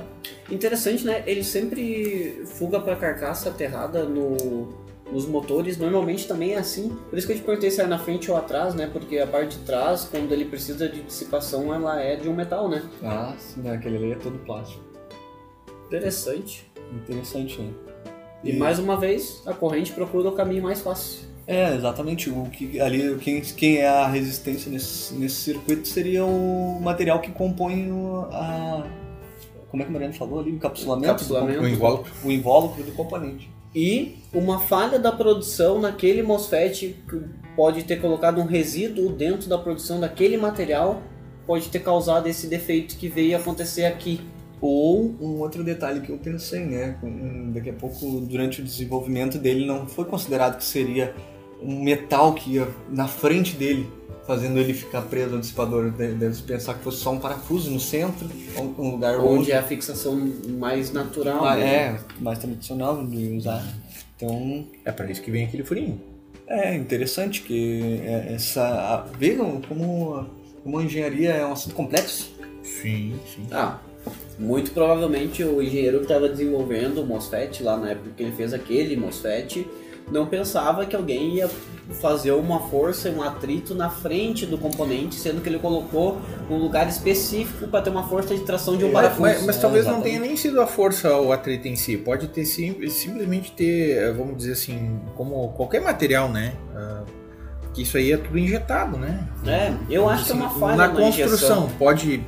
Interessante, 0.51 1.05
né? 1.07 1.23
Ele 1.27 1.43
sempre 1.45 2.43
fuga 2.47 2.81
pra 2.81 2.97
carcaça 2.97 3.49
aterrada 3.49 4.03
no, 4.05 4.75
nos 5.13 5.27
motores. 5.27 5.77
Normalmente 5.79 6.27
também 6.27 6.53
é 6.55 6.59
assim. 6.59 6.97
Por 7.09 7.19
isso 7.19 7.27
que 7.27 7.33
eu 7.33 7.37
te 7.37 7.43
perguntei 7.43 7.71
se 7.71 7.81
era 7.81 7.89
na 7.89 7.99
frente 7.99 8.31
ou 8.31 8.37
atrás, 8.37 8.75
né? 8.75 8.89
Porque 8.93 9.19
a 9.19 9.27
parte 9.27 9.57
de 9.59 9.65
trás, 9.65 10.05
quando 10.11 10.33
ele 10.33 10.45
precisa 10.45 10.89
de 10.89 11.03
dissipação, 11.03 11.73
ela 11.75 12.01
é 12.01 12.17
de 12.17 12.29
um 12.29 12.35
metal, 12.35 12.69
né? 12.69 12.83
Ah, 13.03 13.35
sim, 13.39 13.61
né? 13.63 13.73
aquele 13.75 13.97
ali 13.97 14.13
é 14.13 14.17
todo 14.17 14.39
plástico. 14.45 14.83
Interessante. 15.87 16.67
Interessante, 16.93 17.61
né? 17.61 17.71
E 18.45 18.53
mais 18.53 18.79
uma 18.79 18.97
vez, 18.97 19.43
a 19.47 19.53
corrente 19.53 19.93
procura 19.93 20.29
o 20.29 20.33
caminho 20.33 20.63
mais 20.63 20.81
fácil. 20.81 21.27
É, 21.47 21.75
exatamente. 21.75 22.29
O 22.29 22.45
que 22.51 22.81
ali 22.81 23.17
quem, 23.19 23.41
quem 23.41 23.77
é 23.79 23.89
a 23.89 24.07
resistência 24.07 24.71
nesse, 24.71 25.15
nesse 25.15 25.37
circuito 25.37 25.87
seria 25.87 26.25
o 26.25 26.79
material 26.83 27.21
que 27.21 27.31
compõe 27.31 27.91
o- 27.91 28.27
a. 28.33 28.85
Como 29.71 29.83
é 29.83 29.85
que 29.85 29.91
o 29.91 29.93
Mariano 29.93 30.15
falou 30.15 30.41
ali? 30.41 30.51
O 30.51 30.55
encapsulamento? 30.55 31.07
Encapsulamento. 31.07 31.61
O 31.61 31.69
invólucro. 31.69 32.13
O 32.25 32.31
invólucro 32.31 32.83
do 32.85 32.93
componente. 32.93 33.51
E 33.75 34.17
uma 34.33 34.59
falha 34.59 34.99
da 34.99 35.13
produção 35.13 35.81
naquele 35.81 36.23
MOSFET 36.23 36.97
que 37.09 37.23
pode 37.55 37.83
ter 37.85 38.01
colocado 38.01 38.41
um 38.41 38.47
resíduo 38.47 39.11
dentro 39.11 39.49
da 39.49 39.59
produção 39.59 40.01
daquele 40.01 40.37
material 40.37 41.03
pode 41.47 41.69
ter 41.69 41.81
causado 41.81 42.27
esse 42.27 42.47
defeito 42.47 42.97
que 42.97 43.09
veio 43.09 43.37
acontecer 43.37 43.85
aqui. 43.85 44.21
Ou 44.61 45.15
um 45.21 45.39
outro 45.41 45.63
detalhe 45.63 46.01
que 46.01 46.11
eu 46.11 46.17
pensei, 46.17 46.65
né? 46.65 46.99
Daqui 47.53 47.69
a 47.69 47.75
pouco, 47.75 48.21
durante 48.23 48.63
o 48.63 48.65
desenvolvimento 48.65 49.39
dele, 49.39 49.67
não 49.67 49.87
foi 49.87 50.07
considerado 50.07 50.57
que 50.57 50.65
seria 50.65 51.15
um 51.63 51.83
metal 51.83 52.35
que 52.35 52.55
ia 52.55 52.69
na 52.91 53.09
frente 53.09 53.55
dele, 53.57 53.89
fazendo 54.27 54.59
ele 54.59 54.75
ficar 54.75 55.03
preso 55.03 55.35
ao 55.35 55.41
dissipador. 55.41 55.91
De- 55.91 56.13
Deve 56.15 56.43
pensar 56.43 56.75
que 56.75 56.83
fosse 56.85 56.99
só 56.99 57.13
um 57.13 57.19
parafuso 57.19 57.71
no 57.71 57.81
centro, 57.81 58.29
um 58.79 58.91
lugar 58.93 59.19
Onde 59.19 59.39
onde 59.41 59.53
é 59.53 59.59
a 59.59 59.63
fixação 59.63 60.17
mais 60.59 60.93
natural. 60.93 61.45
Ah, 61.45 61.57
né? 61.57 61.75
é 61.75 61.99
mais 62.21 62.39
tradicional 62.39 63.05
de 63.07 63.29
usar. 63.37 63.65
Então, 64.17 64.65
É 64.85 64.91
para 64.93 65.11
isso 65.11 65.23
que 65.23 65.31
vem 65.31 65.45
aquele 65.45 65.63
furinho. 65.65 66.01
é 66.47 66.75
interessante 66.75 67.43
que 67.43 68.01
é, 68.05 68.33
essa. 68.35 69.07
Vejam 69.19 69.61
como, 69.69 70.27
como 70.63 70.79
a 70.79 70.83
engenharia 70.85 71.31
é 71.31 71.45
um 71.47 71.53
assunto 71.53 71.75
complexo. 71.75 72.31
Sim, 72.63 73.15
sim. 73.35 73.47
Ah, 73.53 73.79
muito 74.39 74.71
provavelmente 74.73 75.43
o 75.45 75.63
engenheiro 75.63 75.99
que 75.99 76.05
estava 76.05 76.29
desenvolvendo 76.29 77.03
o 77.03 77.07
MOSFET 77.07 77.63
lá 77.63 77.77
na 77.77 77.91
época 77.91 78.11
que 78.17 78.23
ele 78.23 78.33
fez 78.33 78.53
aquele 78.53 78.97
MOSFET 78.97 79.67
não 80.11 80.27
pensava 80.27 80.87
que 80.87 80.95
alguém 80.95 81.35
ia 81.37 81.51
fazer 82.01 82.33
uma 82.33 82.61
força, 82.69 83.09
um 83.11 83.23
atrito 83.23 83.75
na 83.75 83.89
frente 83.91 84.45
do 84.47 84.59
componente, 84.59 85.15
sendo 85.15 85.41
que 85.41 85.49
ele 85.49 85.59
colocou 85.59 86.19
um 86.51 86.57
lugar 86.57 86.89
específico 86.89 87.69
para 87.69 87.83
ter 87.83 87.91
uma 87.91 88.09
força 88.09 88.35
de 88.35 88.43
tração 88.43 88.77
de 88.77 88.85
um 88.85 88.89
Mas, 88.93 89.03
parafuso. 89.03 89.21
mas- 89.23 89.43
mas 89.47 89.57
é, 89.57 89.61
talvez 89.61 89.85
não 89.85 89.93
exatamente. 89.95 90.17
tenha 90.19 90.27
nem 90.29 90.37
sido 90.37 90.61
a 90.61 90.67
força 90.67 91.15
ou 91.17 91.27
o 91.29 91.33
atrito 91.33 91.69
em 91.69 91.77
si. 91.77 91.97
Pode 91.97 92.29
ter 92.29 92.45
sim, 92.45 92.77
simplesmente 92.89 93.53
ter, 93.53 93.99
eh, 93.99 94.13
vamos 94.13 94.37
dizer 94.37 94.53
assim, 94.53 95.01
como 95.17 95.49
qualquer 95.51 95.81
material, 95.81 96.29
né? 96.29 96.55
Ah, 96.75 97.03
que 97.73 97.83
isso 97.83 97.97
aí 97.97 98.11
é 98.11 98.17
tudo 98.17 98.39
injetado, 98.39 98.97
né? 98.97 99.29
É, 99.47 99.73
eu 99.91 100.09
acho 100.09 100.25
que 100.25 100.33
é 100.33 100.35
uma 100.35 100.47
Assim, 100.47 100.59
falha 100.61 100.77
na 100.77 100.89
na 100.89 100.95
construção. 100.95 101.29
injeção. 101.65 101.69
Pode, 101.79 102.25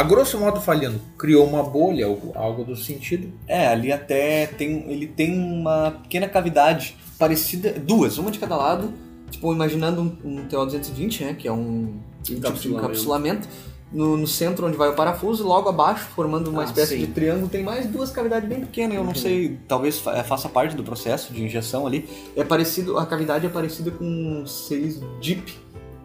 a 0.00 0.02
grosso 0.04 0.38
modo 0.38 0.60
falhando, 0.60 1.00
criou 1.18 1.46
uma 1.46 1.62
bolha, 1.62 2.06
algo, 2.06 2.32
algo 2.34 2.64
do 2.64 2.76
sentido. 2.76 3.32
É, 3.46 3.66
ali 3.68 3.90
até 3.92 4.46
tem. 4.46 4.84
Ele 4.90 5.06
tem 5.06 5.38
uma 5.38 5.90
pequena 6.02 6.28
cavidade 6.28 6.96
parecida. 7.18 7.72
Duas, 7.72 8.16
uma 8.18 8.30
de 8.30 8.38
cada 8.38 8.56
lado. 8.56 8.92
Tipo, 9.30 9.52
imaginando 9.52 10.00
um, 10.00 10.16
um 10.40 10.46
TO220, 10.48 11.20
né? 11.24 11.34
Que 11.34 11.48
é 11.48 11.52
um 11.52 11.94
tipo 12.22 12.40
de 12.40 12.46
Encapsulamento. 12.46 12.84
encapsulamento. 12.86 13.48
No, 13.90 14.18
no 14.18 14.26
centro 14.26 14.66
onde 14.66 14.76
vai 14.76 14.90
o 14.90 14.94
parafuso, 14.94 15.46
logo 15.46 15.66
abaixo, 15.70 16.08
formando 16.14 16.48
uma 16.50 16.60
Ah, 16.60 16.64
espécie 16.66 16.94
sim. 16.98 17.00
de 17.00 17.06
triângulo, 17.06 17.48
tem 17.48 17.62
mais 17.64 17.86
duas 17.86 18.10
cavidades 18.10 18.46
bem 18.46 18.60
pequenas. 18.60 18.94
Eu 18.98 19.02
não 19.02 19.14
sei, 19.14 19.58
talvez 19.66 19.98
fa- 19.98 20.22
faça 20.24 20.46
parte 20.46 20.76
do 20.76 20.84
processo 20.84 21.32
de 21.32 21.42
injeção 21.42 21.86
ali. 21.86 22.06
É 22.36 22.44
parecido, 22.44 22.98
a 22.98 23.06
cavidade 23.06 23.46
é 23.46 23.48
parecida 23.48 23.90
com 23.90 24.04
um 24.04 24.46
6 24.46 25.00
DIP, 25.22 25.58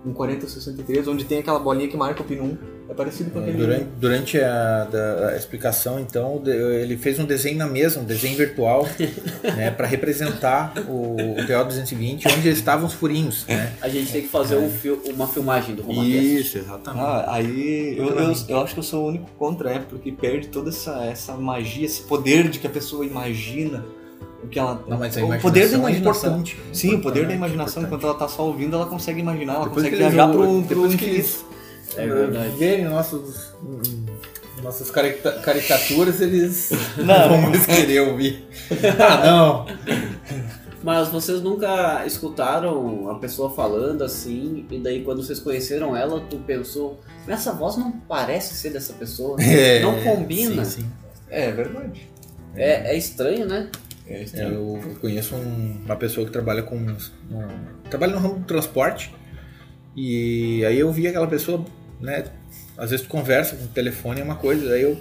um 0.05 0.11
4063, 0.13 1.07
onde 1.07 1.23
tem 1.25 1.39
aquela 1.39 1.59
bolinha 1.59 1.87
que 1.87 1.95
marca 1.97 2.21
o 2.21 2.25
pino 2.25 2.43
1. 2.43 2.57
É 2.89 2.93
parecido 2.93 3.31
com 3.31 3.39
aquele. 3.39 3.57
Durante, 3.57 3.85
durante 3.97 4.39
a, 4.41 4.83
da- 4.83 5.29
a 5.29 5.37
explicação, 5.37 5.99
então, 5.99 6.43
ele 6.45 6.97
fez 6.97 7.17
um 7.17 7.23
desenho 7.25 7.57
na 7.57 7.65
mesa, 7.65 7.99
um 7.99 8.03
desenho 8.03 8.35
virtual, 8.35 8.85
né, 9.55 9.71
para 9.71 9.87
representar 9.87 10.73
o, 10.89 11.15
o 11.15 11.35
TO220, 11.47 12.23
onde 12.37 12.49
estavam 12.49 12.85
os 12.85 12.93
furinhos, 12.93 13.45
né? 13.47 13.71
A 13.81 13.87
gente 13.87 14.11
tem 14.11 14.21
que 14.23 14.27
fazer 14.27 14.57
um 14.57 14.69
fil- 14.69 15.01
uma 15.13 15.27
filmagem 15.27 15.73
do 15.75 15.81
Romacast. 15.81 16.57
exatamente. 16.57 17.03
Ah, 17.05 17.25
aí 17.29 17.95
eu, 17.97 18.09
eu, 18.09 18.33
eu 18.49 18.59
acho 18.59 18.73
que 18.73 18.79
eu 18.81 18.83
sou 18.83 19.05
o 19.05 19.07
único 19.07 19.29
contra, 19.39 19.71
é, 19.71 19.79
porque 19.79 20.11
perde 20.11 20.49
toda 20.49 20.69
essa, 20.69 21.05
essa 21.05 21.33
magia, 21.35 21.85
esse 21.85 22.01
poder 22.03 22.49
de 22.49 22.59
que 22.59 22.67
a 22.67 22.69
pessoa 22.69 23.05
imagina 23.05 23.85
o 24.43 24.47
que 24.47 24.59
ela. 24.59 24.83
Não, 24.87 24.97
mas 24.97 25.15
a 25.17 25.21
o 25.21 25.25
imaginação 25.25 25.41
poder 25.41 25.67
da 25.69 25.75
é 25.75 25.79
imaginação. 25.79 26.29
importante. 26.31 26.57
Sim, 26.73 26.95
o 26.95 27.01
poder 27.01 27.13
da 27.13 27.19
Importante, 27.19 27.37
imaginação, 27.37 27.83
importante. 27.83 27.87
enquanto 27.87 28.03
ela 28.19 28.19
tá 28.19 28.27
só 28.27 28.45
ouvindo, 28.47 28.75
ela 28.75 28.85
consegue 28.85 29.19
imaginar, 29.19 29.53
ela 29.55 29.63
Depois 29.65 29.83
consegue 29.85 29.95
eles 30.01 30.13
viajar 30.13 30.31
pro, 30.31 30.41
pro 30.43 30.61
depois 30.61 30.95
que 30.95 31.05
infinito. 31.05 31.45
É 31.95 32.07
verdade. 32.07 32.55
verem 32.57 32.85
nossos, 32.85 33.53
nossas 34.63 34.89
carica- 34.89 35.31
caricaturas, 35.33 36.21
eles 36.21 36.71
Não. 36.97 37.29
vão 37.29 37.41
mais 37.49 37.65
querer 37.65 38.01
ouvir. 38.09 38.47
Ah, 38.99 39.25
não! 39.25 39.65
Mas 40.83 41.07
vocês 41.07 41.41
nunca 41.41 42.05
escutaram 42.05 43.09
a 43.09 43.15
pessoa 43.15 43.49
falando 43.49 44.03
assim, 44.03 44.65
e 44.69 44.77
daí 44.79 45.01
quando 45.03 45.23
vocês 45.23 45.39
conheceram 45.39 45.95
ela, 45.95 46.19
tu 46.29 46.37
pensou, 46.39 46.99
essa 47.25 47.53
voz 47.53 47.77
não 47.77 47.91
parece 47.91 48.53
ser 48.55 48.71
dessa 48.71 48.91
pessoa, 48.93 49.37
não 49.81 50.01
combina. 50.03 50.65
Sim, 50.65 50.81
sim. 50.81 50.87
É 51.29 51.51
verdade. 51.51 52.09
É, 52.55 52.93
é 52.93 52.97
estranho, 52.97 53.45
né? 53.45 53.69
É, 54.07 54.23
É, 54.33 54.45
eu 54.47 54.79
conheço 54.99 55.35
um- 55.35 55.81
uma 55.85 55.95
pessoa 55.95 56.25
que 56.25 56.31
trabalha 56.31 56.61
com. 56.63 56.75
um- 56.75 56.95
trabalha 57.89 58.13
no 58.13 58.19
ramo 58.19 58.39
do 58.39 58.45
transporte. 58.45 59.13
E 59.95 60.63
aí 60.65 60.79
eu 60.79 60.91
vi 60.91 61.07
aquela 61.07 61.27
pessoa, 61.27 61.63
né? 62.01 62.25
Às 62.77 62.89
vezes 62.91 63.05
tu 63.05 63.09
conversa 63.09 63.55
com 63.55 63.65
o 63.65 63.67
telefone 63.67 64.21
é 64.21 64.23
uma 64.23 64.35
coisa, 64.35 64.73
aí 64.73 64.81
eu 64.81 64.99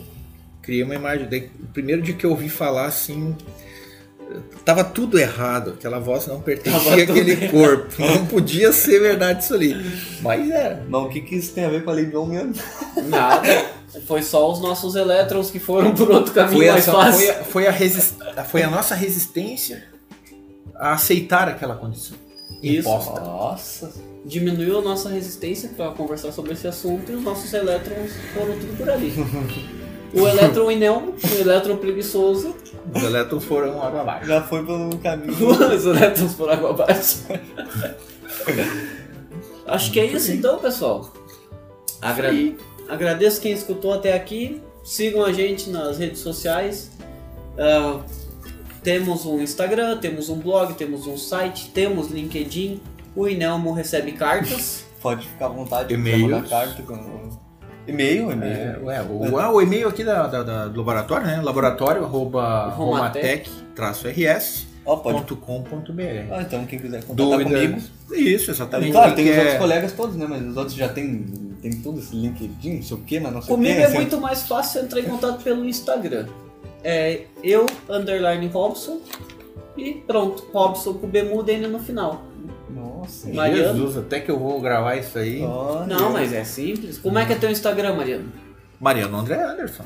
criei 0.61 0.82
uma 0.82 0.94
imagem. 0.94 1.28
Daí, 1.28 1.50
o 1.61 1.66
primeiro 1.68 2.03
dia 2.03 2.14
que 2.14 2.24
eu 2.26 2.30
ouvi 2.30 2.48
falar 2.48 2.86
assim. 2.86 3.34
Tava 4.64 4.85
tudo 4.85 5.18
errado, 5.18 5.74
aquela 5.78 5.99
voz 5.99 6.26
não 6.26 6.41
pertencia 6.41 7.05
àquele 7.05 7.49
corpo. 7.49 7.95
Não 8.01 8.26
podia 8.26 8.72
ser 8.72 9.01
verdade 9.01 9.43
isso 9.45 9.55
ali. 9.55 9.74
Mas 10.20 10.51
era. 10.51 10.85
Mas 10.89 11.03
o 11.03 11.09
que, 11.09 11.20
que 11.20 11.37
isso 11.37 11.53
tem 11.53 11.64
a 11.64 11.68
ver 11.68 11.85
com 11.85 11.91
a 11.91 11.95
lei 11.95 12.07
de 12.07 12.16
Ohm 12.16 12.28
mesmo? 12.28 12.55
Nada. 13.09 13.66
Foi 14.07 14.22
só 14.22 14.51
os 14.51 14.61
nossos 14.61 14.95
elétrons 14.95 15.51
que 15.51 15.59
foram 15.59 15.95
por 15.95 16.11
outro 16.11 16.33
caminho 16.33 16.57
Foi 16.59 16.68
a, 16.68 16.72
mais 16.72 16.85
foi, 16.87 16.95
fácil. 16.95 17.30
a, 17.30 17.35
foi, 17.45 17.66
a 17.66 17.70
resist- 17.70 18.18
foi 18.49 18.62
a 18.62 18.70
nossa 18.70 18.95
resistência 18.95 19.85
a 20.74 20.93
aceitar 20.95 21.49
aquela 21.49 21.74
condição 21.76 22.16
Isso. 22.62 22.89
imposta. 22.89 23.20
Nossa. 23.20 23.93
Diminuiu 24.24 24.78
a 24.78 24.83
nossa 24.83 25.09
resistência 25.11 25.68
para 25.76 25.91
conversar 25.91 26.33
sobre 26.33 26.53
esse 26.53 26.66
assunto 26.66 27.11
e 27.12 27.14
os 27.16 27.22
nossos 27.22 27.53
elétrons 27.53 28.12
foram 28.33 28.59
tudo 28.59 28.76
por 28.78 28.89
ali. 28.89 29.12
O 30.14 30.28
elétron 30.28 30.70
inelmo, 30.70 31.14
o 31.22 31.40
elétron 31.40 31.76
preguiçoso, 31.76 32.54
Os 32.94 33.02
elétrons 33.02 33.44
foram 33.44 33.80
água 33.82 34.02
abaixo. 34.02 34.26
Já 34.26 34.42
foi 34.42 34.64
pelo 34.64 34.96
caminho. 34.98 35.32
os 35.74 35.86
elétrons 35.86 36.34
por 36.34 36.50
água 36.50 36.70
abaixo. 36.70 37.24
Acho 39.66 39.90
que 39.92 40.00
é 40.00 40.06
isso 40.06 40.32
então, 40.32 40.58
pessoal. 40.58 41.12
Agra- 42.00 42.30
Agradeço 42.88 43.40
quem 43.40 43.52
escutou 43.52 43.92
até 43.94 44.12
aqui. 44.12 44.60
Sigam 44.84 45.24
a 45.24 45.32
gente 45.32 45.70
nas 45.70 45.98
redes 45.98 46.18
sociais. 46.20 46.90
Ah, 47.58 48.00
temos 48.82 49.24
um 49.24 49.40
Instagram, 49.40 49.96
temos 49.98 50.28
um 50.28 50.38
blog, 50.38 50.74
temos 50.74 51.06
um 51.06 51.16
site, 51.16 51.70
temos 51.70 52.08
LinkedIn. 52.10 52.80
O 53.14 53.28
Inelmo 53.28 53.72
recebe 53.72 54.12
cartas. 54.12 54.84
Pode 55.00 55.26
ficar 55.28 55.46
à 55.46 55.48
vontade. 55.48 55.94
E-mails. 55.94 56.22
mandar 56.30 56.48
carta 56.48 56.82
com... 56.82 57.30
E-mail, 57.87 58.30
e-mail. 58.33 58.53
É, 58.55 58.78
ué, 58.83 59.03
o, 59.03 59.39
ah, 59.39 59.51
o 59.53 59.61
e-mail 59.61 59.89
aqui 59.89 60.05
da, 60.05 60.26
da- 60.26 60.43
da- 60.43 60.68
do 60.68 60.78
laboratório, 60.78 61.26
né? 61.26 61.41
Laboratório 61.43 62.05
arroba 62.05 62.68
Romatec. 62.68 63.49
romatec-rs 63.49 64.66
Ó, 64.85 64.97
pode. 64.97 65.18
ponto 65.18 65.37
com 65.37 65.62
ponto 65.62 65.93
br. 65.93 66.03
Ah, 66.30 66.43
então 66.43 66.64
quem 66.66 66.78
quiser 66.78 67.05
contatar 67.05 67.39
Dúvida. 67.39 67.51
comigo. 67.51 67.80
Isso, 68.12 68.51
exatamente. 68.51 68.93
Claro, 68.93 69.14
tem 69.14 69.30
os 69.30 69.39
outros 69.39 69.57
colegas 69.59 69.93
todos, 69.93 70.16
né? 70.16 70.26
Mas 70.28 70.43
os 70.47 70.57
outros 70.57 70.76
já 70.76 70.89
tem, 70.89 71.24
tem 71.62 71.70
tudo 71.80 71.99
esse 72.01 72.14
LinkedIn, 72.16 72.76
não 72.76 72.83
sei 72.83 72.97
o 72.97 73.01
que, 73.01 73.20
mas 73.20 73.33
não 73.33 73.43
sei 73.43 73.55
Comigo 73.55 73.74
o 73.74 73.76
que. 73.76 73.83
é 73.83 73.89
muito 73.95 74.20
mais 74.20 74.43
fácil 74.43 74.83
entrar 74.83 75.01
em 75.01 75.05
contato 75.05 75.43
pelo 75.43 75.64
Instagram. 75.64 76.26
É 76.85 77.22
eu, 77.45 77.64
underline 77.89 78.49
Robson, 78.49 79.01
e 79.76 79.93
pronto, 80.07 80.45
Robson 80.53 80.95
com 80.95 81.07
B 81.07 81.22
mudo 81.22 81.49
N 81.49 81.68
no 81.68 81.78
final. 81.78 82.22
Nossa. 82.75 83.29
Mariano? 83.33 83.79
Jesus, 83.79 83.97
até 83.99 84.20
que 84.20 84.31
eu 84.31 84.39
vou 84.39 84.61
gravar 84.61 84.97
isso 84.97 85.18
aí. 85.18 85.43
Olha. 85.43 85.87
Não, 85.87 86.12
mas 86.12 86.33
é 86.33 86.45
simples. 86.45 86.99
Como 86.99 87.18
é 87.18 87.27
que 87.27 87.33
é 87.33 87.37
teu 87.37 87.51
Instagram, 87.51 87.95
Mariano? 87.97 88.27
Mariano 88.81 89.16
André 89.18 89.43
Anderson. 89.43 89.83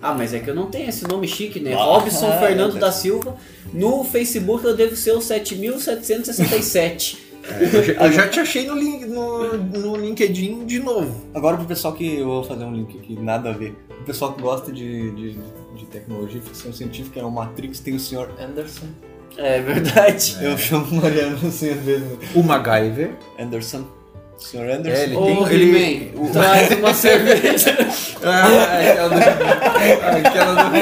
Ah, 0.00 0.14
mas 0.14 0.32
é 0.32 0.38
que 0.38 0.48
eu 0.48 0.54
não 0.54 0.66
tenho 0.66 0.88
esse 0.88 1.04
nome 1.08 1.26
chique, 1.26 1.58
né? 1.58 1.74
Ah, 1.74 1.82
Robson 1.82 2.30
é, 2.32 2.38
Fernando 2.38 2.76
é. 2.76 2.80
da 2.80 2.92
Silva. 2.92 3.36
No 3.72 4.04
Facebook 4.04 4.64
eu 4.64 4.76
devo 4.76 4.94
ser 4.94 5.10
o 5.12 5.20
7767. 5.20 7.26
Eu 7.60 7.82
já- 7.82 7.92
eu 8.04 8.12
já 8.12 8.28
te 8.28 8.40
achei 8.40 8.66
no, 8.66 8.74
link- 8.74 9.06
no, 9.06 9.56
no 9.56 9.96
LinkedIn 9.96 10.66
de 10.66 10.78
novo. 10.80 11.24
Agora 11.34 11.56
pro 11.56 11.66
pessoal 11.66 11.94
que 11.94 12.16
eu 12.18 12.26
vou 12.26 12.44
fazer 12.44 12.64
um 12.64 12.72
link 12.74 12.98
aqui, 12.98 13.14
nada 13.18 13.50
a 13.50 13.52
ver. 13.52 13.74
O 14.00 14.04
pessoal 14.04 14.34
que 14.34 14.42
gosta 14.42 14.70
de, 14.70 15.10
de, 15.12 15.38
de 15.76 15.84
tecnologia 15.90 16.38
e 16.38 16.42
ficção 16.42 16.72
científica, 16.72 17.20
é 17.20 17.24
o 17.24 17.30
Matrix, 17.30 17.80
tem 17.80 17.94
o 17.94 18.00
Sr. 18.00 18.28
Anderson. 18.40 18.86
É 19.36 19.60
verdade. 19.60 20.36
Eu 20.40 20.56
chamo 20.58 20.86
o 20.90 20.94
Mariano 21.02 21.38
assim 21.46 21.70
às 21.70 21.80
vezes. 21.80 22.06
O 22.34 22.42
MacGyver. 22.42 23.10
Anderson. 23.38 23.84
Sr. 24.38 24.58
É, 24.68 24.72
Anderson. 24.74 25.02
ele- 25.02 25.16
Ô, 25.16 25.24
tem- 25.26 25.52
ele- 25.54 26.10
He-Man, 26.14 26.30
traz 26.32 26.70
uma 26.78 26.94
cerveja. 26.94 27.76
Ah, 28.20 28.80
aquela 28.80 29.08
do, 29.10 29.16
aquela 30.26 30.54
do, 30.54 30.76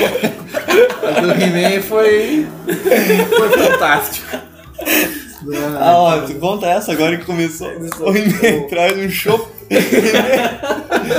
a 1.07 1.21
do 1.21 1.31
He-Man 1.43 1.83
foi, 1.83 2.47
foi 2.65 3.49
fantástico. 3.51 4.27
Ah, 5.79 5.93
ó, 5.99 6.21
tu 6.23 6.35
conta 6.37 6.67
essa 6.67 6.93
agora 6.93 7.17
que 7.19 7.27
começou. 7.27 7.69
O 8.01 8.17
He-Man 8.17 8.69
traz 8.69 8.97
um 8.99 9.09
chopp. 9.11 9.47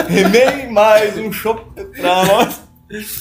He-Man 0.09 0.71
mais 0.71 1.17
um 1.17 1.31
chopp 1.31 1.61
pra 1.99 2.25
nós. 2.25 2.61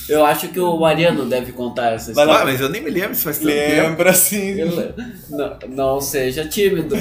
Eu 0.09 0.25
acho 0.25 0.49
que 0.49 0.61
o 0.61 0.77
Mariano 0.79 1.25
deve 1.25 1.51
contar 1.53 1.93
essa 1.95 2.13
Vai 2.13 2.25
história. 2.25 2.33
lá. 2.33 2.41
Ah, 2.43 2.45
mas 2.45 2.61
eu 2.61 2.69
nem 2.69 2.83
me 2.83 2.91
lembro 2.91 3.15
se 3.15 3.25
faz 3.25 3.39
tanto 3.39 3.49
tempo. 3.51 3.83
Lembra 3.89 4.11
assim. 4.11 4.61
Eu- 4.61 4.95
Não, 5.31 5.57
não 5.69 6.01
seja 6.01 6.47
tímido. 6.47 6.97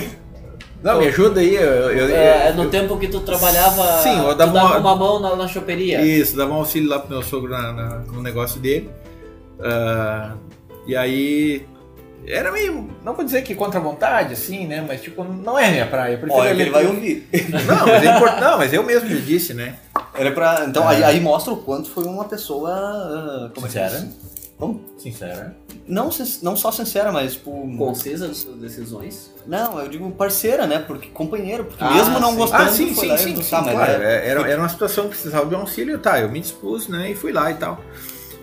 Não, 0.81 0.99
me 0.99 1.07
ajuda 1.07 1.39
aí. 1.41 1.55
Eu, 1.55 1.61
eu, 1.63 2.15
É, 2.15 2.49
eu- 2.49 2.55
no 2.55 2.69
tempo 2.69 2.97
que 2.97 3.07
tu 3.07 3.19
trabalhava, 3.21 4.01
Sim, 4.03 4.17
eu 4.17 4.29
tu 4.29 4.35
dava 4.35 4.51
dava 4.53 4.67
uma- 4.67 4.77
uma, 4.77 4.95
mão 4.95 5.19
na, 5.19 5.35
na 5.35 5.47
choperia. 5.47 6.01
Isso, 6.01 6.35
dava 6.35 6.51
um 6.51 6.55
auxílio 6.57 6.89
lá 6.89 6.99
pro 6.99 7.09
meu 7.09 7.21
sogro 7.23 7.49
na- 7.51 7.71
na- 7.71 7.97
no 7.99 8.21
negócio 8.21 8.59
dele. 8.59 8.89
Ah, 9.59 10.33
e 10.87 10.95
aí. 10.95 11.65
Era 12.27 12.51
meio. 12.51 12.89
Não 13.03 13.13
vou 13.13 13.23
dizer 13.23 13.43
que 13.43 13.53
contra 13.53 13.79
a 13.79 13.83
vontade, 13.83 14.33
assim, 14.33 14.65
né? 14.65 14.83
Mas 14.87 14.99
tipo, 15.01 15.23
não 15.23 15.59
é 15.59 15.69
minha 15.69 15.85
praia. 15.85 16.19
Eu 16.21 16.33
Olha 16.33 16.49
ele 16.49 16.71
vai 16.71 16.85
ouvir. 16.87 17.27
Não, 17.67 17.85
mas 17.85 18.03
é 18.03 18.15
importante. 18.15 18.41
Não, 18.41 18.57
mas 18.57 18.73
eu 18.73 18.83
mesmo 18.83 19.07
já 19.07 19.15
disse, 19.17 19.53
né? 19.53 19.75
Era 20.17 20.31
pra... 20.31 20.65
Então, 20.67 20.87
aí, 20.87 21.03
aí 21.03 21.19
mostra 21.19 21.53
o 21.53 21.57
quanto 21.57 21.89
foi 21.89 22.05
uma 22.05 22.25
pessoa... 22.25 22.69
ah, 22.71 23.51
Como 23.53 23.67
é 23.67 23.69
Sincera. 23.69 23.99
diz? 24.01 24.25
Como? 24.57 24.81
Sincera. 24.97 25.55
Não, 25.87 26.09
não 26.41 26.55
só 26.55 26.71
sincera, 26.71 27.11
mas 27.11 27.33
tipo... 27.33 27.51
Concisa 27.77 28.27
das 28.29 28.37
suas 28.37 28.55
decisões. 28.57 29.31
Não, 29.45 29.79
eu 29.79 29.87
digo 29.89 30.09
parceira, 30.11 30.65
né? 30.65 30.79
Porque 30.79 31.09
companheiro, 31.09 31.65
porque 31.65 31.83
Ah, 31.83 31.91
mesmo 31.93 32.19
não 32.19 32.31
sim. 32.31 32.37
gostando, 32.37 32.63
Ah, 32.63 32.69
sim, 32.69 32.93
foi 32.93 33.03
sim, 33.05 33.11
lá 33.11 33.17
sim, 33.17 33.33
e 33.39 33.43
sim, 33.43 33.49
tá, 33.51 33.61
mas 33.61 33.73
claro. 33.73 33.91
é- 33.91 34.25
É, 34.25 34.29
Era, 34.29 34.49
era 34.49 34.61
uma 34.61 34.69
situação 34.69 35.03
que 35.05 35.09
precisava 35.11 35.45
de 35.45 35.53
um 35.55 35.59
auxílio, 35.59 35.99
tá? 35.99 36.19
Eu 36.19 36.29
me 36.31 36.39
dispus, 36.39 36.87
né? 36.87 37.11
E 37.11 37.15
fui 37.15 37.31
lá 37.33 37.51
e 37.51 37.55
tal. 37.55 37.79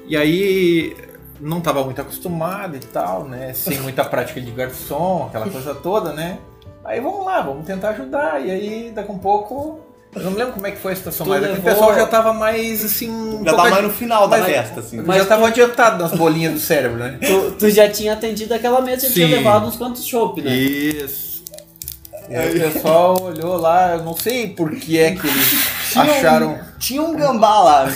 E 0.06 0.16
aí 0.16 0.94
não 1.40 1.58
estava 1.58 1.82
muito 1.82 2.00
acostumado 2.00 2.76
e 2.76 2.80
tal, 2.80 3.24
né? 3.24 3.52
Sem 3.54 3.78
muita 3.80 4.04
prática 4.04 4.40
de 4.40 4.50
garçom, 4.50 5.26
aquela 5.28 5.48
coisa 5.48 5.74
toda, 5.74 6.12
né? 6.12 6.38
Aí 6.84 7.00
vamos 7.00 7.24
lá, 7.24 7.40
vamos 7.40 7.64
tentar 7.64 7.90
ajudar. 7.90 8.44
E 8.44 8.50
aí, 8.50 8.92
daqui 8.94 9.10
a 9.10 9.14
um 9.14 9.18
pouco. 9.18 9.80
Eu 10.14 10.22
não 10.24 10.30
me 10.32 10.36
lembro 10.36 10.52
como 10.52 10.66
é 10.66 10.70
que 10.72 10.78
foi 10.78 10.92
a 10.92 10.96
situação, 10.96 11.24
Tu 11.24 11.30
mas 11.30 11.40
levou- 11.40 11.58
o 11.58 11.62
pessoal 11.62 11.94
já 11.94 12.06
tava 12.06 12.34
mais 12.34 12.84
assim. 12.84 13.40
Já 13.44 13.54
tá 13.54 13.62
adi- 13.62 13.70
mais 13.70 13.84
no 13.84 13.90
final 13.90 14.28
da 14.28 14.38
mas- 14.38 14.46
festa, 14.46 14.80
assim. 14.80 15.00
mas 15.00 15.16
já 15.16 15.24
tava 15.24 15.48
adiantado 15.48 16.02
nas 16.02 16.12
bolinhas 16.12 16.52
do 16.52 16.60
cérebro, 16.60 16.98
né? 16.98 17.18
Tu, 17.26 17.50
tu 17.52 17.70
já 17.70 17.88
tinha 17.88 18.12
atendido 18.12 18.52
aquela 18.52 18.82
mesa 18.82 19.06
e 19.06 19.10
tinha 19.10 19.26
levado 19.26 19.66
uns 19.66 19.76
quantos 19.76 20.04
chopp, 20.04 20.42
né? 20.42 20.54
Isso. 20.54 21.31
E 22.32 22.36
aí 22.36 22.56
o 22.56 22.72
pessoal 22.72 23.22
olhou 23.22 23.56
lá, 23.56 23.92
eu 23.92 24.02
não 24.02 24.16
sei 24.16 24.48
por 24.48 24.70
que 24.74 24.98
é 24.98 25.10
que 25.12 25.26
eles 25.26 25.50
Tinha 25.90 26.04
um- 26.04 26.10
acharam. 26.10 26.58
Tinha 26.78 27.02
um 27.02 27.14
gambá 27.14 27.60
lá. 27.62 27.88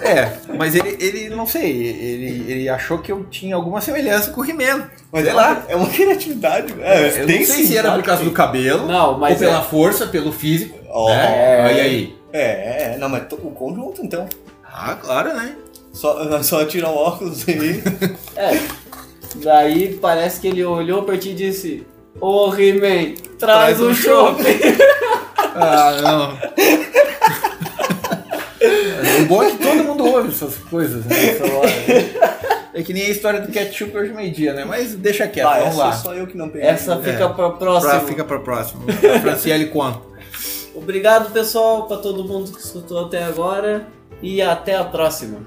É, 0.00 0.32
mas 0.58 0.74
ele, 0.74 0.96
ele 0.98 1.28
não 1.30 1.46
sei, 1.46 1.70
ele, 1.70 2.50
ele 2.50 2.68
achou 2.68 2.98
que 2.98 3.12
eu 3.12 3.24
tinha 3.24 3.54
alguma 3.54 3.80
semelhança 3.80 4.30
com 4.32 4.40
o 4.40 4.44
He-Man. 4.44 4.88
Mas 5.12 5.22
sei 5.24 5.30
é 5.30 5.34
lá. 5.34 5.50
uma, 5.52 5.64
é 5.68 5.76
uma 5.76 5.88
criatividade. 5.88 6.74
É, 6.80 7.20
eu 7.22 7.26
tem 7.26 7.40
não 7.40 7.46
sei 7.46 7.56
sim, 7.56 7.66
se 7.66 7.76
era 7.76 7.92
por 7.92 8.02
causa 8.02 8.24
do 8.24 8.32
cabelo, 8.32 8.86
Não, 8.88 9.18
mas 9.18 9.34
ou 9.34 9.38
pela 9.38 9.58
é- 9.60 9.62
força, 9.62 10.06
pelo 10.06 10.32
físico. 10.32 10.76
Ó, 10.88 11.08
né? 11.10 11.60
Aí 11.66 11.80
aí. 11.80 12.16
É, 12.32 12.94
é, 12.94 12.96
não, 12.98 13.08
mas 13.08 13.24
o 13.30 13.36
conjunto 13.50 14.02
então. 14.02 14.26
Ah, 14.64 14.96
claro, 15.00 15.34
né? 15.34 15.54
Só, 15.92 16.16
só 16.42 16.64
tirar 16.64 16.90
o 16.90 16.96
óculos 16.96 17.46
aí. 17.48 17.82
É. 18.34 18.58
Daí 19.36 19.94
parece 20.00 20.40
que 20.40 20.48
ele 20.48 20.64
olhou 20.64 21.02
pra 21.04 21.16
ti 21.16 21.30
e 21.30 21.34
disse: 21.34 21.86
Ô 22.20 22.52
He-Man, 22.54 23.14
traz 23.38 23.76
Traz 23.78 23.80
um 23.80 23.94
chopp. 23.94 24.42
Ah, 25.54 25.92
não. 26.00 26.32
o 29.22 29.26
bom 29.26 29.42
é 29.42 29.50
que 29.50 29.58
todo 29.58 29.84
mundo 29.84 30.06
ouve 30.06 30.30
essas 30.30 30.56
coisas, 30.56 31.04
né? 31.04 31.14
Hora. 31.42 32.32
É 32.74 32.82
que 32.82 32.94
nem 32.94 33.04
a 33.04 33.10
história 33.10 33.38
do 33.40 33.52
ketchup 33.52 33.94
hoje 33.94 34.14
meio-dia, 34.14 34.54
né? 34.54 34.64
Mas 34.64 34.94
deixa 34.94 35.28
quieto, 35.28 35.44
Vai, 35.44 35.60
vamos 35.60 35.76
lá. 35.76 35.92
só 35.92 36.14
eu 36.14 36.26
que 36.26 36.38
não 36.38 36.48
peguei. 36.48 36.66
Essa 36.66 36.96
fica 37.02 37.28
pra 37.28 37.50
próxima. 37.50 37.90
Pra, 37.90 38.00
fica 38.00 38.24
pra 38.24 38.38
próxima. 38.38 38.80
Franciele 39.20 39.66
conta. 39.66 40.00
Obrigado, 40.74 41.30
pessoal, 41.32 41.86
pra 41.86 41.98
todo 41.98 42.24
mundo 42.24 42.50
que 42.50 42.60
escutou 42.60 43.04
até 43.04 43.22
agora. 43.22 43.86
E 44.22 44.40
até 44.40 44.74
a 44.76 44.84
próxima. 44.84 45.40